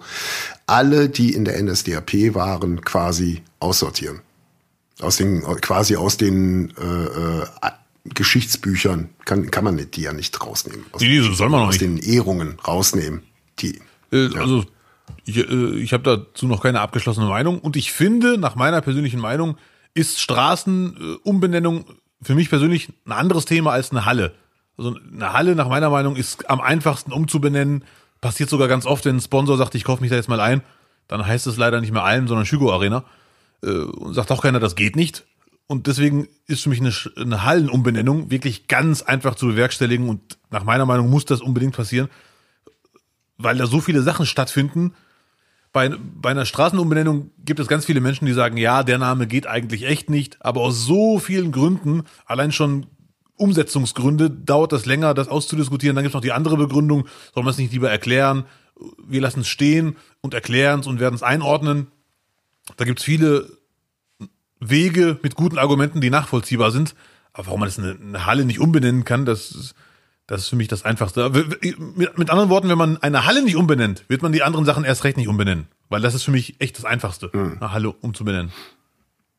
[0.67, 4.21] alle, die in der NSDAP waren, quasi aussortieren.
[5.01, 7.71] Aus den, quasi aus den äh, äh,
[8.13, 10.85] Geschichtsbüchern kann, kann man die ja nicht rausnehmen.
[10.91, 11.81] Aus, nee, so soll man aus nicht.
[11.81, 13.21] den Ehrungen rausnehmen.
[13.59, 13.79] Die,
[14.11, 14.65] äh, also
[15.25, 19.19] Ich, äh, ich habe dazu noch keine abgeschlossene Meinung und ich finde, nach meiner persönlichen
[19.19, 19.57] Meinung,
[19.93, 21.85] ist Straßenumbenennung
[22.21, 24.33] für mich persönlich ein anderes Thema als eine Halle.
[24.77, 27.83] Also eine Halle nach meiner Meinung ist am einfachsten umzubenennen.
[28.21, 30.61] Passiert sogar ganz oft, wenn ein Sponsor sagt, ich kaufe mich da jetzt mal ein,
[31.07, 33.03] dann heißt es leider nicht mehr Alm, sondern Schügo Arena.
[33.63, 35.25] Äh, und sagt auch keiner, das geht nicht.
[35.67, 40.63] Und deswegen ist für mich eine, eine Hallenumbenennung wirklich ganz einfach zu bewerkstelligen und nach
[40.63, 42.09] meiner Meinung muss das unbedingt passieren,
[43.39, 44.93] weil da so viele Sachen stattfinden.
[45.71, 49.47] Bei, bei einer Straßenumbenennung gibt es ganz viele Menschen, die sagen, ja, der Name geht
[49.47, 52.87] eigentlich echt nicht, aber aus so vielen Gründen, allein schon
[53.37, 55.95] Umsetzungsgründe, dauert das länger, das auszudiskutieren.
[55.95, 58.45] Dann gibt es noch die andere Begründung, soll man es nicht lieber erklären?
[59.07, 61.87] Wir lassen es stehen und erklären es und werden es einordnen.
[62.77, 63.49] Da gibt es viele
[64.59, 66.95] Wege mit guten Argumenten, die nachvollziehbar sind.
[67.31, 69.75] Aber warum man das eine, eine Halle nicht umbenennen kann, das ist,
[70.29, 71.31] das ist für mich das Einfachste.
[71.95, 75.03] Mit, anderen Worten, wenn man eine Halle nicht umbenennt, wird man die anderen Sachen erst
[75.03, 75.67] recht nicht umbenennen.
[75.89, 77.57] Weil das ist für mich echt das Einfachste, mhm.
[77.59, 78.51] eine Halle umzubenennen.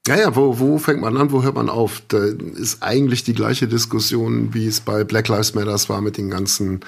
[0.09, 2.03] Ja, ja, wo, wo fängt man an, wo hört man auf?
[2.09, 6.29] Da ist eigentlich die gleiche Diskussion, wie es bei Black Lives Matters war mit den
[6.29, 6.81] ganzen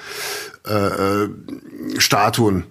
[0.67, 1.29] äh, äh,
[1.97, 2.65] Statuen.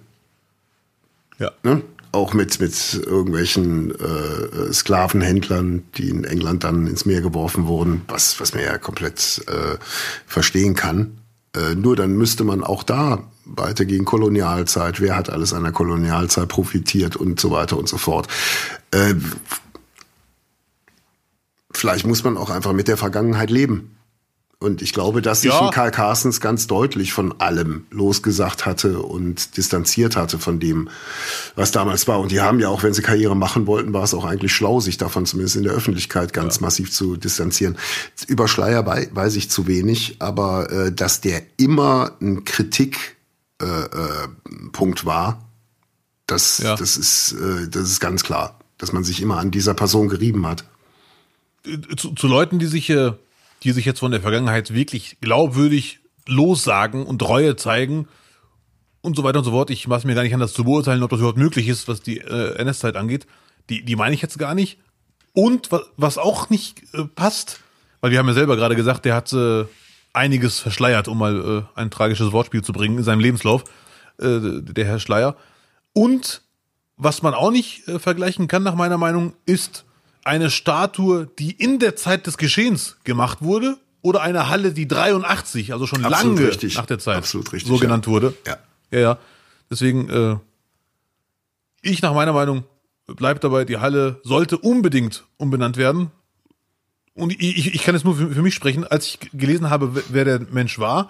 [1.39, 1.51] Ja.
[1.63, 1.81] Ne?
[2.13, 8.39] auch mit, mit irgendwelchen äh, Sklavenhändlern, die in England dann ins Meer geworfen wurden, was,
[8.39, 9.77] was man ja komplett äh,
[10.27, 11.17] verstehen kann.
[11.55, 15.71] Äh, nur dann müsste man auch da weiter gegen Kolonialzeit, wer hat alles an der
[15.71, 18.27] Kolonialzeit profitiert und so weiter und so fort.
[18.91, 19.15] Äh,
[21.71, 23.95] vielleicht muss man auch einfach mit der Vergangenheit leben.
[24.63, 25.69] Und ich glaube, dass sich ja.
[25.71, 30.87] Karl Carstens ganz deutlich von allem losgesagt hatte und distanziert hatte von dem,
[31.57, 32.21] was damals war.
[32.21, 34.79] Und die haben ja auch, wenn sie Karriere machen wollten, war es auch eigentlich schlau,
[34.79, 36.61] sich davon zumindest in der Öffentlichkeit ganz ja.
[36.61, 37.77] massiv zu distanzieren.
[38.27, 45.05] Über Schleier weiß ich zu wenig, aber äh, dass der immer ein Kritikpunkt äh, äh,
[45.05, 45.43] war,
[46.25, 46.77] das, ja.
[46.77, 50.47] das, ist, äh, das ist ganz klar, dass man sich immer an dieser Person gerieben
[50.47, 50.63] hat.
[51.97, 53.11] Zu, zu Leuten, die sich äh
[53.63, 58.07] die sich jetzt von der Vergangenheit wirklich glaubwürdig lossagen und Reue zeigen
[59.01, 59.69] und so weiter und so fort.
[59.69, 62.19] Ich mache mir gar nicht anders zu beurteilen, ob das überhaupt möglich ist, was die
[62.19, 63.27] äh, NS-Zeit angeht.
[63.69, 64.79] Die, die meine ich jetzt gar nicht.
[65.33, 67.59] Und was, was auch nicht äh, passt,
[68.01, 69.65] weil wir haben ja selber gerade gesagt, der hat äh,
[70.13, 73.63] einiges verschleiert, um mal äh, ein tragisches Wortspiel zu bringen in seinem Lebenslauf,
[74.19, 75.35] äh, der Herr Schleier.
[75.93, 76.41] Und
[76.97, 79.85] was man auch nicht äh, vergleichen kann, nach meiner Meinung, ist
[80.23, 85.71] eine Statue, die in der Zeit des Geschehens gemacht wurde, oder eine Halle, die 83,
[85.73, 86.75] also schon Absolut lange richtig.
[86.75, 88.33] nach der Zeit Absolut richtig, so genannt wurde.
[88.45, 88.57] Ja.
[88.91, 89.17] Ja, ja.
[89.71, 90.35] Deswegen, äh,
[91.81, 92.65] ich nach meiner Meinung
[93.07, 96.11] bleibt dabei, die Halle sollte unbedingt umbenannt werden.
[97.15, 100.25] Und ich, ich kann jetzt nur für, für mich sprechen, als ich gelesen habe, wer
[100.25, 101.09] der Mensch war,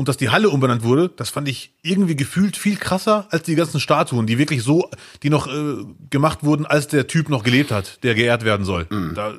[0.00, 3.54] und dass die Halle umbenannt wurde, das fand ich irgendwie gefühlt viel krasser als die
[3.54, 4.88] ganzen Statuen, die wirklich so,
[5.22, 8.86] die noch äh, gemacht wurden, als der Typ noch gelebt hat, der geehrt werden soll.
[8.88, 9.12] Mhm.
[9.14, 9.34] Da,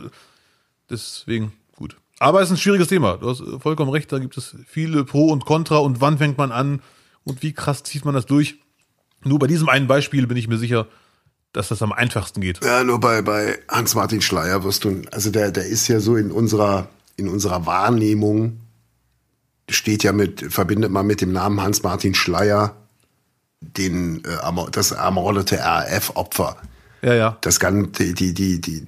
[0.87, 1.95] deswegen gut.
[2.19, 3.17] Aber es ist ein schwieriges Thema.
[3.17, 4.11] Du hast vollkommen recht.
[4.11, 6.83] Da gibt es viele Pro und Contra und wann fängt man an
[7.23, 8.59] und wie krass zieht man das durch.
[9.23, 10.85] Nur bei diesem einen Beispiel bin ich mir sicher,
[11.53, 12.63] dass das am einfachsten geht.
[12.63, 16.31] Ja, nur bei, bei Hans-Martin Schleier wirst du, also der, der ist ja so in
[16.31, 16.87] unserer,
[17.17, 18.60] in unserer Wahrnehmung
[19.71, 22.75] steht ja mit, verbindet man mit dem Namen Hans-Martin Schleier
[23.61, 26.57] den, äh, das ermordete RAF-Opfer.
[27.01, 27.37] Ja, ja.
[27.41, 28.85] Das ganze, die, die, die,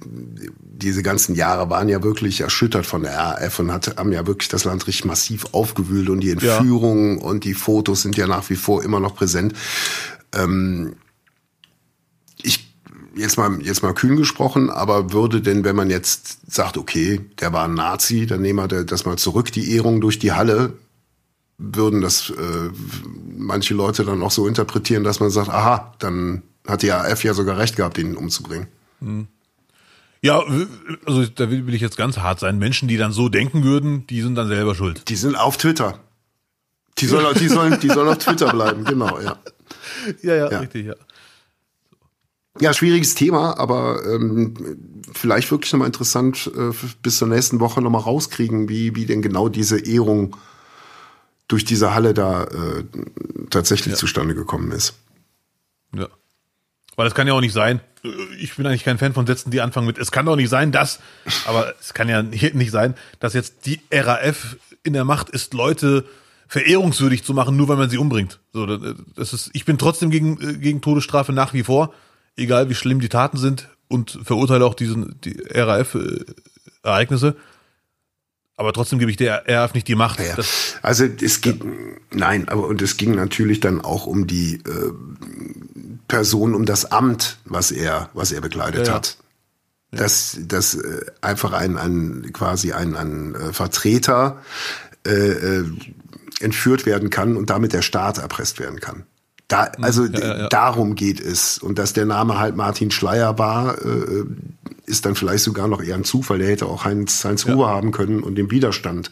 [0.60, 4.48] diese ganzen Jahre waren ja wirklich erschüttert von der RAF und hat, haben ja wirklich
[4.48, 7.24] das Land richtig massiv aufgewühlt und die Entführungen ja.
[7.24, 9.54] und die Fotos sind ja nach wie vor immer noch präsent.
[10.32, 10.94] Ähm,
[13.16, 17.52] jetzt mal, jetzt mal kühn gesprochen, aber würde denn, wenn man jetzt sagt, okay, der
[17.52, 20.74] war ein Nazi, dann nehmen wir das mal zurück, die Ehrung durch die Halle,
[21.58, 22.70] würden das äh,
[23.36, 27.34] manche Leute dann auch so interpretieren, dass man sagt, aha, dann hat die AF ja
[27.34, 28.66] sogar recht gehabt, ihn umzubringen.
[29.00, 29.28] Hm.
[30.22, 30.42] Ja,
[31.04, 32.58] also da will ich jetzt ganz hart sein.
[32.58, 35.08] Menschen, die dann so denken würden, die sind dann selber schuld.
[35.10, 36.00] Die sind auf Twitter.
[36.98, 39.38] Die sollen, die sollen, die sollen auf Twitter bleiben, genau, ja.
[40.22, 40.58] Ja, ja, ja.
[40.60, 40.94] richtig, ja.
[42.60, 44.54] Ja, schwieriges Thema, aber ähm,
[45.12, 46.72] vielleicht wirklich nochmal interessant, äh,
[47.02, 50.36] bis zur nächsten Woche nochmal rauskriegen, wie, wie denn genau diese Ehrung
[51.48, 52.84] durch diese Halle da äh,
[53.50, 53.98] tatsächlich ja.
[53.98, 54.94] zustande gekommen ist.
[55.94, 56.08] Ja.
[56.96, 57.80] Weil es kann ja auch nicht sein,
[58.38, 60.70] ich bin eigentlich kein Fan von Sätzen, die anfangen mit, es kann doch nicht sein,
[60.70, 61.00] dass,
[61.46, 66.04] aber es kann ja nicht sein, dass jetzt die RAF in der Macht ist, Leute
[66.46, 68.38] verehrungswürdig zu machen, nur weil man sie umbringt.
[68.52, 71.92] So, das ist, ich bin trotzdem gegen, äh, gegen Todesstrafe nach wie vor
[72.36, 77.36] egal wie schlimm die Taten sind und verurteile auch diesen die RAF-Ereignisse.
[78.56, 80.20] Aber trotzdem gebe ich der RF nicht die Macht.
[80.20, 80.36] Ja.
[80.82, 81.60] Also es geht,
[82.12, 84.92] nein, aber und es ging natürlich dann auch um die äh,
[86.06, 88.94] Person, um das Amt, was er, was er bekleidet Ja, ja.
[88.94, 89.16] hat.
[89.90, 94.42] Dass, dass äh, einfach ein, ein quasi ein, ein äh, Vertreter
[95.06, 95.64] äh, äh,
[96.40, 99.04] entführt werden kann und damit der Staat erpresst werden kann.
[99.48, 100.48] Da, also ja, ja.
[100.48, 101.58] darum geht es.
[101.58, 104.24] Und dass der Name halt Martin Schleier war, äh,
[104.86, 106.38] ist dann vielleicht sogar noch eher ein Zufall.
[106.38, 109.10] Der hätte auch Heinz, Heinz Ruhe haben können und im Widerstand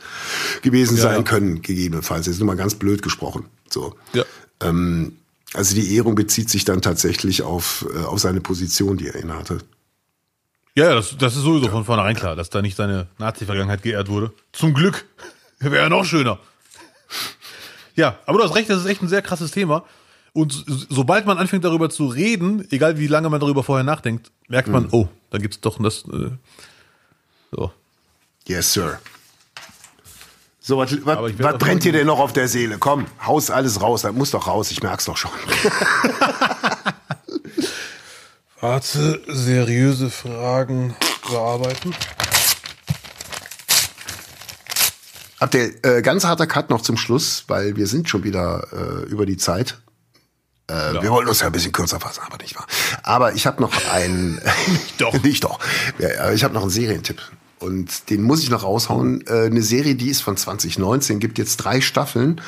[0.63, 1.23] gewesen Ja, sein ja.
[1.23, 2.27] können, gegebenenfalls.
[2.27, 3.47] Jetzt nur mal ganz blöd gesprochen.
[3.69, 3.95] So.
[4.15, 4.25] ja.
[4.61, 5.17] Ähm,
[5.55, 9.59] also die Ehrung bezieht sich dann tatsächlich auf, äh, auf seine Position, die er innehatte.
[10.75, 14.09] Ja, ja, das, das ist sowieso von vornherein klar, dass da nicht seine Nazi-Vergangenheit geehrt
[14.09, 14.33] wurde.
[14.53, 15.05] Zum Glück.
[15.59, 16.39] Wäre ja noch schöner.
[17.95, 19.85] Ja, aber du hast recht, das ist echt ein sehr krasses Thema.
[20.35, 24.31] Und so- sobald man anfängt darüber zu reden, egal wie lange man darüber vorher nachdenkt,
[24.49, 26.05] merkt man, oh, da gibt's doch das.
[26.13, 26.31] Äh,
[27.51, 27.71] so.
[28.47, 28.99] Yes, sir.
[30.65, 30.91] So, was,
[31.59, 32.79] brennt dir denn noch auf der Seele?
[32.79, 34.03] Komm, haus alles raus.
[34.03, 34.71] Das muss doch raus.
[34.71, 35.33] Ich merk's doch schon.
[38.61, 40.95] Warte, seriöse Fragen
[41.29, 41.93] bearbeiten.
[45.41, 49.11] Habt ihr äh, ganz harter Cut noch zum Schluss, weil wir sind schon wieder äh,
[49.11, 49.79] über die Zeit.
[50.73, 52.66] Äh, Wir wollten uns ja ein bisschen kürzer fassen, aber nicht wahr.
[53.03, 54.40] Aber ich habe noch einen.
[54.99, 55.12] doch.
[55.23, 55.59] nicht doch.
[55.99, 57.20] Ja, ich habe noch einen Serientipp.
[57.59, 59.24] Und den muss ich noch raushauen.
[59.28, 62.40] Äh, eine Serie, die ist von 2019, gibt jetzt drei Staffeln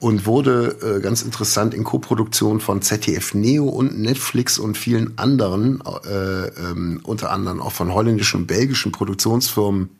[0.00, 5.82] und wurde äh, ganz interessant in Koproduktion von ZDF Neo und Netflix und vielen anderen,
[6.04, 9.90] äh, ähm, unter anderem auch von holländischen und belgischen Produktionsfirmen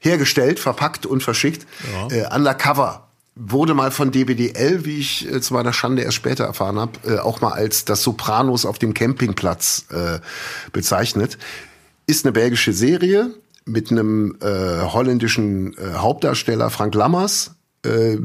[0.00, 1.66] hergestellt, verpackt und verschickt.
[2.10, 3.07] Äh, Undercover
[3.38, 7.18] wurde mal von DBDL, wie ich äh, zu meiner Schande erst später erfahren habe, äh,
[7.18, 10.18] auch mal als das Sopranos auf dem Campingplatz äh,
[10.72, 11.38] bezeichnet.
[12.06, 13.30] Ist eine belgische Serie
[13.64, 17.52] mit einem äh, holländischen äh, Hauptdarsteller Frank Lammers.
[17.84, 18.18] Äh,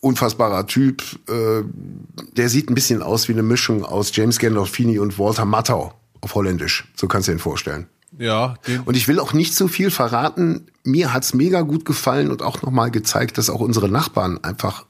[0.00, 1.02] Unfassbarer Typ.
[1.26, 6.36] Der sieht ein bisschen aus wie eine Mischung aus James Gandolfini und Walter Matthau auf
[6.36, 6.86] Holländisch.
[6.94, 7.88] So kannst du dir ihn vorstellen.
[8.18, 10.66] Ja, Und ich will auch nicht so viel verraten.
[10.82, 14.84] Mir hat's mega gut gefallen und auch nochmal gezeigt, dass auch unsere Nachbarn einfach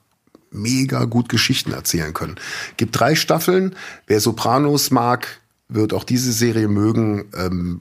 [0.50, 2.36] mega gut Geschichten erzählen können.
[2.78, 3.76] Gibt drei Staffeln.
[4.06, 7.26] Wer Sopranos mag, wird auch diese Serie mögen.
[7.36, 7.80] Ähm,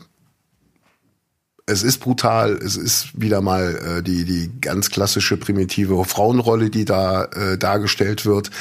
[1.65, 2.53] es ist brutal.
[2.53, 8.25] Es ist wieder mal äh, die, die ganz klassische primitive Frauenrolle, die da äh, dargestellt
[8.25, 8.51] wird.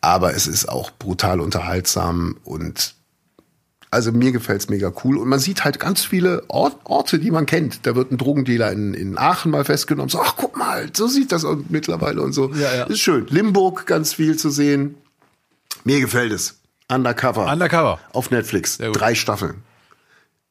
[0.00, 2.94] Aber es ist auch brutal unterhaltsam und
[3.94, 5.16] also mir gefällt's mega cool.
[5.16, 7.86] Und man sieht halt ganz viele Ort, Orte, die man kennt.
[7.86, 10.10] Da wird ein Drogendealer in, in Aachen mal festgenommen.
[10.10, 12.52] So, ach guck mal, so sieht das mittlerweile und so.
[12.54, 12.84] Ja, ja.
[12.84, 13.26] Ist schön.
[13.28, 14.96] Limburg ganz viel zu sehen.
[15.84, 16.58] Mir gefällt es.
[16.88, 17.50] Undercover.
[17.50, 18.00] Undercover.
[18.12, 18.78] Auf Netflix.
[18.78, 19.62] Drei Staffeln.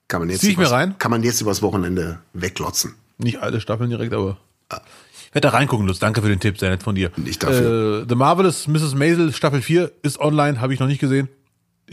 [0.08, 0.96] Kann man jetzt Zieh ich mir rein?
[0.98, 2.96] Kann man jetzt übers Wochenende weglotzen.
[3.18, 4.38] Nicht alle Staffeln direkt, aber.
[4.72, 6.00] Ich werde da reingucken, Lutz.
[6.00, 7.12] Danke für den Tipp, sehr nett von dir.
[7.16, 8.04] Nicht dafür.
[8.04, 8.96] Äh, The Marvelous Mrs.
[8.96, 11.28] Maisel Staffel 4 ist online, habe ich noch nicht gesehen.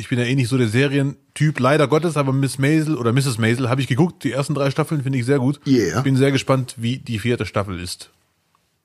[0.01, 3.37] Ich bin ja eh nicht so der Serientyp, leider Gottes, aber Miss Maisel oder Mrs.
[3.37, 4.25] Maisel habe ich geguckt.
[4.25, 5.61] Die ersten drei Staffeln finde ich sehr gut.
[5.67, 6.01] Yeah.
[6.01, 8.09] Bin sehr gespannt, wie die vierte Staffel ist.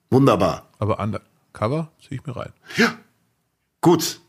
[0.09, 0.67] Wunderbar.
[0.77, 2.51] Aber Undercover ziehe ich mir rein.
[2.75, 2.93] Ja.
[3.79, 4.19] Gut.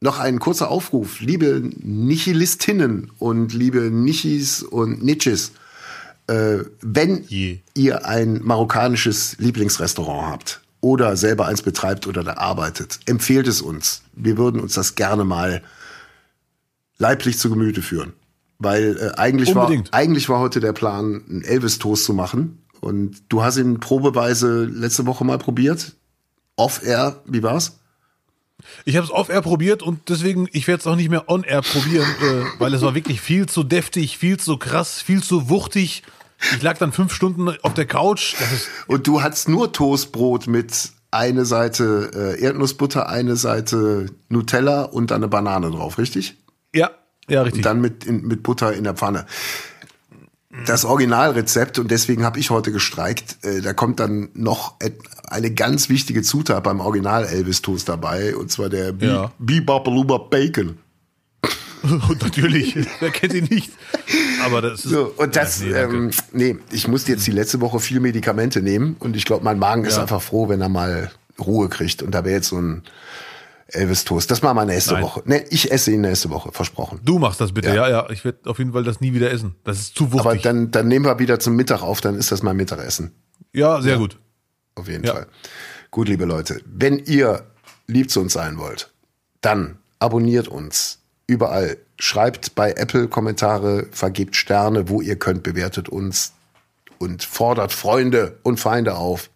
[0.00, 1.20] Noch ein kurzer Aufruf.
[1.20, 5.52] Liebe Nihilistinnen und liebe Nichis und Nitches,
[6.26, 7.60] äh, wenn Je.
[7.74, 14.02] ihr ein marokkanisches Lieblingsrestaurant habt oder selber eins betreibt oder da arbeitet, empfehlt es uns.
[14.14, 15.62] Wir würden uns das gerne mal
[16.98, 18.12] leiblich zu Gemüte führen.
[18.58, 22.62] Weil äh, eigentlich, war, eigentlich war heute der Plan, einen Elvis-Toast zu machen.
[22.80, 25.94] Und du hast ihn probeweise letzte Woche mal probiert.
[26.56, 27.78] Off-Air, wie war's?
[28.84, 32.06] Ich habe es off-air probiert und deswegen, ich werde es auch nicht mehr on-air probieren,
[32.22, 36.02] äh, weil es war wirklich viel zu deftig, viel zu krass, viel zu wuchtig.
[36.52, 38.34] Ich lag dann fünf Stunden auf der Couch.
[38.86, 45.22] Und du hattest nur Toastbrot mit eine Seite äh, Erdnussbutter, eine Seite Nutella und dann
[45.22, 46.36] eine Banane drauf, richtig?
[46.74, 46.90] Ja,
[47.28, 47.60] ja, richtig.
[47.60, 49.24] Und dann mit, in, mit Butter in der Pfanne.
[50.66, 54.76] Das Originalrezept, und deswegen habe ich heute gestreikt, äh, da kommt dann noch
[55.28, 59.32] eine ganz wichtige Zutat beim Original Elvis Toast dabei, und zwar der Bi- Ja.
[59.40, 60.78] Bibabaluba Bacon.
[61.82, 63.70] Und natürlich, wer kennt ihn nicht?
[64.42, 64.90] Aber das ist.
[64.90, 68.62] So, und das, Ja, nee, ähm, nee, ich musste jetzt die letzte Woche viel Medikamente
[68.62, 70.02] nehmen und ich glaube, mein Magen ist Ja.
[70.02, 72.02] einfach froh, wenn er mal Ruhe kriegt.
[72.02, 72.84] Und da wäre jetzt so ein
[73.68, 74.30] Elvis Toast.
[74.30, 75.02] Das machen wir nächste Nein.
[75.02, 75.22] Woche.
[75.24, 77.00] Nee, ich esse ihn nächste Woche, versprochen.
[77.04, 77.74] du machst das bitte, Ja.
[77.74, 78.10] ja, ja.
[78.10, 79.54] Ich werde auf jeden Fall das nie wieder essen.
[79.64, 80.42] Das ist zu Aber wuchtig.
[80.42, 83.12] dann, dann nehmen wir wieder zum Mittag auf, dann ist das mein Mittagessen.
[83.52, 84.18] ja, sehr gut.
[84.74, 85.12] Auf jeden Ja.
[85.14, 85.26] Fall.
[85.90, 87.44] Gut, liebe Leute, wenn ihr
[87.86, 88.90] lieb zu uns sein wollt,
[89.40, 91.76] dann abonniert uns überall.
[91.98, 96.32] Schreibt bei Apple Kommentare, vergebt Sterne, wo ihr könnt, bewertet uns.
[96.98, 99.28] und fordert Freunde und Feinde auf.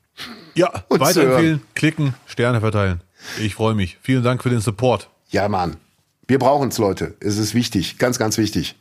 [0.54, 3.02] Ja, Und weiterempfehlen, klicken, Sterne verteilen.
[3.40, 3.98] Ich freue mich.
[4.02, 5.08] Vielen Dank für den Support.
[5.30, 5.76] Ja, Mann.
[6.26, 7.14] Wir brauchen es, Leute.
[7.20, 7.98] Es ist wichtig.
[7.98, 8.76] Ganz, ganz wichtig.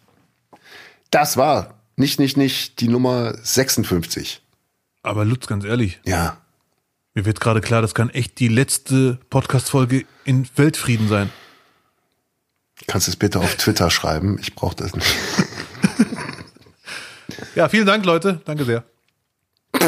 [1.12, 4.42] Das war nicht, nicht, nicht die Nummer 56.
[5.04, 6.38] Aber Lutz, ganz ehrlich, Ja.
[7.14, 11.30] mir wird gerade klar, das kann echt die letzte Podcast-Folge in Weltfrieden sein.
[12.88, 14.38] Kannst du es bitte auf Twitter schreiben?
[14.40, 15.08] Ich brauche das nicht.
[17.56, 18.40] Ja, vielen Dank, Leute.
[18.46, 18.84] Danke sehr.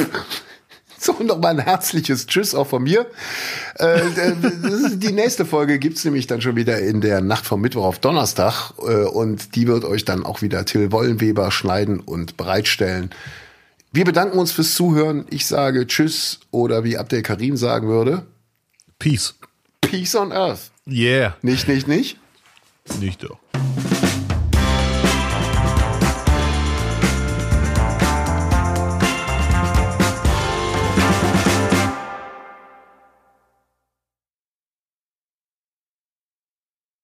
[1.02, 3.06] So, nochmal ein herzliches Tschüss auch von mir.
[3.76, 4.02] Äh,
[4.96, 8.74] die nächste Folge gibt's nämlich dann schon wieder in der Nacht vom Mittwoch auf Donnerstag.
[8.80, 13.12] Äh, und die wird euch dann auch wieder Till Wollenweber schneiden und bereitstellen.
[13.94, 15.26] Wir bedanken uns fürs Zuhören.
[15.30, 18.26] Ich sage Tschüss oder wie Abdel Karim sagen würde,
[19.00, 19.36] Peace.
[19.82, 20.72] Peace on Earth.
[20.86, 21.38] Yeah.
[21.42, 22.18] Nicht, nicht, nicht.
[23.00, 23.40] Nicht doch.